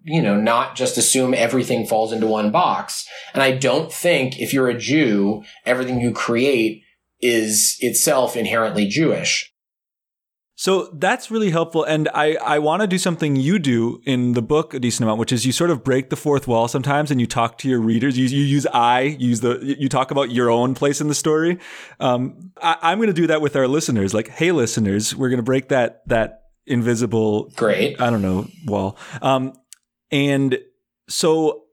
you 0.10 0.22
know, 0.22 0.36
not 0.36 0.76
just 0.76 0.98
assume 0.98 1.34
everything 1.34 1.86
falls 1.86 2.12
into 2.12 2.26
one 2.26 2.52
box. 2.52 3.08
And 3.34 3.44
I 3.44 3.52
don't 3.52 3.92
think 3.92 4.40
if 4.40 4.54
you're 4.54 4.68
a 4.68 4.78
Jew, 4.78 5.44
everything 5.66 6.02
you 6.02 6.12
create 6.12 6.84
is 7.22 7.78
itself 7.80 8.36
inherently 8.36 8.88
Jewish. 8.88 9.54
So 10.56 10.90
that's 10.94 11.32
really 11.32 11.52
helpful. 11.52 11.86
And 11.86 12.10
I, 12.14 12.36
I 12.36 12.60
want 12.60 12.82
to 12.82 12.88
do 12.88 12.98
something 12.98 13.38
you 13.38 13.60
do 13.60 14.02
in 14.06 14.34
the 14.34 14.42
book 14.42 14.74
a 14.74 14.80
decent 14.80 15.04
amount, 15.04 15.20
which 15.20 15.32
is 15.32 15.46
you 15.46 15.54
sort 15.54 15.70
of 15.70 15.86
break 15.86 16.10
the 16.10 16.18
fourth 16.18 16.48
wall 16.48 16.68
sometimes 16.68 17.12
and 17.12 17.22
you 17.22 17.28
talk 17.28 17.60
to 17.60 17.70
your 17.70 17.80
readers. 17.80 18.18
You, 18.18 18.26
you 18.26 18.44
use 18.44 18.66
I, 18.74 19.02
you 19.02 19.30
use 19.30 19.40
the, 19.40 19.60
you 19.80 19.88
talk 19.88 20.12
about 20.12 20.32
your 20.32 20.50
own 20.50 20.74
place 20.74 21.00
in 21.00 21.08
the 21.08 21.16
story. 21.16 21.60
Um, 22.02 22.52
I, 22.62 22.92
am 22.92 22.98
going 22.98 23.08
to 23.08 23.14
do 23.14 23.28
that 23.28 23.42
with 23.42 23.56
our 23.56 23.70
listeners. 23.70 24.14
Like, 24.14 24.28
hey, 24.28 24.52
listeners, 24.52 25.16
we're 25.16 25.30
going 25.30 25.38
to 25.38 25.44
break 25.44 25.70
that, 25.70 26.02
that 26.08 26.42
invisible, 26.66 27.52
great, 27.56 28.02
I 28.02 28.10
don't 28.10 28.22
know, 28.22 28.48
wall. 28.66 28.98
Um, 29.22 29.54
and 30.12 30.60
so 31.08 31.64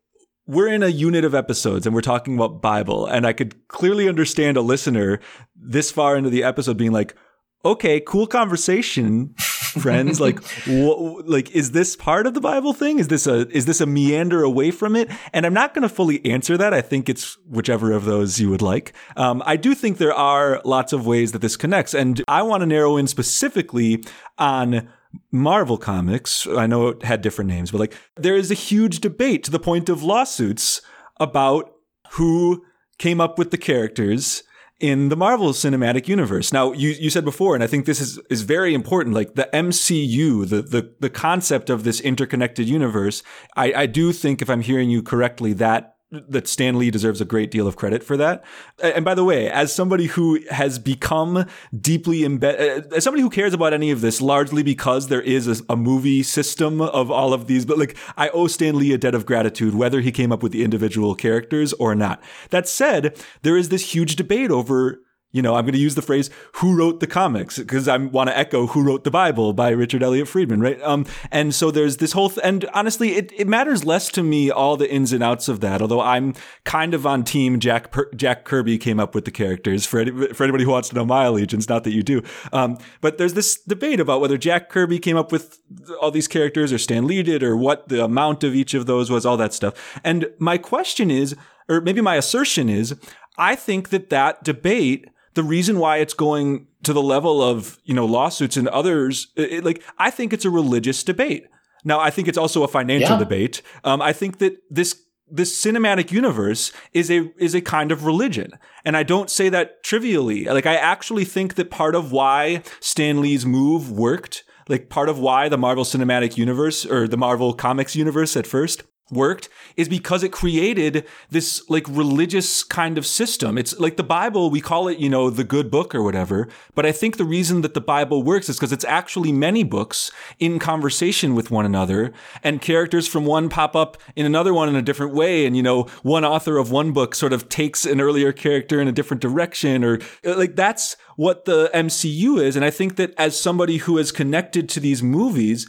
we're 0.46 0.68
in 0.68 0.82
a 0.82 0.88
unit 0.88 1.24
of 1.24 1.34
episodes 1.34 1.86
and 1.86 1.94
we're 1.94 2.00
talking 2.00 2.34
about 2.36 2.62
Bible. 2.62 3.06
And 3.06 3.26
I 3.26 3.32
could 3.32 3.68
clearly 3.68 4.08
understand 4.08 4.56
a 4.56 4.62
listener 4.62 5.20
this 5.56 5.90
far 5.90 6.16
into 6.16 6.30
the 6.30 6.44
episode 6.44 6.76
being 6.76 6.92
like, 6.92 7.16
okay, 7.64 7.98
cool 8.00 8.28
conversation, 8.28 9.34
friends. 9.80 10.20
like, 10.20 10.38
like, 10.68 11.50
is 11.50 11.72
this 11.72 11.96
part 11.96 12.28
of 12.28 12.34
the 12.34 12.40
Bible 12.40 12.72
thing? 12.72 13.00
Is 13.00 13.08
this 13.08 13.26
a, 13.26 13.48
is 13.48 13.66
this 13.66 13.80
a 13.80 13.86
meander 13.86 14.44
away 14.44 14.70
from 14.70 14.94
it? 14.94 15.10
And 15.32 15.44
I'm 15.44 15.54
not 15.54 15.74
going 15.74 15.82
to 15.82 15.88
fully 15.88 16.24
answer 16.24 16.56
that. 16.56 16.72
I 16.72 16.80
think 16.80 17.08
it's 17.08 17.36
whichever 17.48 17.90
of 17.90 18.04
those 18.04 18.38
you 18.38 18.48
would 18.50 18.62
like. 18.62 18.92
Um, 19.16 19.42
I 19.44 19.56
do 19.56 19.74
think 19.74 19.98
there 19.98 20.14
are 20.14 20.60
lots 20.64 20.92
of 20.92 21.06
ways 21.06 21.32
that 21.32 21.40
this 21.40 21.56
connects. 21.56 21.92
And 21.92 22.22
I 22.28 22.42
want 22.42 22.60
to 22.60 22.66
narrow 22.66 22.96
in 22.96 23.08
specifically 23.08 24.04
on 24.38 24.88
Marvel 25.32 25.78
Comics, 25.78 26.46
I 26.46 26.66
know 26.66 26.88
it 26.88 27.02
had 27.02 27.22
different 27.22 27.48
names, 27.48 27.70
but 27.70 27.78
like 27.78 27.94
there 28.16 28.36
is 28.36 28.50
a 28.50 28.54
huge 28.54 29.00
debate 29.00 29.44
to 29.44 29.50
the 29.50 29.58
point 29.58 29.88
of 29.88 30.02
lawsuits 30.02 30.82
about 31.18 31.72
who 32.12 32.64
came 32.98 33.20
up 33.20 33.38
with 33.38 33.50
the 33.50 33.58
characters 33.58 34.42
in 34.78 35.08
the 35.08 35.16
Marvel 35.16 35.52
Cinematic 35.52 36.06
Universe. 36.06 36.52
Now, 36.52 36.72
you, 36.72 36.90
you 36.90 37.08
said 37.08 37.24
before, 37.24 37.54
and 37.54 37.64
I 37.64 37.66
think 37.66 37.86
this 37.86 38.00
is, 38.00 38.18
is 38.28 38.42
very 38.42 38.74
important, 38.74 39.14
like 39.14 39.34
the 39.34 39.48
MCU, 39.52 40.48
the, 40.48 40.62
the, 40.62 40.94
the 41.00 41.10
concept 41.10 41.70
of 41.70 41.84
this 41.84 42.00
interconnected 42.00 42.68
universe. 42.68 43.22
I, 43.56 43.72
I 43.72 43.86
do 43.86 44.12
think, 44.12 44.42
if 44.42 44.50
I'm 44.50 44.60
hearing 44.60 44.90
you 44.90 45.02
correctly, 45.02 45.54
that 45.54 45.95
that 46.28 46.48
Stan 46.48 46.78
Lee 46.78 46.90
deserves 46.90 47.20
a 47.20 47.24
great 47.24 47.50
deal 47.50 47.66
of 47.66 47.76
credit 47.76 48.02
for 48.02 48.16
that. 48.16 48.44
And 48.82 49.04
by 49.04 49.14
the 49.14 49.24
way, 49.24 49.50
as 49.50 49.74
somebody 49.74 50.06
who 50.06 50.40
has 50.50 50.78
become 50.78 51.46
deeply 51.78 52.24
embedded, 52.24 52.92
uh, 52.92 52.96
as 52.96 53.04
somebody 53.04 53.22
who 53.22 53.30
cares 53.30 53.54
about 53.54 53.72
any 53.72 53.90
of 53.90 54.00
this, 54.00 54.20
largely 54.20 54.62
because 54.62 55.08
there 55.08 55.22
is 55.22 55.46
a, 55.46 55.64
a, 55.68 55.76
movie 55.76 56.22
system 56.22 56.80
of 56.80 57.10
all 57.10 57.32
of 57.32 57.46
these, 57.46 57.64
but 57.64 57.78
like 57.78 57.96
I 58.16 58.28
owe 58.30 58.46
Stan 58.46 58.76
Lee 58.78 58.92
a 58.92 58.98
debt 58.98 59.14
of 59.14 59.26
gratitude, 59.26 59.74
whether 59.74 60.00
he 60.00 60.12
came 60.12 60.32
up 60.32 60.42
with 60.42 60.52
the 60.52 60.64
individual 60.64 61.14
characters 61.14 61.72
or 61.74 61.94
not. 61.94 62.22
That 62.50 62.68
said, 62.68 63.16
there 63.42 63.56
is 63.56 63.68
this 63.68 63.94
huge 63.94 64.16
debate 64.16 64.50
over 64.50 65.00
you 65.36 65.42
know, 65.42 65.54
I'm 65.54 65.64
going 65.64 65.74
to 65.74 65.78
use 65.78 65.94
the 65.94 66.02
phrase 66.02 66.30
"Who 66.54 66.74
wrote 66.76 67.00
the 67.00 67.06
comics" 67.06 67.58
because 67.58 67.86
I 67.88 67.96
want 67.98 68.30
to 68.30 68.36
echo 68.36 68.66
"Who 68.68 68.82
wrote 68.82 69.04
the 69.04 69.10
Bible" 69.10 69.52
by 69.52 69.68
Richard 69.70 70.02
Elliott 70.02 70.28
Friedman, 70.28 70.60
right? 70.60 70.80
Um, 70.82 71.04
and 71.30 71.54
so 71.54 71.70
there's 71.70 71.98
this 71.98 72.12
whole, 72.12 72.30
th- 72.30 72.40
and 72.42 72.64
honestly, 72.72 73.16
it, 73.16 73.32
it 73.36 73.46
matters 73.46 73.84
less 73.84 74.10
to 74.12 74.22
me 74.22 74.50
all 74.50 74.76
the 74.76 74.90
ins 74.90 75.12
and 75.12 75.22
outs 75.22 75.48
of 75.48 75.60
that. 75.60 75.82
Although 75.82 76.00
I'm 76.00 76.34
kind 76.64 76.94
of 76.94 77.06
on 77.06 77.22
team 77.24 77.60
Jack 77.60 77.90
per- 77.90 78.10
Jack 78.14 78.44
Kirby 78.44 78.78
came 78.78 78.98
up 78.98 79.14
with 79.14 79.24
the 79.26 79.30
characters 79.30 79.84
for 79.84 80.00
any- 80.00 80.32
for 80.32 80.44
anybody 80.44 80.64
who 80.64 80.70
wants 80.70 80.88
to 80.88 80.94
know 80.94 81.04
my 81.04 81.24
allegiance. 81.24 81.68
Not 81.68 81.84
that 81.84 81.92
you 81.92 82.02
do, 82.02 82.22
um, 82.52 82.78
but 83.00 83.18
there's 83.18 83.34
this 83.34 83.58
debate 83.60 84.00
about 84.00 84.20
whether 84.22 84.38
Jack 84.38 84.70
Kirby 84.70 84.98
came 84.98 85.16
up 85.16 85.30
with 85.32 85.58
all 86.00 86.10
these 86.10 86.28
characters 86.28 86.72
or 86.72 86.78
Stan 86.78 87.06
Lee 87.06 87.22
did, 87.22 87.42
or 87.42 87.56
what 87.56 87.88
the 87.88 88.02
amount 88.02 88.42
of 88.42 88.54
each 88.54 88.72
of 88.74 88.86
those 88.86 89.10
was, 89.10 89.26
all 89.26 89.36
that 89.36 89.52
stuff. 89.52 89.74
And 90.02 90.30
my 90.38 90.56
question 90.56 91.10
is, 91.10 91.36
or 91.68 91.80
maybe 91.80 92.00
my 92.00 92.16
assertion 92.16 92.68
is, 92.68 92.94
I 93.38 93.54
think 93.54 93.90
that 93.90 94.08
that 94.10 94.44
debate 94.44 95.08
the 95.36 95.44
reason 95.44 95.78
why 95.78 95.98
it's 95.98 96.14
going 96.14 96.66
to 96.82 96.92
the 96.92 97.02
level 97.02 97.42
of, 97.42 97.78
you 97.84 97.94
know, 97.94 98.06
lawsuits 98.06 98.56
and 98.56 98.66
others, 98.68 99.28
it, 99.36 99.62
like, 99.62 99.84
I 99.98 100.10
think 100.10 100.32
it's 100.32 100.46
a 100.46 100.50
religious 100.50 101.04
debate. 101.04 101.46
Now, 101.84 102.00
I 102.00 102.10
think 102.10 102.26
it's 102.26 102.38
also 102.38 102.64
a 102.64 102.68
financial 102.68 103.10
yeah. 103.10 103.18
debate. 103.18 103.62
Um, 103.84 104.02
I 104.02 104.12
think 104.12 104.38
that 104.38 104.56
this 104.70 105.02
this 105.28 105.60
cinematic 105.60 106.12
universe 106.12 106.72
is 106.92 107.10
a 107.10 107.32
is 107.36 107.54
a 107.54 107.60
kind 107.60 107.92
of 107.92 108.04
religion. 108.04 108.52
And 108.84 108.96
I 108.96 109.02
don't 109.02 109.28
say 109.28 109.48
that 109.50 109.82
trivially. 109.82 110.44
Like 110.44 110.66
I 110.66 110.76
actually 110.76 111.24
think 111.24 111.54
that 111.56 111.70
part 111.70 111.94
of 111.94 112.12
why 112.12 112.62
Stan 112.80 113.20
Lee's 113.20 113.44
move 113.44 113.90
worked, 113.90 114.44
like 114.68 114.88
part 114.88 115.08
of 115.08 115.18
why 115.18 115.48
the 115.48 115.58
Marvel 115.58 115.84
Cinematic 115.84 116.36
Universe 116.36 116.86
or 116.86 117.08
the 117.08 117.16
Marvel 117.16 117.54
Comics 117.54 117.96
universe 117.96 118.36
at 118.36 118.46
first 118.46 118.84
worked 119.10 119.48
is 119.76 119.88
because 119.88 120.22
it 120.22 120.32
created 120.32 121.06
this 121.30 121.68
like 121.68 121.86
religious 121.88 122.64
kind 122.64 122.98
of 122.98 123.06
system. 123.06 123.56
It's 123.56 123.78
like 123.78 123.96
the 123.96 124.02
Bible, 124.02 124.50
we 124.50 124.60
call 124.60 124.88
it, 124.88 124.98
you 124.98 125.08
know, 125.08 125.30
the 125.30 125.44
good 125.44 125.70
book 125.70 125.94
or 125.94 126.02
whatever. 126.02 126.48
But 126.74 126.86
I 126.86 126.92
think 126.92 127.16
the 127.16 127.24
reason 127.24 127.60
that 127.62 127.74
the 127.74 127.80
Bible 127.80 128.22
works 128.22 128.48
is 128.48 128.56
because 128.56 128.72
it's 128.72 128.84
actually 128.84 129.32
many 129.32 129.62
books 129.62 130.10
in 130.38 130.58
conversation 130.58 131.34
with 131.34 131.50
one 131.50 131.64
another 131.64 132.12
and 132.42 132.60
characters 132.60 133.06
from 133.06 133.24
one 133.24 133.48
pop 133.48 133.76
up 133.76 133.96
in 134.16 134.26
another 134.26 134.52
one 134.52 134.68
in 134.68 134.76
a 134.76 134.82
different 134.82 135.14
way. 135.14 135.46
And, 135.46 135.56
you 135.56 135.62
know, 135.62 135.84
one 136.02 136.24
author 136.24 136.58
of 136.58 136.70
one 136.70 136.92
book 136.92 137.14
sort 137.14 137.32
of 137.32 137.48
takes 137.48 137.84
an 137.84 138.00
earlier 138.00 138.32
character 138.32 138.80
in 138.80 138.88
a 138.88 138.92
different 138.92 139.20
direction 139.20 139.84
or 139.84 140.00
like 140.24 140.56
that's 140.56 140.96
what 141.16 141.46
the 141.46 141.70
MCU 141.74 142.40
is. 142.40 142.56
And 142.56 142.64
I 142.64 142.70
think 142.70 142.96
that 142.96 143.14
as 143.18 143.38
somebody 143.38 143.78
who 143.78 143.98
is 143.98 144.12
connected 144.12 144.68
to 144.70 144.80
these 144.80 145.02
movies, 145.02 145.68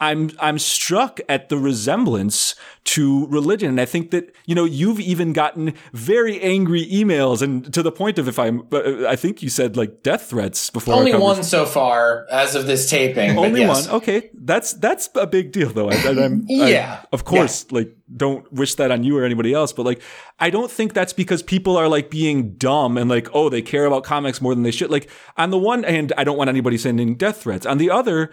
I'm 0.00 0.30
I'm 0.38 0.58
struck 0.58 1.20
at 1.28 1.48
the 1.48 1.58
resemblance 1.58 2.54
to 2.84 3.26
religion, 3.26 3.70
and 3.70 3.80
I 3.80 3.84
think 3.84 4.12
that 4.12 4.32
you 4.46 4.54
know 4.54 4.64
you've 4.64 5.00
even 5.00 5.32
gotten 5.32 5.74
very 5.92 6.40
angry 6.40 6.86
emails, 6.86 7.42
and 7.42 7.72
to 7.74 7.82
the 7.82 7.90
point 7.90 8.18
of 8.18 8.28
if 8.28 8.38
I'm, 8.38 8.62
uh, 8.70 9.08
I 9.08 9.16
think 9.16 9.42
you 9.42 9.48
said 9.48 9.76
like 9.76 10.04
death 10.04 10.26
threats 10.26 10.70
before. 10.70 10.94
Only 10.94 11.14
one 11.14 11.42
so 11.42 11.66
far 11.66 12.26
as 12.30 12.54
of 12.54 12.66
this 12.66 12.88
taping. 12.88 13.36
Only 13.36 13.62
yes. 13.62 13.88
one. 13.88 13.96
Okay, 13.96 14.30
that's 14.34 14.72
that's 14.74 15.08
a 15.16 15.26
big 15.26 15.50
deal 15.50 15.70
though. 15.70 15.90
I, 15.90 15.94
am 15.94 16.44
yeah, 16.48 17.00
I, 17.02 17.06
of 17.12 17.24
course, 17.24 17.66
yeah. 17.68 17.78
like 17.78 17.96
don't 18.16 18.50
wish 18.52 18.74
that 18.76 18.90
on 18.90 19.04
you 19.04 19.18
or 19.18 19.24
anybody 19.24 19.52
else, 19.52 19.72
but 19.72 19.86
like 19.86 20.02
I 20.38 20.50
don't 20.50 20.70
think 20.70 20.92
that's 20.92 21.12
because 21.12 21.42
people 21.42 21.76
are 21.76 21.88
like 21.88 22.10
being 22.10 22.54
dumb 22.54 22.98
and 22.98 23.08
like 23.08 23.28
oh 23.34 23.48
they 23.48 23.62
care 23.62 23.84
about 23.84 24.04
comics 24.04 24.40
more 24.40 24.54
than 24.54 24.62
they 24.64 24.70
should. 24.70 24.90
Like 24.90 25.10
on 25.36 25.50
the 25.50 25.58
one 25.58 25.82
hand, 25.82 26.12
I 26.16 26.24
don't 26.24 26.38
want 26.38 26.48
anybody 26.48 26.78
sending 26.78 27.14
death 27.16 27.42
threats. 27.42 27.66
On 27.66 27.78
the 27.78 27.90
other 27.90 28.30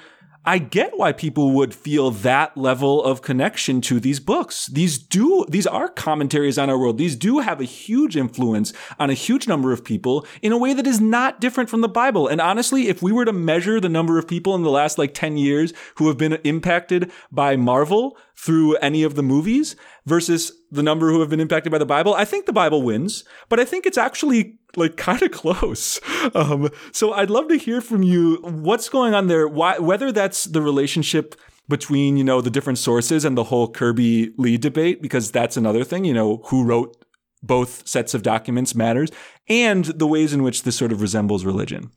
I 0.50 0.58
get 0.58 0.98
why 0.98 1.12
people 1.12 1.52
would 1.52 1.76
feel 1.76 2.10
that 2.10 2.58
level 2.58 3.04
of 3.04 3.22
connection 3.22 3.82
to 3.82 4.00
these 4.00 4.20
books. 4.20 4.66
These 4.66 4.98
do, 4.98 5.46
these 5.48 5.68
are 5.68 5.88
commentaries 5.88 6.58
on 6.58 6.72
our 6.72 6.80
world. 6.80 6.98
These 6.98 7.18
do 7.18 7.38
have 7.38 7.62
a 7.62 7.66
huge 7.66 8.18
influence 8.18 8.74
on 8.98 9.12
a 9.12 9.14
huge 9.14 9.48
number 9.48 9.72
of 9.72 9.86
people 9.86 10.26
in 10.42 10.52
a 10.52 10.58
way 10.58 10.74
that 10.74 10.88
is 10.88 11.00
not 11.00 11.40
different 11.40 11.70
from 11.70 11.82
the 11.82 11.88
Bible. 11.88 12.28
And 12.28 12.42
honestly, 12.42 12.88
if 12.88 13.04
we 13.04 13.12
were 13.12 13.26
to 13.26 13.32
measure 13.32 13.80
the 13.80 13.90
number 13.90 14.18
of 14.18 14.28
people 14.28 14.56
in 14.56 14.64
the 14.64 14.72
last 14.72 14.98
like 14.98 15.14
10 15.14 15.38
years 15.38 15.72
who 15.98 16.08
have 16.08 16.18
been 16.18 16.40
impacted 16.44 17.12
by 17.32 17.56
Marvel 17.56 18.18
through 18.36 18.76
any 18.78 19.04
of 19.04 19.14
the 19.14 19.22
movies 19.22 19.76
versus 20.10 20.52
the 20.72 20.84
number 20.84 21.10
who 21.10 21.20
have 21.22 21.30
been 21.30 21.40
impacted 21.40 21.72
by 21.72 21.78
the 21.78 21.86
Bible, 21.86 22.14
I 22.14 22.26
think 22.26 22.46
the 22.46 22.54
Bible 22.54 22.82
wins, 22.82 23.24
but 23.48 23.60
I 23.60 23.66
think 23.66 23.86
it's 23.86 23.98
actually 23.98 24.58
like 24.76 24.98
kind 24.98 25.22
of 25.22 25.32
close. 25.32 26.00
Um, 26.36 26.70
so 26.92 27.14
I'd 27.14 27.30
love 27.30 27.48
to 27.50 27.56
hear 27.56 27.80
from 27.80 28.04
you 28.04 28.38
what's 28.42 28.90
going 28.90 29.14
on 29.14 29.28
there. 29.28 29.48
Why, 29.48 29.78
whether 29.78 30.12
that's 30.12 30.46
the 30.46 30.62
relationship 30.62 31.36
between 31.70 32.18
you 32.18 32.24
know 32.24 32.42
the 32.42 32.50
different 32.50 32.80
sources 32.80 33.24
and 33.24 33.38
the 33.38 33.46
whole 33.46 33.72
Kirby 33.72 34.34
Lee 34.38 34.58
debate, 34.58 35.02
because 35.02 35.32
that's 35.32 35.56
another 35.56 35.84
thing. 35.84 36.04
You 36.04 36.14
know 36.14 36.42
who 36.46 36.64
wrote 36.64 36.98
both 37.42 37.88
sets 37.88 38.14
of 38.14 38.24
documents 38.24 38.76
matters, 38.76 39.10
and 39.48 39.86
the 39.86 40.08
ways 40.08 40.34
in 40.34 40.44
which 40.44 40.64
this 40.64 40.76
sort 40.76 40.92
of 40.92 41.02
resembles 41.02 41.46
religion. 41.46 41.92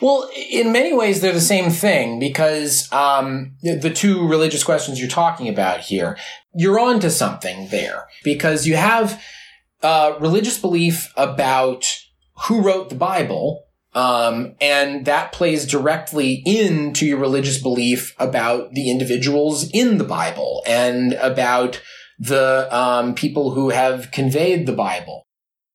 Well, 0.00 0.30
in 0.50 0.72
many 0.72 0.92
ways, 0.92 1.20
they're 1.20 1.32
the 1.32 1.40
same 1.40 1.70
thing 1.70 2.18
because 2.18 2.92
um, 2.92 3.56
the 3.62 3.90
two 3.90 4.28
religious 4.28 4.62
questions 4.62 5.00
you're 5.00 5.08
talking 5.08 5.48
about 5.48 5.80
here, 5.80 6.18
you're 6.54 6.78
on 6.78 7.00
to 7.00 7.10
something 7.10 7.68
there 7.68 8.06
because 8.22 8.66
you 8.66 8.76
have 8.76 9.22
uh, 9.82 10.14
religious 10.20 10.58
belief 10.58 11.12
about 11.16 11.86
who 12.46 12.60
wrote 12.60 12.90
the 12.90 12.94
Bible. 12.94 13.62
Um, 13.94 14.56
and 14.60 15.06
that 15.06 15.32
plays 15.32 15.64
directly 15.64 16.42
into 16.44 17.06
your 17.06 17.18
religious 17.18 17.56
belief 17.56 18.14
about 18.18 18.72
the 18.72 18.90
individuals 18.90 19.70
in 19.70 19.96
the 19.96 20.04
Bible 20.04 20.62
and 20.66 21.14
about 21.14 21.80
the 22.18 22.68
um, 22.70 23.14
people 23.14 23.52
who 23.52 23.70
have 23.70 24.10
conveyed 24.10 24.66
the 24.66 24.74
Bible. 24.74 25.26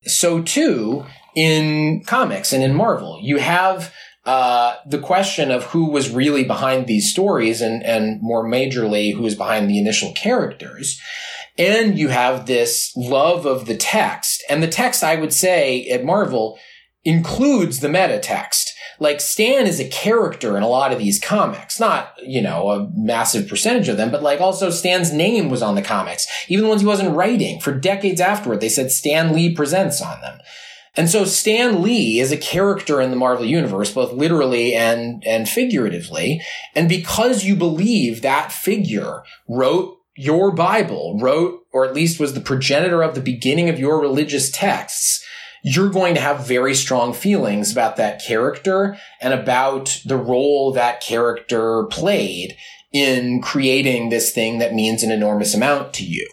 So 0.04 0.44
too 0.44 1.06
in 1.36 2.04
comics 2.04 2.54
and 2.54 2.64
in 2.64 2.76
Marvel, 2.76 3.20
you 3.24 3.38
have 3.38 3.92
uh, 4.26 4.76
the 4.86 5.00
question 5.00 5.50
of 5.52 5.66
who 5.66 5.90
was 5.90 6.12
really 6.12 6.44
behind 6.44 6.86
these 6.86 7.12
stories 7.12 7.62
and, 7.62 7.84
and 7.84 8.22
more 8.22 8.46
majorly 8.46 9.16
who 9.16 9.24
was 9.24 9.36
behind 9.36 9.70
the 9.70 9.80
initial 9.80 10.14
characters. 10.14 11.00
And 11.58 11.98
you 11.98 12.10
have 12.10 12.46
this 12.46 12.94
love 12.96 13.46
of 13.46 13.66
the 13.66 13.76
text. 13.76 14.44
And 14.50 14.62
the 14.62 14.68
text, 14.68 15.04
I 15.04 15.16
would 15.16 15.34
say, 15.34 15.88
at 15.88 16.06
Marvel 16.06 16.58
includes 17.04 17.80
the 17.80 17.90
meta 17.90 18.20
text. 18.20 18.72
Like 19.00 19.20
Stan 19.20 19.66
is 19.66 19.80
a 19.80 19.90
character 19.90 20.56
in 20.56 20.62
a 20.62 20.68
lot 20.68 20.92
of 20.92 21.00
these 21.00 21.20
comics, 21.20 21.80
not, 21.80 22.14
you 22.24 22.42
know, 22.42 22.70
a 22.70 22.90
massive 22.96 23.50
percentage 23.50 23.90
of 23.90 23.98
them, 23.98 24.12
but 24.12 24.22
like 24.22 24.40
also 24.40 24.70
Stan's 24.70 25.12
name 25.12 25.50
was 25.50 25.64
on 25.64 25.74
the 25.74 25.82
comics. 25.82 26.28
Even 26.48 26.64
the 26.64 26.70
ones 26.70 26.82
he 26.82 26.88
wasn't 26.88 27.16
writing 27.16 27.60
for 27.60 27.74
decades 27.74 28.22
afterward, 28.22 28.62
they 28.62 28.70
said 28.70 28.92
Stan 28.92 29.34
Lee 29.34 29.56
presents 29.56 30.00
on 30.00 30.22
them. 30.22 30.40
And 30.96 31.10
so 31.10 31.24
Stan 31.24 31.82
Lee 31.82 32.20
is 32.20 32.32
a 32.32 32.38
character 32.38 33.00
in 33.00 33.12
the 33.12 33.16
Marvel 33.16 33.46
universe, 33.46 33.94
both 33.94 34.12
literally 34.12 34.74
and, 34.74 35.24
and 35.26 35.48
figuratively. 35.48 36.42
And 36.76 36.90
because 36.90 37.46
you 37.46 37.56
believe 37.56 38.22
that 38.22 38.52
figure 38.52 39.24
wrote 39.48 39.98
your 40.18 40.52
Bible, 40.52 41.18
wrote, 41.22 41.62
or 41.72 41.86
at 41.86 41.94
least 41.94 42.20
was 42.20 42.34
the 42.34 42.42
progenitor 42.42 43.02
of 43.02 43.16
the 43.16 43.22
beginning 43.22 43.70
of 43.70 43.80
your 43.80 44.02
religious 44.02 44.52
texts, 44.52 45.26
you're 45.64 45.90
going 45.90 46.16
to 46.16 46.22
have 46.22 46.46
very 46.48 46.76
strong 46.76 47.14
feelings 47.14 47.72
about 47.72 47.96
that 47.96 48.22
character 48.22 48.98
and 49.22 49.34
about 49.34 50.02
the 50.06 50.18
role 50.18 50.74
that 50.74 51.02
character 51.02 51.86
played 51.86 52.58
in 52.92 53.42
creating 53.42 54.10
this 54.10 54.32
thing 54.32 54.60
that 54.60 54.74
means 54.74 55.04
an 55.04 55.12
enormous 55.12 55.54
amount 55.54 55.94
to 55.94 56.04
you. 56.04 56.28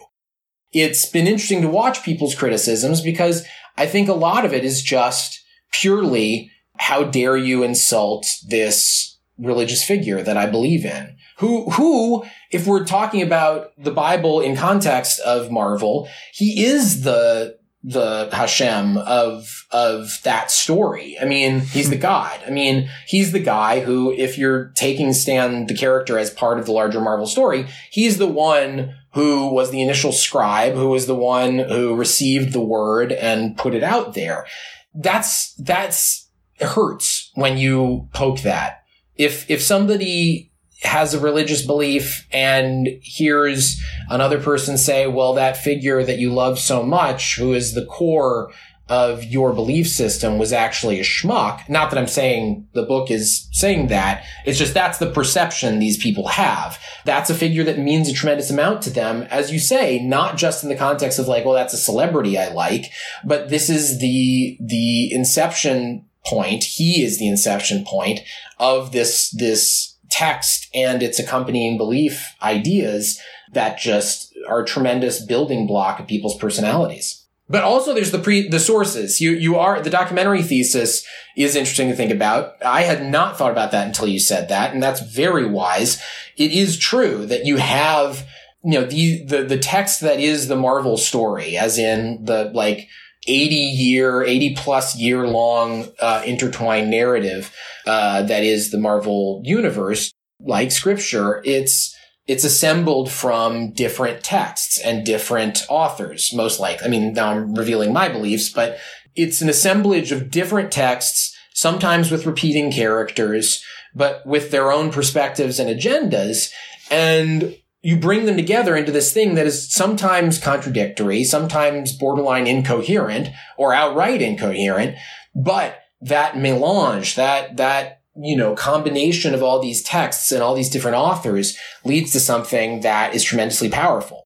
It's 0.71 1.05
been 1.05 1.25
interesting 1.25 1.61
to 1.61 1.69
watch 1.69 2.03
people's 2.03 2.35
criticisms 2.35 3.01
because 3.01 3.45
I 3.79 3.85
think 3.85 4.09
a 4.09 4.13
lot 4.13 4.45
of 4.45 4.53
it 4.53 4.65
is 4.65 4.83
just 4.83 5.41
purely 5.71 6.51
how 6.77 7.03
dare 7.03 7.37
you 7.37 7.63
insult 7.63 8.27
this 8.47 9.17
religious 9.37 9.83
figure 9.83 10.21
that 10.21 10.37
I 10.37 10.45
believe 10.45 10.85
in? 10.85 11.15
Who, 11.37 11.69
who, 11.71 12.25
if 12.51 12.67
we're 12.67 12.85
talking 12.85 13.21
about 13.21 13.71
the 13.77 13.91
Bible 13.91 14.41
in 14.41 14.57
context 14.57 15.21
of 15.21 15.49
Marvel, 15.49 16.09
he 16.33 16.65
is 16.65 17.03
the 17.03 17.57
the 17.83 18.29
Hashem 18.31 18.97
of 18.97 19.65
of 19.71 20.19
that 20.23 20.51
story. 20.51 21.17
I 21.19 21.25
mean, 21.25 21.61
he's 21.61 21.89
the 21.89 21.95
hmm. 21.95 22.01
God. 22.01 22.39
I 22.45 22.49
mean, 22.49 22.89
he's 23.07 23.31
the 23.31 23.39
guy 23.39 23.79
who, 23.79 24.11
if 24.11 24.37
you're 24.37 24.71
taking 24.75 25.13
Stan 25.13 25.67
the 25.67 25.75
character 25.75 26.17
as 26.17 26.29
part 26.29 26.59
of 26.59 26.65
the 26.65 26.71
larger 26.71 26.99
Marvel 26.99 27.27
story, 27.27 27.67
he's 27.89 28.17
the 28.17 28.27
one 28.27 28.95
who 29.13 29.47
was 29.47 29.71
the 29.71 29.81
initial 29.81 30.11
scribe, 30.11 30.73
who 30.73 30.89
was 30.89 31.07
the 31.07 31.15
one 31.15 31.59
who 31.59 31.95
received 31.95 32.53
the 32.53 32.61
word 32.61 33.11
and 33.11 33.57
put 33.57 33.73
it 33.73 33.83
out 33.83 34.13
there. 34.13 34.45
That's 34.93 35.53
that's 35.53 36.29
it 36.59 36.67
hurts 36.67 37.31
when 37.35 37.57
you 37.57 38.09
poke 38.13 38.41
that. 38.41 38.83
If 39.15 39.49
if 39.49 39.61
somebody 39.61 40.48
has 40.81 41.13
a 41.13 41.19
religious 41.19 41.65
belief 41.65 42.27
and 42.31 42.87
hears 43.01 43.81
another 44.09 44.41
person 44.41 44.77
say, 44.77 45.07
well, 45.07 45.33
that 45.33 45.57
figure 45.57 46.03
that 46.03 46.19
you 46.19 46.33
love 46.33 46.57
so 46.57 46.83
much, 46.83 47.37
who 47.37 47.53
is 47.53 47.73
the 47.73 47.85
core 47.85 48.51
of 48.89 49.23
your 49.23 49.53
belief 49.53 49.87
system 49.87 50.39
was 50.39 50.51
actually 50.51 50.99
a 50.99 51.03
schmuck. 51.03 51.67
Not 51.69 51.91
that 51.91 51.99
I'm 51.99 52.07
saying 52.07 52.67
the 52.73 52.83
book 52.83 53.11
is 53.11 53.47
saying 53.51 53.87
that. 53.87 54.23
It's 54.45 54.57
just 54.57 54.73
that's 54.73 54.97
the 54.97 55.11
perception 55.11 55.77
these 55.77 56.01
people 56.01 56.27
have. 56.29 56.79
That's 57.05 57.29
a 57.29 57.35
figure 57.35 57.63
that 57.65 57.77
means 57.77 58.09
a 58.09 58.13
tremendous 58.13 58.49
amount 58.49 58.81
to 58.83 58.89
them. 58.89 59.23
As 59.29 59.51
you 59.51 59.59
say, 59.59 59.99
not 59.99 60.37
just 60.37 60.63
in 60.63 60.69
the 60.69 60.75
context 60.75 61.19
of 61.19 61.27
like, 61.27 61.45
well, 61.45 61.53
that's 61.53 61.73
a 61.73 61.77
celebrity 61.77 62.37
I 62.37 62.51
like, 62.51 62.85
but 63.23 63.49
this 63.49 63.69
is 63.69 63.99
the, 63.99 64.57
the 64.59 65.13
inception 65.13 66.05
point. 66.25 66.63
He 66.63 67.03
is 67.03 67.19
the 67.19 67.27
inception 67.27 67.85
point 67.85 68.21
of 68.57 68.91
this, 68.91 69.29
this 69.29 69.97
text 70.09 70.69
and 70.73 71.01
its 71.01 71.19
accompanying 71.19 71.77
belief 71.77 72.35
ideas 72.41 73.19
that 73.53 73.79
just 73.79 74.33
are 74.47 74.61
a 74.61 74.65
tremendous 74.65 75.23
building 75.23 75.67
block 75.67 75.99
of 75.99 76.07
people's 76.07 76.37
personalities. 76.37 77.25
But 77.51 77.63
also 77.63 77.95
there's 77.95 78.11
the 78.11 78.19
pre, 78.19 78.47
the 78.47 78.59
sources. 78.59 79.19
You, 79.19 79.31
you 79.31 79.55
are, 79.55 79.81
the 79.81 79.89
documentary 79.89 80.43
thesis 80.43 81.03
is 81.35 81.55
interesting 81.55 81.89
to 81.89 81.95
think 81.95 82.11
about. 82.11 82.63
I 82.63 82.83
had 82.83 83.03
not 83.03 83.37
thought 83.37 83.51
about 83.51 83.71
that 83.71 83.87
until 83.87 84.07
you 84.07 84.19
said 84.19 84.49
that, 84.49 84.71
and 84.71 84.83
that's 84.83 85.01
very 85.01 85.45
wise. 85.45 85.99
It 86.37 86.51
is 86.51 86.77
true 86.77 87.25
that 87.25 87.45
you 87.45 87.57
have, 87.57 88.27
you 88.63 88.79
know, 88.79 88.85
the, 88.85 89.23
the, 89.23 89.43
the 89.43 89.57
text 89.57 90.01
that 90.01 90.19
is 90.19 90.47
the 90.47 90.55
Marvel 90.55 90.95
story, 90.95 91.57
as 91.57 91.79
in 91.79 92.23
the, 92.25 92.51
like, 92.53 92.87
80 93.29 93.55
year, 93.55 94.23
80 94.23 94.55
plus 94.55 94.97
year 94.97 95.27
long, 95.27 95.87
uh, 95.99 96.23
intertwined 96.25 96.89
narrative, 96.89 97.55
uh, 97.85 98.23
that 98.23 98.43
is 98.43 98.71
the 98.71 98.79
Marvel 98.79 99.41
universe, 99.45 100.11
like 100.39 100.71
scripture. 100.71 101.41
It's, 101.45 101.95
it's 102.27 102.43
assembled 102.43 103.11
from 103.11 103.71
different 103.73 104.23
texts 104.23 104.79
and 104.79 105.05
different 105.05 105.63
authors, 105.69 106.33
most 106.33 106.59
likely. 106.59 106.85
I 106.85 106.89
mean, 106.89 107.13
now 107.13 107.31
I'm 107.31 107.55
revealing 107.55 107.93
my 107.93 108.09
beliefs, 108.09 108.49
but 108.49 108.79
it's 109.15 109.41
an 109.41 109.49
assemblage 109.49 110.11
of 110.11 110.31
different 110.31 110.71
texts, 110.71 111.35
sometimes 111.53 112.11
with 112.11 112.25
repeating 112.25 112.71
characters, 112.71 113.63
but 113.95 114.25
with 114.25 114.51
their 114.51 114.71
own 114.71 114.91
perspectives 114.91 115.59
and 115.59 115.69
agendas. 115.69 116.51
And 116.91 117.55
you 117.81 117.97
bring 117.97 118.25
them 118.25 118.35
together 118.35 118.75
into 118.75 118.91
this 118.91 119.13
thing 119.13 119.35
that 119.35 119.47
is 119.47 119.71
sometimes 119.71 120.37
contradictory, 120.37 121.23
sometimes 121.23 121.93
borderline 121.93 122.45
incoherent 122.45 123.29
or 123.57 123.73
outright 123.73 124.21
incoherent, 124.21 124.97
but 125.33 125.79
that 126.01 126.37
melange, 126.37 127.15
that, 127.15 127.57
that, 127.57 128.01
you 128.15 128.35
know, 128.35 128.53
combination 128.55 129.33
of 129.33 129.41
all 129.41 129.61
these 129.61 129.81
texts 129.81 130.31
and 130.31 130.43
all 130.43 130.55
these 130.55 130.69
different 130.69 130.97
authors 130.97 131.57
leads 131.85 132.11
to 132.11 132.19
something 132.19 132.81
that 132.81 133.15
is 133.15 133.23
tremendously 133.23 133.69
powerful. 133.69 134.25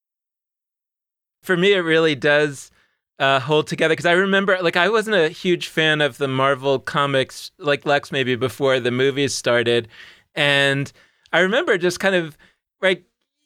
For 1.44 1.56
me, 1.56 1.74
it 1.74 1.80
really 1.80 2.16
does 2.16 2.72
uh, 3.20 3.40
hold 3.40 3.68
together 3.68 3.92
because 3.92 4.06
I 4.06 4.14
remember, 4.14 4.58
like, 4.62 4.78
I 4.78 4.90
wasn't 4.90 5.18
a 5.18 5.30
huge 5.30 5.68
fan 5.68 6.02
of 6.02 6.18
the 6.18 6.28
Marvel 6.28 6.80
comics, 6.80 7.52
like 7.60 7.86
Lex, 7.86 8.12
maybe 8.12 8.36
before 8.36 8.80
the 8.80 8.92
movies 8.92 9.36
started. 9.36 9.88
And 10.34 10.92
I 11.32 11.40
remember 11.40 11.78
just 11.78 12.00
kind 12.00 12.16
of, 12.16 12.38
right, 12.82 13.04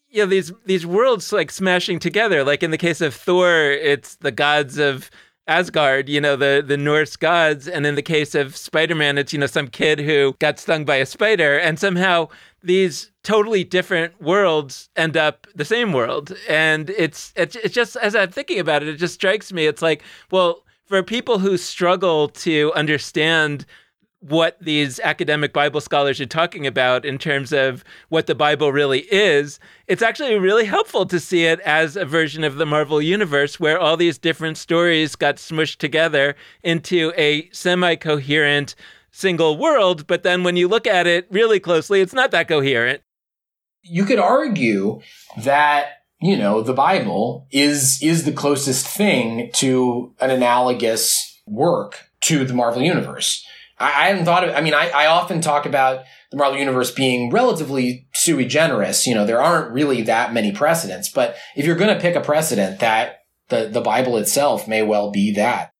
you 0.10 0.24
know, 0.24 0.30
these 0.30 0.52
these 0.66 0.86
worlds 0.86 1.32
like 1.32 1.52
smashing 1.52 2.00
together. 2.00 2.44
Like 2.44 2.64
in 2.64 2.72
the 2.72 2.78
case 2.78 3.02
of 3.02 3.14
Thor, 3.14 3.72
it's 3.72 4.16
the 4.16 4.32
gods 4.32 4.78
of 4.78 5.10
Asgard, 5.48 6.10
you 6.10 6.20
know, 6.20 6.36
the, 6.36 6.64
the 6.66 6.78
Norse 6.78 7.16
gods. 7.16 7.68
And 7.68 7.86
in 7.86 7.96
the 7.96 8.02
case 8.02 8.36
of 8.36 8.56
Spider 8.56 8.96
Man, 8.96 9.18
it's, 9.18 9.32
you 9.32 9.40
know, 9.40 9.46
some 9.48 9.68
kid 9.68 10.00
who 10.00 10.36
got 10.40 10.60
stung 10.60 10.84
by 10.86 10.98
a 10.98 11.06
spider. 11.06 11.58
And 11.58 11.80
somehow 11.80 12.28
these 12.62 13.12
totally 13.24 13.64
different 13.64 14.22
worlds 14.22 14.90
end 14.96 15.16
up 15.16 15.48
the 15.56 15.66
same 15.66 15.94
world. 15.94 16.36
And 16.50 16.90
it's, 16.90 17.32
it's, 17.36 17.56
it's 17.56 17.74
just, 17.74 17.96
as 17.96 18.16
I'm 18.16 18.32
thinking 18.32 18.60
about 18.60 18.84
it, 18.84 18.90
it 18.90 18.98
just 18.98 19.14
strikes 19.14 19.54
me. 19.54 19.68
It's 19.68 19.82
like, 19.82 20.04
well, 20.32 20.64
for 20.86 21.02
people 21.02 21.40
who 21.40 21.58
struggle 21.58 22.30
to 22.30 22.74
understand 22.74 23.66
what 24.20 24.58
these 24.60 25.00
academic 25.02 25.54
Bible 25.54 25.80
scholars 25.80 26.20
are 26.20 26.26
talking 26.26 26.66
about 26.66 27.06
in 27.06 27.18
terms 27.18 27.54
of 27.54 27.84
what 28.10 28.28
the 28.28 28.36
Bible 28.36 28.72
really 28.72 29.02
is, 29.12 29.60
it's 29.88 30.02
actually 30.02 30.36
really 30.36 30.66
helpful 30.66 31.06
to 31.06 31.20
see 31.20 31.46
it 31.46 31.60
as 31.62 31.96
a 31.96 32.06
version 32.06 32.44
of 32.44 32.56
the 32.56 32.66
Marvel 32.66 33.02
Universe 33.02 33.60
where 33.60 33.80
all 33.80 33.96
these 33.96 34.18
different 34.18 34.58
stories 34.58 35.16
got 35.16 35.36
smushed 35.36 35.78
together 35.78 36.36
into 36.64 37.14
a 37.16 37.50
semi 37.52 37.96
coherent 37.96 38.76
single 39.12 39.58
world. 39.58 40.08
But 40.08 40.24
then 40.24 40.44
when 40.44 40.56
you 40.56 40.68
look 40.68 40.88
at 40.88 41.06
it 41.06 41.28
really 41.30 41.60
closely, 41.60 42.02
it's 42.02 42.14
not 42.14 42.32
that 42.32 42.48
coherent. 42.48 43.02
You 43.84 44.04
could 44.04 44.20
argue 44.20 45.02
that 45.38 45.98
you 46.20 46.36
know 46.36 46.62
the 46.62 46.74
bible 46.74 47.48
is 47.52 48.00
is 48.02 48.26
the 48.26 48.32
closest 48.32 48.88
thing 48.88 49.52
to 49.54 50.14
an 50.20 50.32
analogous 50.32 51.40
work 51.46 52.10
to 52.22 52.44
the 52.44 52.56
marvel 52.56 52.82
universe 52.82 53.46
I, 53.80 53.88
I 53.88 54.08
hadn't 54.08 54.26
thought 54.26 54.48
of. 54.48 54.56
I 54.56 54.62
mean, 54.62 54.74
I, 54.74 54.90
I 54.90 55.08
often 55.08 55.42
talk 55.42 55.66
about 55.66 56.04
the 56.32 56.38
Marvel 56.38 56.60
Universe 56.60 56.92
being 56.92 57.32
relatively 57.32 58.08
sui 58.14 58.46
generis. 58.46 59.06
You 59.06 59.16
know, 59.16 59.26
there 59.26 59.42
aren't 59.42 59.72
really 59.72 60.02
that 60.04 60.34
many 60.34 60.52
precedents. 60.52 61.10
But 61.10 61.36
if 61.56 61.66
you're 61.66 61.76
going 61.76 61.94
to 61.94 62.02
pick 62.02 62.16
a 62.16 62.22
precedent, 62.22 62.80
that 62.80 63.20
the 63.50 63.70
the 63.72 63.82
Bible 63.82 64.18
itself 64.18 64.68
may 64.68 64.84
well 64.84 65.12
be 65.12 65.34
that. 65.34 65.72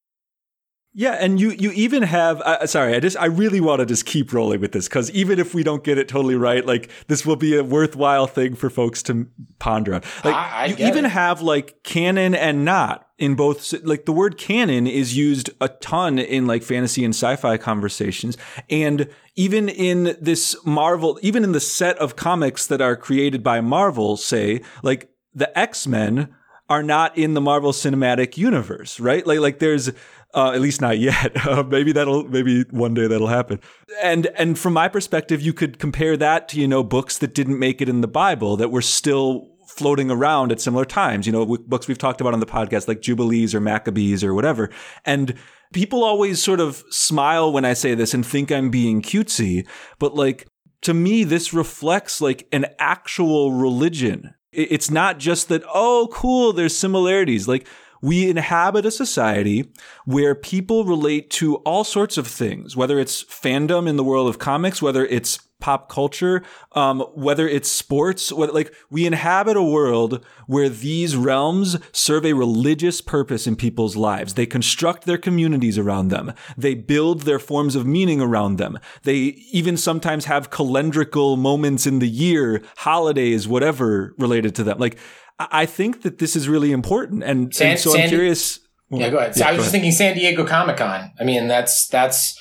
Yeah, 1.00 1.12
and 1.12 1.40
you 1.40 1.52
you 1.52 1.70
even 1.74 2.02
have 2.02 2.42
uh, 2.42 2.66
sorry, 2.66 2.96
I 2.96 3.00
just 3.00 3.18
I 3.18 3.28
really 3.28 3.62
want 3.62 3.82
to 3.82 3.86
just 3.86 4.08
keep 4.08 4.34
rolling 4.34 4.60
with 4.62 4.72
this 4.72 4.90
because 4.90 5.12
even 5.12 5.38
if 5.38 5.54
we 5.54 5.62
don't 5.62 5.84
get 5.84 6.00
it 6.00 6.08
totally 6.08 6.34
right, 6.34 6.66
like 6.66 6.90
this 7.06 7.24
will 7.24 7.36
be 7.36 7.56
a 7.56 7.64
worthwhile 7.64 8.26
thing 8.26 8.56
for 8.56 8.72
folks 8.72 9.04
to 9.04 9.28
ponder 9.60 9.94
on. 9.94 10.02
Like 10.24 10.34
I, 10.34 10.50
I 10.50 10.66
you 10.66 10.88
even 10.88 11.06
it. 11.06 11.10
have 11.10 11.40
like 11.44 11.84
canon 11.84 12.34
and 12.34 12.66
not 12.66 13.10
in 13.20 13.36
both. 13.36 13.74
Like 13.84 14.06
the 14.06 14.12
word 14.12 14.40
canon 14.40 14.88
is 14.88 15.16
used 15.16 15.52
a 15.62 15.68
ton 15.68 16.18
in 16.18 16.48
like 16.48 16.64
fantasy 16.64 17.06
and 17.06 17.14
sci-fi 17.14 17.58
conversations, 17.58 18.36
and 18.68 19.08
even 19.36 19.70
in 19.70 20.18
this 20.20 20.56
Marvel, 20.66 21.20
even 21.22 21.44
in 21.44 21.52
the 21.52 21.60
set 21.60 21.96
of 22.00 22.16
comics 22.16 22.66
that 22.66 22.82
are 22.82 22.96
created 22.96 23.44
by 23.44 23.62
Marvel, 23.62 24.18
say 24.18 24.62
like 24.82 25.12
the 25.36 25.56
X 25.56 25.86
Men 25.86 26.34
are 26.70 26.84
not 26.84 27.18
in 27.18 27.34
the 27.34 27.42
Marvel 27.42 27.72
Cinematic 27.72 28.38
Universe, 28.38 29.00
right? 29.00 29.26
Like 29.26 29.40
like 29.40 29.60
there's 29.60 29.92
uh, 30.34 30.52
at 30.52 30.62
least 30.62 30.82
not 30.82 31.00
yet. 31.00 31.36
Uh, 31.48 31.64
maybe 31.64 31.94
that'll 31.94 32.24
maybe 32.26 32.64
one 32.72 32.94
day 32.94 33.08
that'll 33.08 33.28
happen. 33.28 33.60
And 34.02 34.28
and 34.36 34.60
from 34.60 34.74
my 34.74 34.90
perspective, 34.90 35.42
you 35.42 35.54
could 35.54 35.80
compare 35.80 36.18
that 36.18 36.50
to 36.50 36.60
you 36.60 36.68
know 36.68 36.84
books 36.84 37.18
that 37.20 37.34
didn't 37.34 37.58
make 37.58 37.82
it 37.82 37.88
in 37.88 38.02
the 38.02 38.08
Bible 38.08 38.58
that 38.58 38.70
were 38.70 38.82
still 38.82 39.48
floating 39.68 40.12
around 40.12 40.52
at 40.52 40.60
similar 40.60 40.84
times. 40.84 41.26
You 41.26 41.32
know, 41.32 41.46
books 41.46 41.88
we've 41.88 41.98
talked 41.98 42.20
about 42.20 42.34
on 42.34 42.42
the 42.42 42.46
podcast 42.46 42.88
like 42.88 43.02
Jubilees 43.02 43.56
or 43.56 43.62
Maccabees 43.62 44.24
or 44.24 44.34
whatever. 44.34 44.70
And 45.06 45.36
people 45.72 46.04
always 46.04 46.44
sort 46.44 46.60
of 46.60 46.84
smile 46.90 47.52
when 47.52 47.64
I 47.64 47.74
say 47.74 47.96
this 47.96 48.14
and 48.14 48.26
think 48.26 48.52
I'm 48.52 48.70
being 48.70 49.02
cutesy, 49.02 49.66
but 50.00 50.16
like 50.16 50.48
to 50.82 50.94
me, 50.94 51.24
this 51.24 51.54
reflects 51.54 52.22
like 52.22 52.48
an 52.52 52.66
actual 52.80 53.52
religion. 53.52 54.34
It's 54.52 54.90
not 54.90 55.20
just 55.20 55.50
that, 55.50 55.64
oh, 55.74 56.08
cool, 56.12 56.54
there's 56.54 56.76
similarities. 56.76 57.48
Like, 57.48 57.68
we 58.02 58.30
inhabit 58.30 58.86
a 58.86 58.92
society 58.92 59.72
where 60.06 60.36
people 60.36 60.86
relate 60.86 61.30
to 61.32 61.56
all 61.58 61.84
sorts 61.84 62.18
of 62.18 62.28
things, 62.28 62.76
whether 62.76 63.00
it's 63.00 63.24
fandom 63.24 63.88
in 63.88 63.96
the 63.96 64.04
world 64.04 64.30
of 64.30 64.40
comics, 64.40 64.82
whether 64.82 65.06
it's 65.06 65.40
pop 65.60 65.90
culture, 65.90 66.44
um, 66.74 67.00
whether 67.16 67.48
it's 67.48 67.72
sports, 67.72 68.32
like 68.32 68.74
we 68.92 69.06
inhabit 69.06 69.58
a 69.58 69.64
world 69.64 70.24
where 70.46 70.70
these 70.70 71.16
realms 71.16 71.78
serve 71.92 72.26
a 72.26 72.34
religious 72.34 73.02
purpose 73.02 73.48
in 73.48 73.56
people's 73.56 73.96
lives. 73.96 74.36
They 74.36 74.46
construct 74.46 75.06
their 75.06 75.18
communities 75.18 75.78
around 75.78 76.10
them. 76.10 76.34
They 76.58 76.76
build 76.76 77.22
their 77.22 77.40
forms 77.40 77.76
of 77.76 77.88
meaning 77.88 78.22
around 78.22 78.58
them. 78.58 78.78
They 79.04 79.18
even 79.52 79.78
sometimes 79.78 80.26
have 80.26 80.52
calendrical 80.52 81.38
moments 81.38 81.88
in 81.88 82.00
the 82.00 82.10
year, 82.10 82.62
holidays, 82.78 83.48
whatever 83.48 84.14
related 84.18 84.54
to 84.56 84.64
them. 84.64 84.78
Like, 84.78 84.98
I 85.40 85.66
think 85.66 86.02
that 86.02 86.18
this 86.18 86.36
is 86.36 86.50
really 86.50 86.72
important, 86.72 87.24
and, 87.24 87.54
San, 87.54 87.72
and 87.72 87.80
so 87.80 87.92
San, 87.92 88.04
I'm 88.04 88.10
curious. 88.10 88.60
Well, 88.90 89.02
yeah, 89.02 89.10
go 89.10 89.18
ahead. 89.18 89.36
So 89.36 89.42
yeah, 89.42 89.50
I 89.50 89.52
was 89.52 89.60
just 89.60 89.68
ahead. 89.68 89.72
thinking 89.72 89.92
San 89.92 90.16
Diego 90.16 90.46
Comic 90.46 90.78
Con. 90.78 91.12
I 91.20 91.24
mean, 91.24 91.48
that's 91.48 91.88
that's 91.88 92.40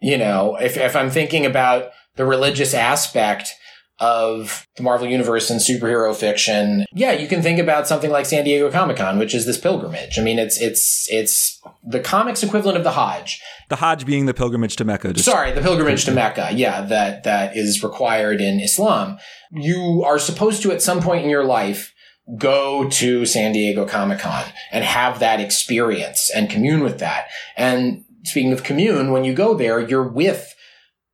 you 0.00 0.18
know, 0.18 0.56
if 0.56 0.76
if 0.76 0.96
I'm 0.96 1.10
thinking 1.10 1.46
about 1.46 1.90
the 2.16 2.26
religious 2.26 2.74
aspect 2.74 3.54
of 4.00 4.66
the 4.76 4.82
Marvel 4.82 5.06
Universe 5.06 5.48
and 5.48 5.60
superhero 5.60 6.14
fiction, 6.14 6.84
yeah, 6.92 7.12
you 7.12 7.28
can 7.28 7.40
think 7.40 7.60
about 7.60 7.86
something 7.86 8.10
like 8.10 8.26
San 8.26 8.44
Diego 8.44 8.68
Comic 8.68 8.96
Con, 8.96 9.18
which 9.18 9.32
is 9.32 9.46
this 9.46 9.58
pilgrimage. 9.58 10.18
I 10.18 10.22
mean, 10.22 10.40
it's 10.40 10.60
it's 10.60 11.06
it's 11.10 11.60
the 11.84 12.00
comics 12.00 12.42
equivalent 12.42 12.76
of 12.76 12.82
the 12.82 12.92
Hajj. 12.92 13.40
The 13.68 13.76
Hajj 13.76 14.04
being 14.04 14.26
the 14.26 14.34
pilgrimage 14.34 14.74
to 14.76 14.84
Mecca. 14.84 15.16
Sorry, 15.20 15.52
the 15.52 15.60
pilgrimage 15.60 16.04
to 16.06 16.10
Mecca. 16.10 16.50
Yeah, 16.52 16.80
that 16.82 17.22
that 17.22 17.56
is 17.56 17.84
required 17.84 18.40
in 18.40 18.58
Islam. 18.58 19.18
You 19.52 20.02
are 20.04 20.18
supposed 20.18 20.62
to, 20.62 20.72
at 20.72 20.82
some 20.82 21.00
point 21.00 21.22
in 21.22 21.30
your 21.30 21.44
life, 21.44 21.92
go 22.38 22.88
to 22.88 23.26
San 23.26 23.52
Diego 23.52 23.86
Comic 23.86 24.20
Con 24.20 24.44
and 24.70 24.84
have 24.84 25.18
that 25.20 25.40
experience 25.40 26.30
and 26.34 26.50
commune 26.50 26.82
with 26.82 26.98
that. 26.98 27.26
And 27.56 28.04
speaking 28.24 28.52
of 28.52 28.62
commune, 28.62 29.10
when 29.10 29.24
you 29.24 29.34
go 29.34 29.54
there, 29.54 29.80
you're 29.80 30.06
with 30.06 30.54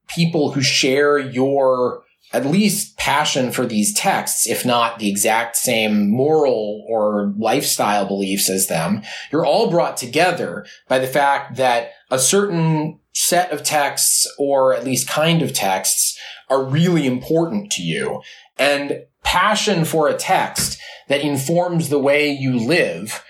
people 0.07 0.53
who 0.53 0.63
share 0.63 1.19
your 1.19 2.03
at 2.33 2.45
least 2.45 2.99
passion 2.99 3.51
for 3.51 3.65
these 3.65 3.95
texts, 3.95 4.47
if 4.47 4.67
not 4.67 4.99
the 4.99 5.09
exact 5.09 5.57
same 5.57 6.11
moral 6.11 6.85
or 6.87 7.33
lifestyle 7.39 8.07
beliefs 8.07 8.51
as 8.51 8.67
them. 8.67 9.03
You're 9.33 9.47
all 9.47 9.71
brought 9.71 9.97
together 9.97 10.67
by 10.89 10.99
the 10.99 11.07
fact 11.07 11.57
that 11.57 11.93
a 12.11 12.19
certain 12.19 13.01
set 13.15 13.51
of 13.51 13.63
texts 13.63 14.31
or 14.39 14.75
at 14.75 14.85
least 14.85 15.09
kind 15.09 15.41
of 15.41 15.55
texts 15.55 16.19
are 16.51 16.63
really 16.63 17.07
important 17.07 17.73
to 17.73 17.83
you. 17.83 18.21
And 18.59 19.05
passion 19.29 19.85
for 19.85 20.09
a 20.09 20.17
text 20.17 20.81
that 21.09 21.21
informs 21.21 21.91
the 21.91 21.99
way 21.99 22.31
you 22.31 22.57
live 22.57 23.23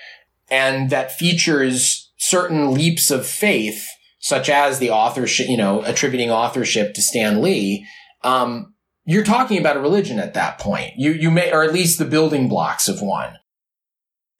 and 0.48 0.90
that 0.90 1.18
features 1.18 2.12
certain 2.18 2.72
leaps 2.72 3.10
of 3.10 3.26
faith, 3.26 3.84
such 4.20 4.48
as 4.48 4.78
the 4.78 4.90
authorship, 4.90 5.48
you 5.48 5.56
know, 5.56 5.82
attributing 5.82 6.30
authorship 6.30 6.94
to 6.94 7.02
Stan 7.02 7.42
Lee, 7.42 7.84
um, 8.22 8.74
you're 9.06 9.24
talking 9.24 9.58
about 9.58 9.76
a 9.76 9.80
religion 9.80 10.20
at 10.20 10.34
that 10.34 10.60
point. 10.60 10.92
You, 10.96 11.10
you 11.10 11.32
may, 11.32 11.52
or 11.52 11.64
at 11.64 11.72
least 11.72 11.98
the 11.98 12.04
building 12.04 12.48
blocks 12.48 12.88
of 12.88 13.02
one. 13.02 13.36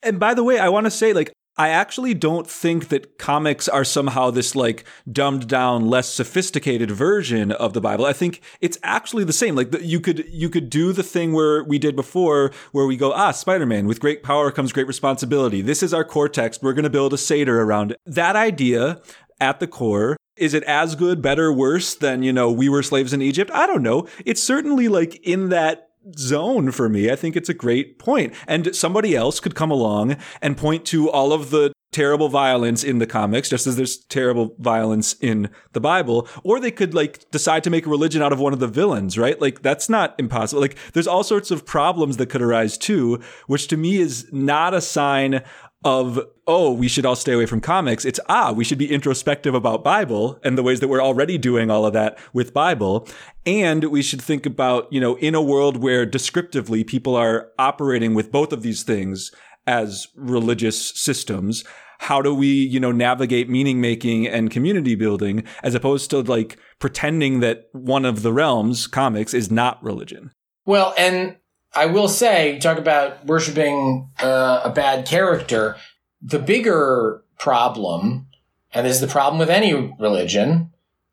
And 0.01 0.17
by 0.17 0.33
the 0.33 0.45
way, 0.45 0.59
I 0.59 0.69
want 0.69 0.85
to 0.85 0.91
say, 0.91 1.11
like, 1.11 1.33
I 1.59 1.69
actually 1.69 2.13
don't 2.13 2.49
think 2.49 2.87
that 2.87 3.17
comics 3.17 3.67
are 3.67 3.83
somehow 3.83 4.31
this 4.31 4.55
like 4.55 4.85
dumbed 5.11 5.49
down, 5.49 5.89
less 5.89 6.07
sophisticated 6.07 6.89
version 6.89 7.51
of 7.51 7.73
the 7.73 7.81
Bible. 7.81 8.05
I 8.05 8.13
think 8.13 8.39
it's 8.61 8.77
actually 8.81 9.25
the 9.25 9.33
same. 9.33 9.55
Like 9.55 9.75
you 9.81 9.99
could 9.99 10.25
you 10.29 10.49
could 10.49 10.69
do 10.69 10.93
the 10.93 11.03
thing 11.03 11.33
where 11.33 11.61
we 11.65 11.77
did 11.77 11.97
before, 11.97 12.51
where 12.71 12.85
we 12.85 12.95
go, 12.95 13.11
ah, 13.11 13.31
Spider-Man, 13.31 13.87
with 13.87 13.99
great 13.99 14.23
power 14.23 14.51
comes 14.51 14.71
great 14.71 14.87
responsibility. 14.87 15.61
This 15.61 15.83
is 15.83 15.93
our 15.93 16.05
core 16.05 16.29
text. 16.29 16.63
We're 16.63 16.71
going 16.71 16.83
to 16.83 16.89
build 16.89 17.11
a 17.11 17.17
seder 17.17 17.61
around 17.61 17.91
it. 17.91 17.97
That 18.05 18.37
idea 18.37 19.01
at 19.41 19.59
the 19.59 19.67
core 19.67 20.15
is 20.37 20.53
it 20.53 20.63
as 20.63 20.95
good, 20.95 21.21
better, 21.21 21.51
worse 21.51 21.93
than, 21.93 22.23
you 22.23 22.31
know, 22.31 22.49
we 22.49 22.69
were 22.69 22.81
slaves 22.81 23.11
in 23.11 23.21
Egypt? 23.21 23.51
I 23.53 23.67
don't 23.67 23.83
know. 23.83 24.07
It's 24.25 24.41
certainly 24.41 24.87
like 24.87 25.17
in 25.27 25.49
that 25.49 25.88
zone 26.17 26.71
for 26.71 26.89
me. 26.89 27.11
I 27.11 27.15
think 27.15 27.35
it's 27.35 27.49
a 27.49 27.53
great 27.53 27.99
point. 27.99 28.33
And 28.47 28.75
somebody 28.75 29.15
else 29.15 29.39
could 29.39 29.55
come 29.55 29.71
along 29.71 30.17
and 30.41 30.57
point 30.57 30.85
to 30.87 31.09
all 31.09 31.33
of 31.33 31.49
the 31.49 31.71
terrible 31.91 32.29
violence 32.29 32.83
in 32.83 32.99
the 32.99 33.07
comics, 33.07 33.49
just 33.49 33.65
as 33.65 33.75
there's 33.75 33.97
terrible 33.97 34.55
violence 34.59 35.15
in 35.21 35.49
the 35.73 35.81
Bible, 35.81 36.27
or 36.43 36.59
they 36.59 36.71
could 36.71 36.93
like 36.93 37.29
decide 37.31 37.63
to 37.63 37.69
make 37.69 37.85
a 37.85 37.89
religion 37.89 38.21
out 38.21 38.31
of 38.31 38.39
one 38.39 38.53
of 38.53 38.59
the 38.59 38.67
villains, 38.67 39.17
right? 39.17 39.41
Like 39.41 39.61
that's 39.63 39.89
not 39.89 40.13
impossible. 40.19 40.61
Like 40.61 40.77
there's 40.93 41.07
all 41.07 41.23
sorts 41.23 41.49
of 41.49 41.65
problems 41.65 42.17
that 42.17 42.29
could 42.29 42.41
arise 42.41 42.77
too, 42.77 43.19
which 43.47 43.67
to 43.69 43.77
me 43.77 43.97
is 43.97 44.29
not 44.31 44.73
a 44.73 44.81
sign 44.81 45.41
of 45.83 46.19
oh 46.45 46.73
we 46.73 46.89
should 46.89 47.05
all 47.05 47.15
stay 47.15 47.33
away 47.33 47.45
from 47.45 47.61
comics. 47.61 48.03
It's 48.05 48.19
ah 48.27 48.51
we 48.51 48.63
should 48.63 48.77
be 48.77 48.91
introspective 48.91 49.53
about 49.53 49.83
bible 49.83 50.39
and 50.43 50.57
the 50.57 50.63
ways 50.63 50.81
that 50.81 50.89
we're 50.89 51.01
already 51.01 51.37
doing 51.37 51.71
all 51.71 51.85
of 51.85 51.93
that 51.93 52.17
with 52.33 52.53
bible. 52.53 53.07
And 53.45 53.85
we 53.85 54.01
should 54.01 54.21
think 54.21 54.45
about 54.45 54.91
you 54.91 54.99
know 54.99 55.15
in 55.15 55.35
a 55.35 55.41
world 55.41 55.77
where 55.77 56.05
descriptively 56.05 56.83
people 56.83 57.15
are 57.15 57.51
operating 57.57 58.13
with 58.13 58.31
both 58.31 58.51
of 58.51 58.61
these 58.61 58.83
things 58.83 59.31
as 59.67 60.07
religious 60.15 60.89
systems 60.99 61.63
how 61.99 62.21
do 62.21 62.33
we 62.33 62.47
you 62.47 62.79
know 62.79 62.91
navigate 62.91 63.49
meaning 63.49 63.79
making 63.79 64.27
and 64.27 64.51
community 64.51 64.95
building 64.95 65.43
as 65.63 65.75
opposed 65.75 66.09
to 66.09 66.21
like 66.21 66.57
pretending 66.79 67.41
that 67.41 67.65
one 67.73 68.05
of 68.05 68.21
the 68.21 68.33
realms 68.33 68.87
comics 68.87 69.33
is 69.33 69.51
not 69.51 69.81
religion? 69.83 70.31
Well 70.65 70.93
and 70.97 71.37
i 71.75 71.85
will 71.85 72.07
say 72.07 72.57
talk 72.59 72.77
about 72.77 73.25
worshiping 73.25 74.09
uh, 74.21 74.61
a 74.63 74.69
bad 74.69 75.05
character 75.05 75.75
the 76.21 76.39
bigger 76.39 77.23
problem 77.37 78.27
and 78.73 78.85
this 78.85 78.95
is 78.95 79.01
the 79.01 79.07
problem 79.07 79.39
with 79.39 79.49
any 79.49 79.73
religion 79.99 80.71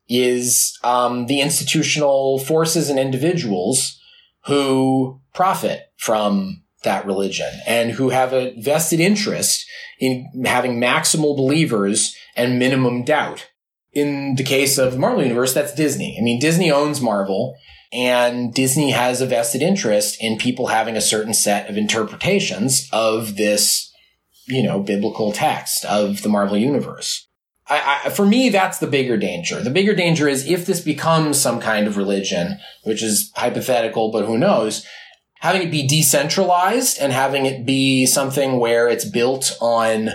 is 0.09 0.79
um, 0.85 1.27
the 1.27 1.41
institutional 1.41 2.39
forces 2.39 2.89
and 2.89 2.99
individuals 2.99 4.01
who 4.45 5.21
profit 5.35 5.91
from 5.97 6.63
that 6.85 7.05
religion 7.05 7.51
and 7.67 7.91
who 7.93 8.11
have 8.11 8.33
a 8.33 8.55
vested 8.61 9.01
interest 9.01 9.67
in 9.99 10.31
having 10.45 10.81
maximal 10.81 11.37
believers 11.37 12.17
and 12.37 12.59
minimum 12.59 13.05
doubt. 13.05 13.49
In 13.93 14.35
the 14.37 14.45
case 14.45 14.79
of 14.79 14.93
the 14.93 14.99
Marvel 14.99 15.23
Universe, 15.23 15.55
that's 15.55 15.75
Disney. 15.75 16.17
I 16.19 16.23
mean, 16.23 16.39
Disney 16.39 16.71
owns 16.71 17.01
Marvel 17.01 17.57
and 17.93 18.53
Disney 18.53 18.91
has 18.91 19.21
a 19.21 19.27
vested 19.27 19.63
interest 19.63 20.17
in 20.21 20.39
people 20.39 20.69
having 20.69 20.97
a 20.97 21.01
certain 21.01 21.35
set 21.35 21.69
of 21.69 21.77
interpretations 21.77 22.89
of 22.93 23.37
this, 23.37 23.93
you 24.47 24.63
know, 24.63 24.81
biblical 24.81 25.33
text 25.33 25.85
of 25.85 26.23
the 26.23 26.29
Marvel 26.29 26.57
Universe. 26.57 27.29
I, 27.69 28.03
I, 28.05 28.11
for 28.11 28.25
me, 28.25 28.49
that's 28.49 28.79
the 28.79 28.87
bigger 28.87 29.17
danger. 29.17 29.61
The 29.61 29.71
bigger 29.71 29.95
danger 29.95 30.29
is 30.29 30.47
if 30.47 30.67
this 30.67 30.81
becomes 30.81 31.41
some 31.41 31.61
kind 31.61 31.87
of 31.87 31.97
religion, 31.97 32.59
which 32.85 33.03
is 33.03 33.33
hypothetical, 33.35 34.13
but 34.13 34.25
who 34.25 34.39
knows, 34.39 34.87
having 35.41 35.63
it 35.63 35.71
be 35.71 35.87
decentralized 35.87 36.99
and 37.01 37.13
having 37.13 37.45
it 37.47 37.67
be 37.67 38.07
something 38.07 38.59
where 38.59 38.89
it's 38.89 39.05
built 39.05 39.57
on 39.61 40.11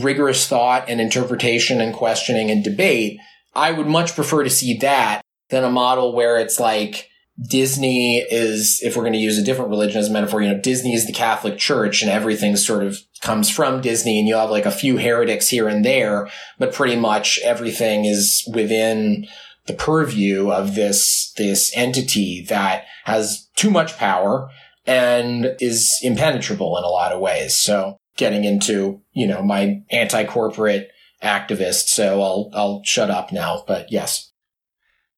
rigorous 0.00 0.46
thought 0.46 0.88
and 0.88 1.00
interpretation 1.00 1.80
and 1.80 1.94
questioning 1.94 2.50
and 2.50 2.62
debate, 2.62 3.18
I 3.54 3.72
would 3.72 3.86
much 3.86 4.14
prefer 4.14 4.44
to 4.44 4.50
see 4.50 4.76
that 4.78 5.22
than 5.48 5.64
a 5.64 5.70
model 5.70 6.14
where 6.14 6.38
it's 6.38 6.58
like 6.58 7.08
Disney 7.48 8.18
is, 8.18 8.80
if 8.82 8.96
we're 8.96 9.02
going 9.02 9.12
to 9.12 9.18
use 9.18 9.38
a 9.38 9.44
different 9.44 9.70
religion 9.70 9.98
as 9.98 10.08
a 10.08 10.12
metaphor, 10.12 10.40
you 10.40 10.52
know, 10.52 10.60
Disney 10.60 10.94
is 10.94 11.06
the 11.06 11.12
Catholic 11.12 11.58
Church 11.58 12.02
and 12.02 12.10
everything 12.10 12.56
sort 12.56 12.82
of 12.82 12.98
comes 13.20 13.50
from 13.50 13.80
Disney 13.80 14.18
and 14.18 14.26
you 14.26 14.36
have 14.36 14.50
like 14.50 14.66
a 14.66 14.70
few 14.70 14.96
heretics 14.96 15.48
here 15.48 15.68
and 15.68 15.84
there, 15.84 16.28
but 16.58 16.72
pretty 16.72 16.96
much 16.96 17.38
everything 17.44 18.06
is 18.06 18.48
within 18.52 19.26
the 19.66 19.74
purview 19.74 20.50
of 20.50 20.74
this, 20.74 21.32
this 21.36 21.72
entity 21.76 22.44
that 22.48 22.84
has 23.04 23.48
too 23.56 23.70
much 23.70 23.98
power 23.98 24.48
and 24.86 25.56
is 25.60 25.92
impenetrable 26.02 26.78
in 26.78 26.84
a 26.84 26.88
lot 26.88 27.12
of 27.12 27.20
ways. 27.20 27.54
So 27.56 27.98
getting 28.16 28.44
into, 28.44 29.02
you 29.12 29.26
know, 29.26 29.42
my 29.42 29.82
anti-corporate 29.90 30.90
activist. 31.22 31.88
So 31.88 32.22
I'll, 32.22 32.50
I'll 32.54 32.82
shut 32.84 33.10
up 33.10 33.32
now, 33.32 33.64
but 33.66 33.90
yes. 33.90 34.25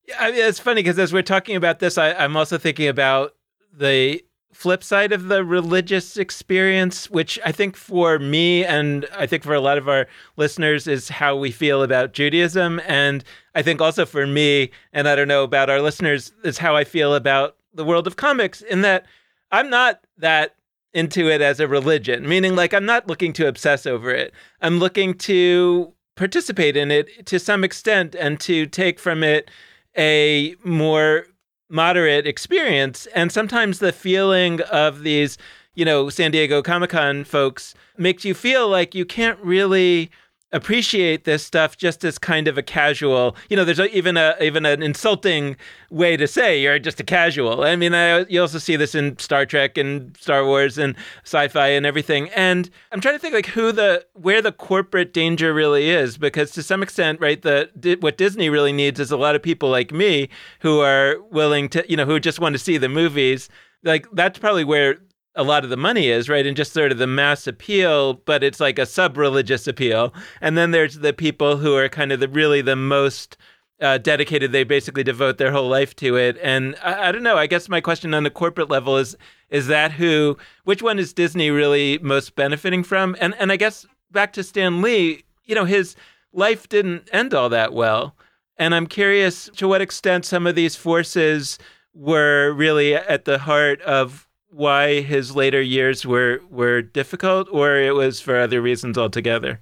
Yeah, 0.08 0.16
I 0.18 0.30
mean, 0.30 0.40
it's 0.40 0.58
funny 0.58 0.82
because 0.82 0.98
as 0.98 1.12
we're 1.12 1.20
talking 1.22 1.54
about 1.54 1.80
this, 1.80 1.98
I, 1.98 2.14
I'm 2.14 2.34
also 2.34 2.56
thinking 2.56 2.88
about 2.88 3.34
the 3.70 4.24
flip 4.54 4.82
side 4.82 5.12
of 5.12 5.28
the 5.28 5.44
religious 5.44 6.16
experience, 6.16 7.10
which 7.10 7.38
I 7.44 7.52
think 7.52 7.76
for 7.76 8.18
me 8.18 8.64
and 8.64 9.06
I 9.16 9.26
think 9.26 9.44
for 9.44 9.52
a 9.52 9.60
lot 9.60 9.76
of 9.76 9.86
our 9.86 10.06
listeners 10.38 10.86
is 10.86 11.10
how 11.10 11.36
we 11.36 11.50
feel 11.50 11.82
about 11.82 12.14
Judaism. 12.14 12.80
And 12.86 13.22
I 13.54 13.60
think 13.60 13.82
also 13.82 14.06
for 14.06 14.26
me, 14.26 14.70
and 14.94 15.06
I 15.06 15.14
don't 15.14 15.28
know 15.28 15.42
about 15.44 15.68
our 15.68 15.82
listeners, 15.82 16.32
is 16.42 16.56
how 16.56 16.74
I 16.74 16.84
feel 16.84 17.14
about 17.14 17.56
the 17.74 17.84
world 17.84 18.06
of 18.06 18.16
comics, 18.16 18.62
in 18.62 18.80
that 18.80 19.04
I'm 19.52 19.68
not 19.68 20.00
that 20.16 20.54
into 20.94 21.30
it 21.30 21.42
as 21.42 21.60
a 21.60 21.68
religion, 21.68 22.26
meaning 22.26 22.56
like 22.56 22.72
I'm 22.72 22.86
not 22.86 23.08
looking 23.08 23.34
to 23.34 23.46
obsess 23.46 23.84
over 23.84 24.10
it. 24.10 24.32
I'm 24.62 24.78
looking 24.78 25.12
to 25.18 25.92
participate 26.16 26.78
in 26.78 26.90
it 26.90 27.26
to 27.26 27.38
some 27.38 27.62
extent 27.62 28.14
and 28.14 28.40
to 28.40 28.64
take 28.64 28.98
from 28.98 29.22
it 29.22 29.50
a 29.98 30.54
more 30.64 31.26
moderate 31.68 32.26
experience. 32.26 33.06
And 33.14 33.30
sometimes 33.30 33.78
the 33.78 33.92
feeling 33.92 34.62
of 34.62 35.02
these, 35.02 35.36
you 35.74 35.84
know, 35.84 36.08
San 36.08 36.30
Diego 36.30 36.62
Comic 36.62 36.90
Con 36.90 37.24
folks 37.24 37.74
makes 37.96 38.24
you 38.24 38.32
feel 38.32 38.68
like 38.68 38.94
you 38.94 39.04
can't 39.04 39.38
really 39.40 40.10
appreciate 40.52 41.24
this 41.24 41.44
stuff 41.44 41.76
just 41.76 42.04
as 42.04 42.18
kind 42.18 42.48
of 42.48 42.56
a 42.56 42.62
casual 42.62 43.36
you 43.50 43.56
know 43.56 43.64
there's 43.66 43.78
a, 43.78 43.94
even 43.94 44.16
a 44.16 44.34
even 44.40 44.64
an 44.64 44.82
insulting 44.82 45.56
way 45.90 46.16
to 46.16 46.26
say 46.26 46.60
you're 46.60 46.78
just 46.78 47.00
a 47.00 47.04
casual. 47.04 47.64
I 47.64 47.76
mean 47.76 47.94
I, 47.94 48.20
you 48.26 48.40
also 48.40 48.58
see 48.58 48.76
this 48.76 48.94
in 48.94 49.18
star 49.18 49.44
trek 49.44 49.76
and 49.76 50.16
star 50.16 50.44
wars 50.44 50.78
and 50.78 50.94
sci-fi 51.24 51.68
and 51.68 51.84
everything. 51.84 52.30
And 52.30 52.70
i'm 52.92 53.00
trying 53.00 53.14
to 53.14 53.18
think 53.18 53.34
like 53.34 53.46
who 53.46 53.72
the 53.72 54.06
where 54.14 54.40
the 54.40 54.52
corporate 54.52 55.12
danger 55.12 55.52
really 55.52 55.90
is 55.90 56.16
because 56.16 56.50
to 56.52 56.62
some 56.62 56.82
extent 56.82 57.20
right 57.20 57.42
the 57.42 57.98
what 58.00 58.16
disney 58.16 58.48
really 58.48 58.72
needs 58.72 59.00
is 59.00 59.10
a 59.10 59.16
lot 59.16 59.34
of 59.34 59.42
people 59.42 59.68
like 59.68 59.92
me 59.92 60.28
who 60.60 60.80
are 60.80 61.16
willing 61.30 61.68
to 61.68 61.84
you 61.88 61.96
know 61.96 62.06
who 62.06 62.18
just 62.18 62.40
want 62.40 62.54
to 62.54 62.58
see 62.58 62.78
the 62.78 62.88
movies. 62.88 63.48
Like 63.84 64.06
that's 64.12 64.38
probably 64.38 64.64
where 64.64 64.98
a 65.38 65.44
lot 65.44 65.62
of 65.62 65.70
the 65.70 65.76
money 65.76 66.08
is, 66.08 66.28
right? 66.28 66.44
And 66.44 66.56
just 66.56 66.72
sort 66.72 66.90
of 66.90 66.98
the 66.98 67.06
mass 67.06 67.46
appeal, 67.46 68.14
but 68.14 68.42
it's 68.42 68.58
like 68.58 68.78
a 68.78 68.84
sub 68.84 69.16
religious 69.16 69.68
appeal. 69.68 70.12
And 70.40 70.58
then 70.58 70.72
there's 70.72 70.98
the 70.98 71.12
people 71.12 71.58
who 71.58 71.76
are 71.76 71.88
kind 71.88 72.10
of 72.10 72.18
the 72.18 72.28
really 72.28 72.60
the 72.60 72.74
most 72.74 73.36
uh, 73.80 73.98
dedicated. 73.98 74.50
They 74.50 74.64
basically 74.64 75.04
devote 75.04 75.38
their 75.38 75.52
whole 75.52 75.68
life 75.68 75.94
to 75.96 76.16
it. 76.16 76.36
And 76.42 76.74
I, 76.82 77.08
I, 77.08 77.12
don't 77.12 77.22
know. 77.22 77.36
I 77.36 77.46
guess 77.46 77.68
my 77.68 77.80
question 77.80 78.14
on 78.14 78.24
the 78.24 78.30
corporate 78.30 78.68
level 78.68 78.96
is 78.96 79.16
is 79.48 79.68
that 79.68 79.92
who? 79.92 80.36
Which 80.64 80.82
one 80.82 80.98
is 80.98 81.12
Disney 81.12 81.50
really 81.50 81.98
most 81.98 82.34
benefiting 82.34 82.82
from? 82.82 83.16
And 83.20 83.34
and 83.38 83.52
I 83.52 83.56
guess 83.56 83.86
back 84.10 84.32
to 84.34 84.42
Stan 84.42 84.82
Lee. 84.82 85.22
You 85.44 85.54
know, 85.54 85.64
his 85.64 85.94
life 86.32 86.68
didn't 86.68 87.08
end 87.12 87.32
all 87.32 87.48
that 87.48 87.72
well. 87.72 88.16
And 88.56 88.74
I'm 88.74 88.88
curious 88.88 89.48
to 89.56 89.68
what 89.68 89.80
extent 89.80 90.24
some 90.24 90.46
of 90.48 90.56
these 90.56 90.74
forces 90.74 91.58
were 91.94 92.52
really 92.52 92.94
at 92.94 93.24
the 93.24 93.38
heart 93.38 93.80
of 93.82 94.27
why 94.50 95.00
his 95.00 95.34
later 95.34 95.60
years 95.60 96.06
were 96.06 96.40
were 96.50 96.82
difficult, 96.82 97.48
or 97.50 97.76
it 97.76 97.94
was 97.94 98.20
for 98.20 98.38
other 98.38 98.60
reasons 98.60 98.96
altogether? 98.96 99.60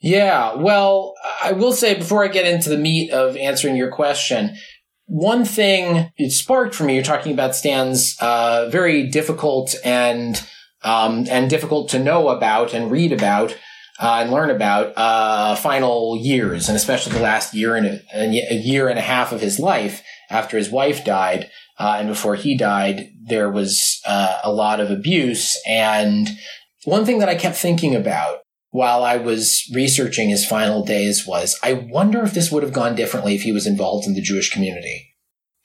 Yeah, 0.00 0.54
well, 0.54 1.14
I 1.42 1.52
will 1.52 1.72
say 1.72 1.94
before 1.94 2.24
I 2.24 2.28
get 2.28 2.46
into 2.46 2.68
the 2.68 2.78
meat 2.78 3.12
of 3.12 3.36
answering 3.36 3.76
your 3.76 3.92
question, 3.92 4.56
one 5.06 5.44
thing 5.44 6.10
it 6.16 6.30
sparked 6.30 6.74
for 6.74 6.84
me. 6.84 6.94
You're 6.94 7.04
talking 7.04 7.32
about 7.32 7.54
Stan's 7.54 8.16
uh, 8.20 8.68
very 8.70 9.06
difficult 9.08 9.74
and 9.84 10.42
um, 10.82 11.26
and 11.30 11.48
difficult 11.48 11.90
to 11.90 12.00
know 12.00 12.28
about 12.28 12.74
and 12.74 12.90
read 12.90 13.12
about. 13.12 13.56
Uh, 14.00 14.20
and 14.22 14.32
learn 14.32 14.50
about 14.50 14.92
uh, 14.96 15.54
final 15.54 16.16
years, 16.16 16.66
and 16.68 16.74
especially 16.74 17.12
the 17.12 17.22
last 17.22 17.54
year 17.54 17.76
and 17.76 17.86
a, 17.86 18.50
a, 18.50 18.54
year 18.54 18.88
and 18.88 18.98
a 18.98 19.02
half 19.02 19.30
of 19.30 19.40
his 19.40 19.60
life 19.60 20.02
after 20.28 20.56
his 20.56 20.70
wife 20.70 21.04
died. 21.04 21.48
Uh, 21.78 21.96
and 21.98 22.08
before 22.08 22.34
he 22.34 22.56
died, 22.56 23.11
there 23.26 23.50
was 23.50 24.00
uh, 24.06 24.38
a 24.42 24.52
lot 24.52 24.80
of 24.80 24.90
abuse. 24.90 25.60
And 25.66 26.28
one 26.84 27.04
thing 27.04 27.18
that 27.18 27.28
I 27.28 27.34
kept 27.34 27.56
thinking 27.56 27.94
about 27.94 28.38
while 28.70 29.04
I 29.04 29.18
was 29.18 29.70
researching 29.74 30.30
his 30.30 30.46
final 30.46 30.84
days 30.84 31.26
was 31.26 31.58
I 31.62 31.74
wonder 31.74 32.22
if 32.22 32.32
this 32.34 32.50
would 32.50 32.62
have 32.62 32.72
gone 32.72 32.94
differently 32.94 33.34
if 33.34 33.42
he 33.42 33.52
was 33.52 33.66
involved 33.66 34.06
in 34.06 34.14
the 34.14 34.22
Jewish 34.22 34.50
community. 34.50 35.14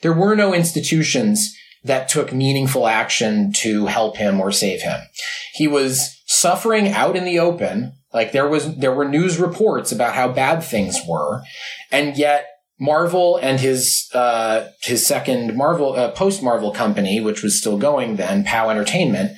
There 0.01 0.13
were 0.13 0.35
no 0.35 0.53
institutions 0.53 1.55
that 1.83 2.09
took 2.09 2.33
meaningful 2.33 2.87
action 2.87 3.51
to 3.53 3.85
help 3.87 4.17
him 4.17 4.39
or 4.39 4.51
save 4.51 4.81
him. 4.81 4.99
He 5.53 5.67
was 5.67 6.21
suffering 6.27 6.89
out 6.89 7.15
in 7.15 7.23
the 7.23 7.39
open. 7.39 7.93
Like 8.13 8.31
there 8.31 8.47
was, 8.47 8.77
there 8.77 8.93
were 8.93 9.07
news 9.07 9.39
reports 9.39 9.91
about 9.91 10.13
how 10.13 10.31
bad 10.31 10.63
things 10.63 10.99
were. 11.07 11.41
And 11.91 12.17
yet 12.17 12.47
Marvel 12.79 13.37
and 13.37 13.59
his 13.59 14.09
uh, 14.13 14.67
his 14.81 15.05
second 15.05 15.55
Marvel 15.55 15.93
uh, 15.93 16.11
post 16.11 16.43
Marvel 16.43 16.71
company, 16.71 17.19
which 17.19 17.41
was 17.41 17.59
still 17.59 17.77
going 17.77 18.17
then, 18.17 18.43
POW 18.43 18.69
Entertainment. 18.69 19.37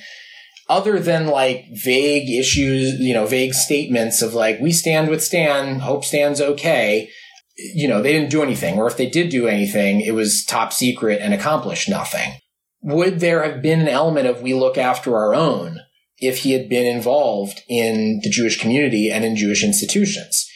Other 0.68 1.00
than 1.00 1.26
like 1.26 1.64
vague 1.72 2.30
issues, 2.30 3.00
you 3.00 3.12
know, 3.14 3.26
vague 3.26 3.54
statements 3.54 4.22
of 4.22 4.34
like 4.34 4.60
we 4.60 4.72
stand 4.72 5.08
with 5.08 5.24
Stan, 5.24 5.80
hope 5.80 6.04
Stan's 6.04 6.40
okay. 6.40 7.08
You 7.56 7.88
know, 7.88 8.00
they 8.00 8.12
didn't 8.12 8.30
do 8.30 8.42
anything, 8.42 8.78
or 8.78 8.86
if 8.86 8.96
they 8.96 9.08
did 9.08 9.30
do 9.30 9.48
anything, 9.48 10.00
it 10.00 10.12
was 10.12 10.44
top 10.44 10.72
secret 10.72 11.20
and 11.20 11.34
accomplished 11.34 11.88
nothing. 11.88 12.34
would 12.82 13.20
there 13.20 13.42
have 13.42 13.62
been 13.62 13.80
an 13.80 13.88
element 13.88 14.26
of 14.26 14.42
we 14.42 14.54
look 14.54 14.78
after 14.78 15.16
our 15.16 15.34
own 15.34 15.80
if 16.18 16.38
he 16.38 16.52
had 16.52 16.68
been 16.68 16.86
involved 16.86 17.62
in 17.68 18.20
the 18.22 18.30
Jewish 18.30 18.60
community 18.60 19.10
and 19.10 19.24
in 19.24 19.36
Jewish 19.36 19.64
institutions? 19.64 20.48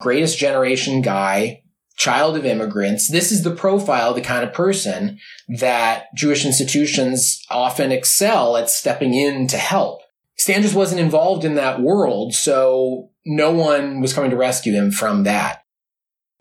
Greatest 0.00 0.38
generation 0.38 1.00
guy, 1.00 1.61
child 1.96 2.36
of 2.36 2.44
immigrants. 2.44 3.10
This 3.10 3.32
is 3.32 3.42
the 3.42 3.54
profile, 3.54 4.14
the 4.14 4.20
kind 4.20 4.44
of 4.44 4.52
person 4.52 5.18
that 5.48 6.06
Jewish 6.14 6.44
institutions 6.44 7.44
often 7.50 7.92
excel 7.92 8.56
at 8.56 8.70
stepping 8.70 9.14
in 9.14 9.46
to 9.48 9.58
help. 9.58 10.00
Stan 10.36 10.62
just 10.62 10.74
wasn't 10.74 11.00
involved 11.00 11.44
in 11.44 11.54
that 11.54 11.80
world, 11.80 12.34
so 12.34 13.10
no 13.24 13.50
one 13.52 14.00
was 14.00 14.12
coming 14.12 14.30
to 14.30 14.36
rescue 14.36 14.72
him 14.72 14.90
from 14.90 15.24
that 15.24 15.62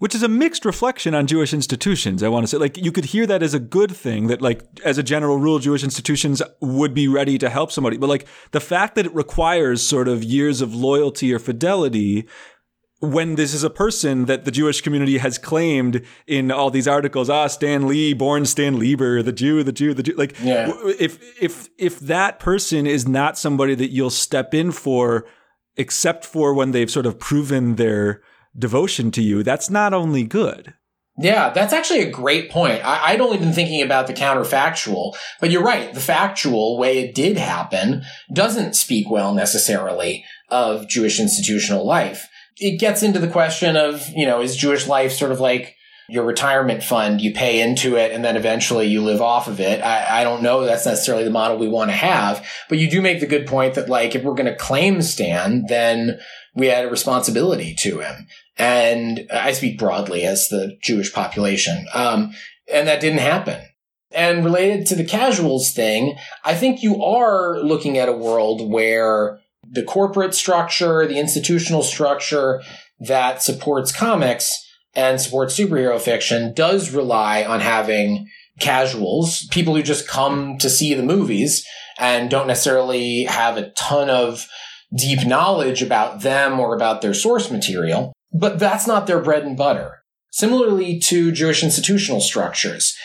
which 0.02 0.16
is 0.16 0.24
a 0.24 0.28
mixed 0.28 0.66
reflection 0.66 1.14
on 1.14 1.28
Jewish 1.28 1.54
institutions. 1.54 2.24
I 2.24 2.28
want 2.28 2.42
to 2.42 2.48
say, 2.48 2.58
like, 2.58 2.76
you 2.76 2.92
could 2.92 3.06
hear 3.06 3.28
that 3.28 3.44
as 3.44 3.54
a 3.54 3.60
good 3.60 3.96
thing 3.96 4.30
that, 4.30 4.42
like, 4.42 4.64
as 4.84 4.98
a 4.98 5.04
general 5.04 5.38
rule, 5.38 5.60
Jewish 5.60 5.84
institutions 5.84 6.42
would 6.60 6.96
be 6.96 7.08
ready 7.08 7.38
to 7.38 7.52
help 7.52 7.72
somebody. 7.72 7.98
But, 7.98 8.10
like, 8.10 8.26
the 8.50 8.60
fact 8.60 8.96
that 8.96 9.06
it 9.06 9.14
requires 9.14 9.88
sort 9.88 10.08
of 10.08 10.24
years 10.24 10.60
of 10.60 10.74
loyalty 10.74 11.32
or 11.32 11.38
fidelity 11.38 12.28
when 13.02 13.36
this 13.36 13.54
is 13.54 13.64
a 13.64 13.70
person 13.70 14.26
that 14.26 14.46
the 14.46 14.52
Jewish 14.52 14.82
community 14.82 15.18
has 15.18 15.38
claimed 15.38 16.06
in 16.28 16.52
all 16.52 16.70
these 16.70 16.88
articles, 16.88 17.30
ah, 17.30 17.48
Stan 17.48 17.88
Lee, 17.88 18.14
born 18.14 18.46
Stan 18.46 18.78
Lieber, 18.78 19.24
the 19.24 19.32
Jew, 19.32 19.64
the 19.64 19.72
Jew, 19.72 19.94
the 19.94 20.04
Jew. 20.04 20.14
Like, 20.16 20.40
yeah. 20.42 20.72
if 21.00 21.20
if 21.42 21.70
if 21.78 22.00
that 22.02 22.40
person 22.40 22.86
is 22.86 23.08
not 23.08 23.38
somebody 23.38 23.74
that 23.76 23.90
you'll 23.90 24.12
step 24.12 24.54
in 24.54 24.72
for, 24.72 25.26
except 25.76 26.26
for 26.26 26.54
when 26.54 26.72
they've 26.72 26.92
sort 26.92 27.08
of 27.08 27.20
proven 27.20 27.76
their 27.76 28.22
devotion 28.58 29.10
to 29.12 29.22
you, 29.24 29.42
that's 29.42 29.70
not 29.70 29.94
only 29.94 30.24
good. 30.24 30.76
Yeah, 31.18 31.50
that's 31.50 31.74
actually 31.74 32.02
a 32.02 32.10
great 32.10 32.50
point. 32.50 32.82
I, 32.84 33.12
would 33.12 33.22
only 33.22 33.38
been 33.38 33.54
thinking 33.54 33.82
about 33.82 34.08
the 34.08 34.14
counterfactual, 34.14 35.16
but 35.40 35.52
you're 35.52 35.64
right. 35.64 35.94
The 35.94 36.00
factual 36.00 36.78
way 36.78 37.00
it 37.00 37.14
did 37.14 37.38
happen 37.38 38.04
doesn't 38.34 38.76
speak 38.76 39.10
well 39.10 39.34
necessarily 39.34 40.24
of 40.50 40.88
Jewish 40.88 41.20
institutional 41.20 41.86
life. 41.86 42.28
It 42.62 42.80
gets 42.80 43.04
into 43.04 43.20
the 43.20 43.28
question 43.28 43.76
of, 43.76 44.08
you 44.16 44.26
know, 44.26 44.42
is 44.42 44.56
Jewish 44.56 44.88
life 44.88 45.12
sort 45.12 45.32
of 45.32 45.40
like 45.40 45.76
your 46.08 46.24
retirement 46.24 46.84
fund? 46.84 47.20
You 47.20 47.34
pay 47.34 47.60
into 47.60 47.98
it 47.98 48.12
and 48.12 48.24
then 48.24 48.38
eventually 48.38 48.88
you 48.88 49.02
live 49.02 49.22
off 49.22 49.48
of 49.48 49.60
it. 49.60 49.82
I, 49.82 50.22
I 50.22 50.24
don't 50.24 50.44
know 50.44 50.64
that's 50.64 50.86
necessarily 50.86 51.24
the 51.24 51.32
model 51.32 51.58
we 51.58 51.68
want 51.68 51.90
to 51.90 51.96
have, 51.98 52.48
but 52.70 52.78
you 52.78 52.90
do 52.90 53.02
make 53.02 53.20
the 53.20 53.26
good 53.26 53.48
point 53.48 53.74
that 53.74 53.90
like 53.90 54.16
if 54.16 54.24
we're 54.24 54.36
going 54.36 54.46
to 54.46 54.56
claim 54.56 55.02
Stan, 55.02 55.66
then 55.68 56.20
we 56.56 56.68
had 56.68 56.86
a 56.86 56.90
responsibility 56.90 57.76
to 57.80 58.00
him. 58.00 58.28
And 58.58 59.28
I 59.34 59.54
speak 59.54 59.80
broadly 59.80 60.24
as 60.24 60.50
the 60.50 60.78
Jewish 60.84 61.12
population. 61.12 61.88
Um, 61.94 62.34
and 62.72 62.88
that 62.88 63.02
didn't 63.02 63.20
happen. 63.20 63.60
And 64.12 64.44
related 64.44 64.86
to 64.88 64.96
the 64.96 65.06
casuals 65.06 65.72
thing, 65.72 66.18
I 66.44 66.54
think 66.54 66.84
you 66.84 67.02
are 67.02 67.60
looking 67.60 67.98
at 67.98 68.10
a 68.10 68.14
world 68.14 68.70
where 68.70 69.40
the 69.72 69.84
corporate 69.84 70.36
structure, 70.36 71.08
the 71.08 71.20
institutional 71.20 71.82
structure 71.82 72.62
that 73.00 73.42
supports 73.42 73.92
comics 73.92 74.68
and 74.94 75.20
supports 75.20 75.58
superhero 75.58 76.00
fiction 76.00 76.54
does 76.54 76.92
rely 76.92 77.44
on 77.44 77.62
having 77.62 78.28
casuals, 78.60 79.48
people 79.48 79.76
who 79.76 79.82
just 79.82 80.08
come 80.08 80.58
to 80.58 80.70
see 80.70 80.94
the 80.94 81.04
movies 81.04 81.66
and 81.98 82.30
don't 82.30 82.48
necessarily 82.48 83.24
have 83.24 83.58
a 83.58 83.70
ton 83.72 84.10
of 84.10 84.48
deep 84.96 85.26
knowledge 85.26 85.82
about 85.82 86.22
them 86.22 86.60
or 86.60 86.76
about 86.76 87.02
their 87.02 87.14
source 87.14 87.50
material, 87.50 88.12
but 88.34 88.60
that's 88.60 88.86
not 88.86 89.08
their 89.08 89.22
bread 89.22 89.44
and 89.44 89.58
butter. 89.58 90.04
Similarly 90.32 91.00
to 91.00 91.32
Jewish 91.32 91.64
institutional 91.64 92.22
structures, 92.22 92.96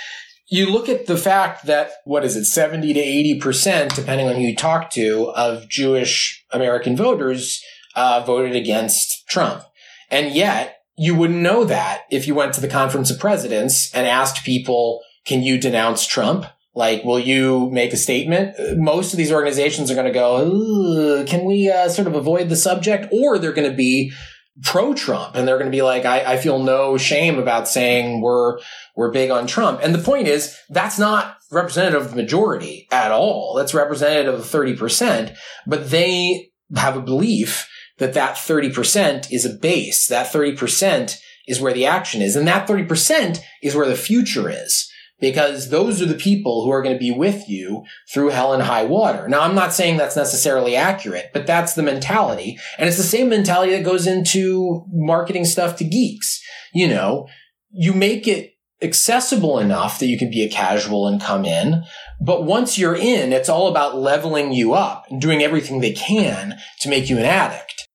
you 0.49 0.70
look 0.70 0.88
at 0.88 1.07
the 1.07 1.16
fact 1.16 1.66
that, 1.66 1.90
what 2.05 2.24
is 2.24 2.36
it, 2.36 2.44
70 2.44 2.92
to 2.92 3.01
80%, 3.40 3.94
depending 3.94 4.28
on 4.28 4.36
who 4.36 4.42
you 4.42 4.57
talk 4.57 4.90
to, 4.90 5.30
of 5.34 5.68
Jewish 5.68 6.44
American 6.53 6.97
voters 6.97 7.62
uh, 7.97 8.22
voted 8.24 8.55
against 8.55 9.26
Trump. 9.28 9.62
And 10.11 10.34
yet, 10.34 10.82
you 10.97 11.14
wouldn't 11.14 11.40
know 11.40 11.64
that 11.64 12.05
if 12.11 12.26
you 12.26 12.34
went 12.34 12.55
to 12.55 12.61
the 12.61 12.68
Conference 12.68 13.11
of 13.11 13.18
Presidents 13.18 13.92
and 13.92 14.07
asked 14.07 14.44
people, 14.44 15.03
can 15.24 15.42
you 15.42 15.59
denounce 15.59 16.07
Trump? 16.07 16.47
Like, 16.74 17.05
will 17.05 17.18
you 17.18 17.70
make 17.70 17.92
a 17.92 17.97
statement? 17.97 18.55
Most 18.78 19.12
of 19.12 19.16
these 19.16 19.32
organizations 19.32 19.90
are 19.90 19.94
going 19.94 20.07
to 20.07 20.12
go, 20.12 21.24
can 21.26 21.44
we 21.44 21.70
uh, 21.70 21.88
sort 21.88 22.07
of 22.07 22.14
avoid 22.14 22.51
the 22.51 22.57
subject? 22.57 23.12
Or 23.12 23.38
they're 23.38 23.53
going 23.53 23.70
to 23.70 23.76
be 23.76 24.12
pro 24.63 24.95
Trump 24.95 25.35
and 25.35 25.47
they're 25.47 25.59
going 25.59 25.71
to 25.71 25.77
be 25.77 25.83
like, 25.83 26.05
I, 26.05 26.35
I 26.35 26.37
feel 26.39 26.59
no 26.59 26.97
shame 26.97 27.39
about 27.39 27.69
saying 27.69 28.21
we're, 28.21 28.59
we're 28.95 29.11
big 29.11 29.31
on 29.31 29.47
Trump. 29.47 29.81
And 29.83 29.95
the 29.95 30.03
point 30.03 30.29
is, 30.29 30.57
that's 30.71 30.99
not 30.99 31.39
representative 31.51 32.03
of 32.03 32.11
the 32.11 32.17
majority 32.17 32.89
at 32.91 33.13
all. 33.13 33.55
That's 33.55 33.75
representative 33.75 34.35
of 34.35 34.41
30%, 34.47 35.37
but 35.67 35.91
they 35.91 36.51
have 36.75 36.97
a 36.97 37.03
belief 37.03 37.69
that 37.99 38.15
that 38.15 38.37
30% 38.37 39.31
is 39.31 39.45
a 39.45 39.55
base. 39.55 40.07
That 40.09 40.33
30% 40.33 41.19
is 41.47 41.61
where 41.61 41.73
the 41.73 41.87
action 41.87 42.23
is. 42.23 42.37
And 42.37 42.49
that 42.49 42.69
30% 42.69 43.39
is 43.63 43.75
where 43.75 43.89
the 43.89 43.97
future 43.97 44.51
is 44.51 44.91
because 45.19 45.71
those 45.71 46.03
are 46.03 46.07
the 46.07 46.14
people 46.14 46.64
who 46.64 46.71
are 46.71 46.83
going 46.83 46.95
to 46.95 47.01
be 47.01 47.12
with 47.12 47.49
you 47.49 47.85
through 48.12 48.29
hell 48.29 48.53
and 48.53 48.62
high 48.62 48.85
water. 48.85 49.29
Now, 49.29 49.41
I'm 49.41 49.55
not 49.55 49.73
saying 49.73 49.97
that's 49.97 50.17
necessarily 50.17 50.77
accurate, 50.77 51.31
but 51.33 51.47
that's 51.47 51.75
the 51.75 51.83
mentality. 51.83 52.59
And 52.79 52.89
it's 52.89 52.99
the 52.99 53.03
same 53.03 53.29
mentality 53.29 53.73
that 53.73 53.85
goes 53.85 54.07
into 54.07 54.85
marketing 54.93 55.45
stuff 55.45 55.77
to 55.77 55.85
geeks. 55.85 56.41
You 56.75 56.89
know, 56.89 57.29
you 57.71 57.93
make 57.93 58.29
it 58.29 58.53
accessible 58.83 59.59
enough 59.59 59.99
that 59.99 60.07
you 60.07 60.19
can 60.19 60.31
be 60.31 60.45
a 60.45 60.51
casual 60.51 61.07
and 61.09 61.21
come 61.21 61.45
in. 61.45 61.83
But 62.21 62.45
once 62.45 62.79
you're 62.79 62.97
in, 62.97 63.33
it's 63.33 63.49
all 63.49 63.69
about 63.69 63.97
leveling 63.97 64.53
you 64.53 64.75
up 64.75 65.07
and 65.09 65.21
doing 65.21 65.43
everything 65.43 65.81
they 65.81 65.93
can 65.93 66.59
to 66.81 66.89
make 66.89 67.09
you 67.09 67.17
an 67.17 67.25
addict. 67.25 67.89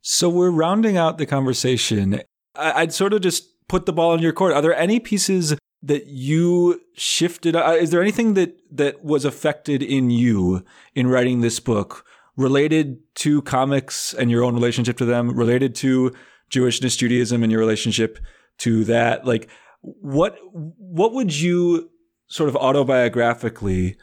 So 0.00 0.28
we're 0.28 0.50
rounding 0.50 0.96
out 0.96 1.18
the 1.18 1.26
conversation. 1.26 2.22
I'd 2.56 2.92
sort 2.92 3.12
of 3.12 3.20
just 3.20 3.44
put 3.68 3.86
the 3.86 3.92
ball 3.92 4.14
in 4.14 4.20
your 4.20 4.32
court. 4.32 4.52
Are 4.52 4.62
there 4.62 4.74
any 4.74 4.98
pieces 4.98 5.54
that 5.82 6.06
you 6.06 6.80
shifted 6.94 7.54
uh, 7.54 7.76
is 7.78 7.90
there 7.90 8.02
anything 8.02 8.34
that 8.34 8.58
that 8.70 9.04
was 9.04 9.24
affected 9.24 9.82
in 9.82 10.10
you 10.10 10.64
in 10.94 11.06
writing 11.06 11.40
this 11.40 11.60
book 11.60 12.04
related 12.36 12.98
to 13.16 13.42
comics 13.42 14.14
and 14.14 14.30
your 14.30 14.44
own 14.44 14.54
relationship 14.54 14.96
to 14.96 15.04
them 15.04 15.36
related 15.36 15.74
to 15.74 16.14
jewishness 16.50 16.96
judaism 16.96 17.42
and 17.42 17.52
your 17.52 17.60
relationship 17.60 18.18
to 18.58 18.84
that? 18.84 19.24
Like 19.24 19.48
what 19.82 20.38
what 20.52 21.12
would 21.14 21.38
you 21.38 21.90
sort 22.26 22.48
of 22.48 22.54
autobiographically 22.56 23.96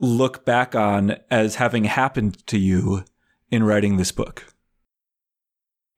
look 0.00 0.44
back 0.44 0.74
on 0.74 1.16
as 1.30 1.56
having 1.56 1.84
happened 1.84 2.46
to 2.46 2.58
you 2.58 3.04
in 3.50 3.62
writing 3.62 3.96
this 3.96 4.12
book 4.12 4.53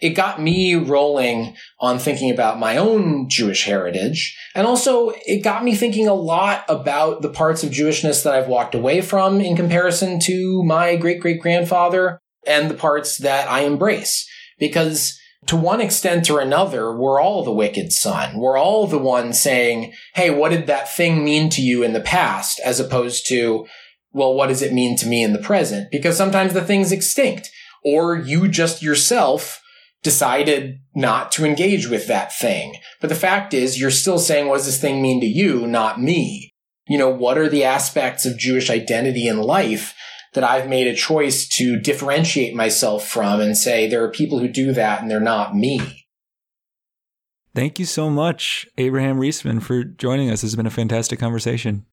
it 0.01 0.11
got 0.11 0.41
me 0.41 0.75
rolling 0.75 1.57
on 1.81 1.99
thinking 1.99 2.31
about 2.31 2.59
my 2.59 2.77
own 2.77 3.29
Jewish 3.29 3.65
heritage. 3.65 4.37
And 4.55 4.67
also 4.67 5.13
it 5.27 5.43
got 5.43 5.65
me 5.65 5.75
thinking 5.75 6.07
a 6.07 6.15
lot 6.15 6.65
about 6.69 7.23
the 7.23 7.31
parts 7.31 7.65
of 7.65 7.71
Jewishness 7.71 8.23
that 8.23 8.35
I've 8.35 8.49
walked 8.49 8.75
away 8.75 9.01
from 9.01 9.41
in 9.41 9.57
comparison 9.57 10.21
to 10.21 10.63
my 10.65 10.97
great 10.97 11.21
great 11.21 11.41
grandfather 11.41 12.21
and 12.47 12.71
the 12.71 12.75
parts 12.75 13.19
that 13.19 13.49
I 13.49 13.61
embrace. 13.61 14.29
Because 14.59 15.19
to 15.47 15.57
one 15.57 15.81
extent 15.81 16.29
or 16.29 16.41
another, 16.41 16.95
we're 16.95 17.21
all 17.21 17.45
the 17.45 17.53
wicked 17.53 17.93
son. 17.93 18.39
We're 18.39 18.59
all 18.59 18.87
the 18.87 18.99
one 18.99 19.33
saying, 19.33 19.93
Hey, 20.15 20.31
what 20.31 20.51
did 20.51 20.67
that 20.67 20.93
thing 20.93 21.25
mean 21.25 21.49
to 21.51 21.63
you 21.63 21.83
in 21.83 21.93
the 21.93 22.01
past? 22.01 22.61
As 22.65 22.81
opposed 22.81 23.27
to, 23.29 23.67
well, 24.13 24.35
what 24.35 24.49
does 24.49 24.61
it 24.61 24.73
mean 24.73 24.97
to 24.99 25.07
me 25.07 25.23
in 25.23 25.33
the 25.33 25.39
present? 25.39 25.91
Because 25.91 26.17
sometimes 26.17 26.53
the 26.53 26.65
thing's 26.65 26.93
extinct 26.93 27.51
or 27.85 28.17
you 28.17 28.49
just 28.49 28.83
yourself 28.83 29.63
decided 30.03 30.79
not 30.95 31.33
to 31.33 31.45
engage 31.45 31.89
with 31.89 32.07
that 32.07 32.37
thing. 32.37 32.77
But 33.01 33.09
the 33.09 33.15
fact 33.15 33.53
is, 33.53 33.81
you're 33.81 33.91
still 33.91 34.19
saying, 34.19 34.47
what 34.47 34.59
does 34.59 34.67
this 34.67 34.81
thing 34.81 35.03
mean 35.03 35.21
to 35.21 35.27
you, 35.27 35.67
not 35.67 36.01
me? 36.01 36.51
You 36.89 36.99
know, 36.99 37.11
what 37.11 37.39
are 37.39 37.49
the 37.49 37.65
aspects 37.65 38.25
of 38.25 38.39
Jewish 38.39 38.71
identity 38.71 39.27
in 39.27 39.41
life 39.41 39.95
that 40.35 40.45
I've 40.45 40.69
made 40.69 40.87
a 40.87 40.95
choice 40.95 41.49
to 41.57 41.81
differentiate 41.81 42.55
myself 42.55 43.09
from 43.09 43.41
and 43.41 43.57
say, 43.57 43.89
there 43.89 44.05
are 44.05 44.11
people 44.11 44.39
who 44.39 44.49
do 44.49 44.73
that 44.73 45.01
and 45.01 45.11
they're 45.11 45.19
not 45.19 45.57
me? 45.57 46.07
Thank 47.55 47.79
you 47.79 47.87
so 47.87 48.11
much, 48.11 48.69
Abraham 48.77 49.19
Riesman, 49.19 49.63
for 49.63 49.83
joining 49.83 50.29
us. 50.29 50.43
This 50.43 50.51
has 50.51 50.57
been 50.57 50.67
a 50.67 50.71
fantastic 50.71 51.19
conversation. 51.19 51.87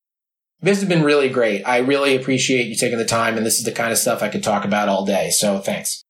This 0.61 0.81
has 0.81 0.89
been 0.89 1.03
really 1.03 1.29
great. 1.29 1.63
I 1.63 1.77
really 1.77 2.15
appreciate 2.15 2.67
you 2.67 2.75
taking 2.75 2.97
the 2.97 3.05
time, 3.05 3.37
and 3.37 3.45
this 3.45 3.59
is 3.59 3.63
the 3.63 3.71
kind 3.71 3.91
of 3.91 3.97
stuff 3.97 4.21
I 4.21 4.29
could 4.29 4.43
talk 4.43 4.65
about 4.65 4.89
all 4.89 5.05
day. 5.05 5.29
So 5.29 5.59
thanks. 5.59 6.02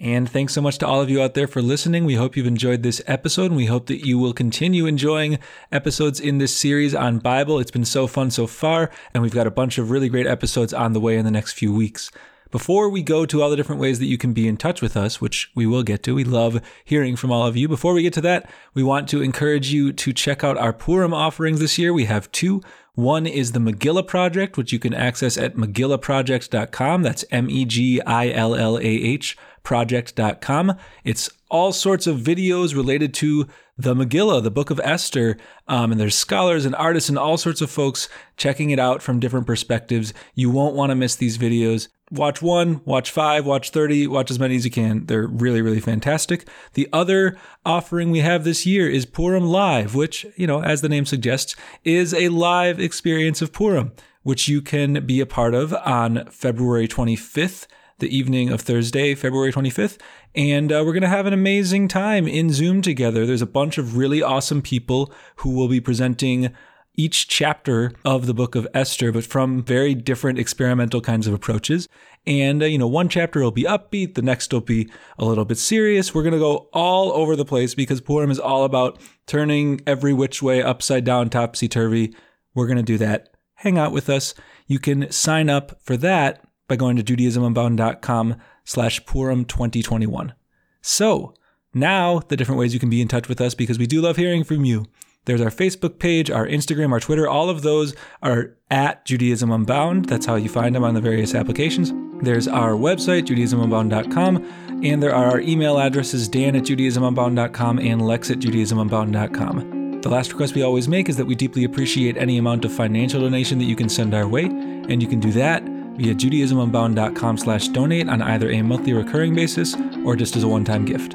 And 0.00 0.30
thanks 0.30 0.52
so 0.54 0.60
much 0.60 0.78
to 0.78 0.86
all 0.86 1.00
of 1.00 1.10
you 1.10 1.20
out 1.20 1.34
there 1.34 1.48
for 1.48 1.60
listening. 1.60 2.04
We 2.04 2.14
hope 2.14 2.36
you've 2.36 2.46
enjoyed 2.46 2.84
this 2.84 3.02
episode 3.08 3.46
and 3.46 3.56
we 3.56 3.66
hope 3.66 3.86
that 3.86 4.06
you 4.06 4.16
will 4.16 4.32
continue 4.32 4.86
enjoying 4.86 5.40
episodes 5.72 6.20
in 6.20 6.38
this 6.38 6.56
series 6.56 6.94
on 6.94 7.18
Bible. 7.18 7.58
It's 7.58 7.72
been 7.72 7.84
so 7.84 8.06
fun 8.06 8.30
so 8.30 8.46
far, 8.46 8.92
and 9.12 9.24
we've 9.24 9.34
got 9.34 9.48
a 9.48 9.50
bunch 9.50 9.76
of 9.76 9.90
really 9.90 10.08
great 10.08 10.26
episodes 10.26 10.72
on 10.72 10.92
the 10.92 11.00
way 11.00 11.16
in 11.16 11.24
the 11.24 11.32
next 11.32 11.54
few 11.54 11.74
weeks. 11.74 12.12
Before 12.52 12.88
we 12.88 13.02
go 13.02 13.26
to 13.26 13.42
all 13.42 13.50
the 13.50 13.56
different 13.56 13.80
ways 13.80 13.98
that 13.98 14.06
you 14.06 14.16
can 14.16 14.32
be 14.32 14.46
in 14.46 14.56
touch 14.56 14.80
with 14.80 14.96
us, 14.96 15.20
which 15.20 15.50
we 15.56 15.66
will 15.66 15.82
get 15.82 16.04
to, 16.04 16.14
we 16.14 16.24
love 16.24 16.62
hearing 16.84 17.16
from 17.16 17.32
all 17.32 17.46
of 17.46 17.56
you. 17.56 17.66
Before 17.66 17.92
we 17.92 18.02
get 18.04 18.12
to 18.14 18.20
that, 18.20 18.48
we 18.74 18.84
want 18.84 19.08
to 19.08 19.20
encourage 19.20 19.72
you 19.72 19.92
to 19.92 20.12
check 20.12 20.44
out 20.44 20.56
our 20.56 20.72
Purim 20.72 21.12
offerings 21.12 21.58
this 21.58 21.76
year. 21.76 21.92
We 21.92 22.04
have 22.04 22.30
two. 22.30 22.62
One 22.98 23.28
is 23.28 23.52
the 23.52 23.60
Megillah 23.60 24.08
Project, 24.08 24.56
which 24.56 24.72
you 24.72 24.80
can 24.80 24.92
access 24.92 25.38
at 25.38 25.54
megillahproject.com. 25.54 27.04
That's 27.04 27.24
M 27.30 27.48
E 27.48 27.64
G 27.64 28.00
I 28.00 28.28
L 28.30 28.56
L 28.56 28.76
A 28.76 28.80
H 28.82 29.38
project.com. 29.62 30.74
It's 31.04 31.30
all 31.48 31.70
sorts 31.70 32.08
of 32.08 32.18
videos 32.18 32.74
related 32.74 33.14
to 33.14 33.46
the 33.76 33.94
Megillah, 33.94 34.42
the 34.42 34.50
Book 34.50 34.70
of 34.70 34.80
Esther. 34.82 35.36
Um, 35.68 35.92
and 35.92 36.00
there's 36.00 36.16
scholars 36.16 36.64
and 36.64 36.74
artists 36.74 37.08
and 37.08 37.16
all 37.16 37.36
sorts 37.36 37.60
of 37.60 37.70
folks 37.70 38.08
checking 38.36 38.70
it 38.70 38.80
out 38.80 39.00
from 39.00 39.20
different 39.20 39.46
perspectives. 39.46 40.12
You 40.34 40.50
won't 40.50 40.74
want 40.74 40.90
to 40.90 40.96
miss 40.96 41.14
these 41.14 41.38
videos. 41.38 41.86
Watch 42.10 42.40
one, 42.40 42.80
watch 42.86 43.10
five, 43.10 43.44
watch 43.44 43.70
30, 43.70 44.06
watch 44.06 44.30
as 44.30 44.38
many 44.38 44.56
as 44.56 44.64
you 44.64 44.70
can. 44.70 45.04
They're 45.06 45.26
really, 45.26 45.60
really 45.60 45.80
fantastic. 45.80 46.48
The 46.72 46.88
other 46.92 47.36
offering 47.66 48.10
we 48.10 48.20
have 48.20 48.44
this 48.44 48.64
year 48.64 48.88
is 48.88 49.04
Purim 49.04 49.44
Live, 49.44 49.94
which, 49.94 50.24
you 50.36 50.46
know, 50.46 50.62
as 50.62 50.80
the 50.80 50.88
name 50.88 51.04
suggests, 51.04 51.54
is 51.84 52.14
a 52.14 52.30
live 52.30 52.80
experience 52.80 53.42
of 53.42 53.52
Purim, 53.52 53.92
which 54.22 54.48
you 54.48 54.62
can 54.62 55.04
be 55.04 55.20
a 55.20 55.26
part 55.26 55.54
of 55.54 55.74
on 55.74 56.24
February 56.30 56.88
25th 56.88 57.66
the 57.98 58.16
evening 58.16 58.50
of 58.50 58.60
Thursday, 58.60 59.14
February 59.14 59.52
25th. 59.52 59.98
And 60.34 60.70
uh, 60.70 60.82
we're 60.86 60.92
going 60.92 61.02
to 61.02 61.08
have 61.08 61.26
an 61.26 61.32
amazing 61.32 61.88
time 61.88 62.28
in 62.28 62.52
Zoom 62.52 62.80
together. 62.80 63.26
There's 63.26 63.42
a 63.42 63.46
bunch 63.46 63.76
of 63.76 63.96
really 63.96 64.22
awesome 64.22 64.62
people 64.62 65.12
who 65.36 65.50
will 65.50 65.68
be 65.68 65.80
presenting 65.80 66.54
each 66.98 67.28
chapter 67.28 67.92
of 68.04 68.26
the 68.26 68.34
book 68.34 68.54
of 68.54 68.66
Esther, 68.74 69.12
but 69.12 69.24
from 69.24 69.62
very 69.62 69.94
different 69.94 70.38
experimental 70.38 71.00
kinds 71.00 71.26
of 71.26 71.32
approaches. 71.32 71.88
And, 72.26 72.62
uh, 72.62 72.66
you 72.66 72.76
know, 72.76 72.88
one 72.88 73.08
chapter 73.08 73.40
will 73.40 73.52
be 73.52 73.62
upbeat, 73.62 74.14
the 74.14 74.22
next 74.22 74.52
will 74.52 74.60
be 74.60 74.90
a 75.16 75.24
little 75.24 75.44
bit 75.44 75.58
serious. 75.58 76.12
We're 76.12 76.24
going 76.24 76.32
to 76.34 76.38
go 76.38 76.68
all 76.74 77.12
over 77.12 77.36
the 77.36 77.44
place 77.44 77.74
because 77.74 78.00
Purim 78.00 78.30
is 78.30 78.40
all 78.40 78.64
about 78.64 78.98
turning 79.26 79.80
every 79.86 80.12
which 80.12 80.42
way 80.42 80.60
upside 80.60 81.04
down, 81.04 81.30
topsy 81.30 81.68
turvy. 81.68 82.14
We're 82.54 82.66
going 82.66 82.76
to 82.76 82.82
do 82.82 82.98
that. 82.98 83.28
Hang 83.54 83.78
out 83.78 83.92
with 83.92 84.10
us. 84.10 84.34
You 84.66 84.80
can 84.80 85.10
sign 85.12 85.48
up 85.48 85.80
for 85.80 85.96
that 85.98 86.44
by 86.66 86.76
going 86.76 86.96
to 86.96 87.04
judaismunbound.com 87.04 88.36
slash 88.64 89.06
Purim 89.06 89.44
2021. 89.44 90.34
So 90.82 91.32
now 91.72 92.18
the 92.28 92.36
different 92.36 92.58
ways 92.58 92.74
you 92.74 92.80
can 92.80 92.90
be 92.90 93.00
in 93.00 93.08
touch 93.08 93.28
with 93.28 93.40
us 93.40 93.54
because 93.54 93.78
we 93.78 93.86
do 93.86 94.02
love 94.02 94.16
hearing 94.16 94.42
from 94.42 94.64
you. 94.64 94.86
There's 95.28 95.42
our 95.42 95.50
Facebook 95.50 95.98
page, 95.98 96.30
our 96.30 96.46
Instagram, 96.46 96.90
our 96.90 97.00
Twitter. 97.00 97.28
All 97.28 97.50
of 97.50 97.60
those 97.60 97.94
are 98.22 98.56
at 98.70 99.04
Judaism 99.04 99.52
Unbound. 99.52 100.06
That's 100.06 100.24
how 100.24 100.36
you 100.36 100.48
find 100.48 100.74
them 100.74 100.84
on 100.84 100.94
the 100.94 101.02
various 101.02 101.34
applications. 101.34 101.92
There's 102.24 102.48
our 102.48 102.70
website, 102.70 103.26
judaismunbound.com, 103.26 104.82
and 104.82 105.02
there 105.02 105.14
are 105.14 105.26
our 105.26 105.40
email 105.40 105.78
addresses, 105.78 106.28
dan 106.28 106.56
at 106.56 106.62
judaismunbound.com 106.62 107.78
and 107.78 108.06
lex 108.06 108.30
at 108.30 108.38
judaismunbound.com. 108.38 110.00
The 110.00 110.08
last 110.08 110.32
request 110.32 110.54
we 110.54 110.62
always 110.62 110.88
make 110.88 111.10
is 111.10 111.18
that 111.18 111.26
we 111.26 111.34
deeply 111.34 111.64
appreciate 111.64 112.16
any 112.16 112.38
amount 112.38 112.64
of 112.64 112.72
financial 112.72 113.20
donation 113.20 113.58
that 113.58 113.66
you 113.66 113.76
can 113.76 113.90
send 113.90 114.14
our 114.14 114.26
way, 114.26 114.44
and 114.44 115.02
you 115.02 115.08
can 115.08 115.20
do 115.20 115.32
that 115.32 115.62
via 115.62 116.14
judaismunbound.com 116.14 117.36
slash 117.36 117.68
donate 117.68 118.08
on 118.08 118.22
either 118.22 118.50
a 118.50 118.62
monthly 118.62 118.94
recurring 118.94 119.34
basis 119.34 119.76
or 120.06 120.16
just 120.16 120.36
as 120.36 120.42
a 120.42 120.48
one-time 120.48 120.86
gift. 120.86 121.12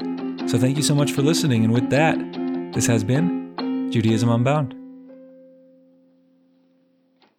So 0.48 0.56
thank 0.56 0.76
you 0.76 0.84
so 0.84 0.94
much 0.94 1.10
for 1.10 1.22
listening, 1.22 1.64
and 1.64 1.72
with 1.72 1.90
that, 1.90 2.16
this 2.72 2.86
has 2.86 3.02
been 3.02 3.43
Judaism 3.90 4.30
Unbound. 4.30 4.83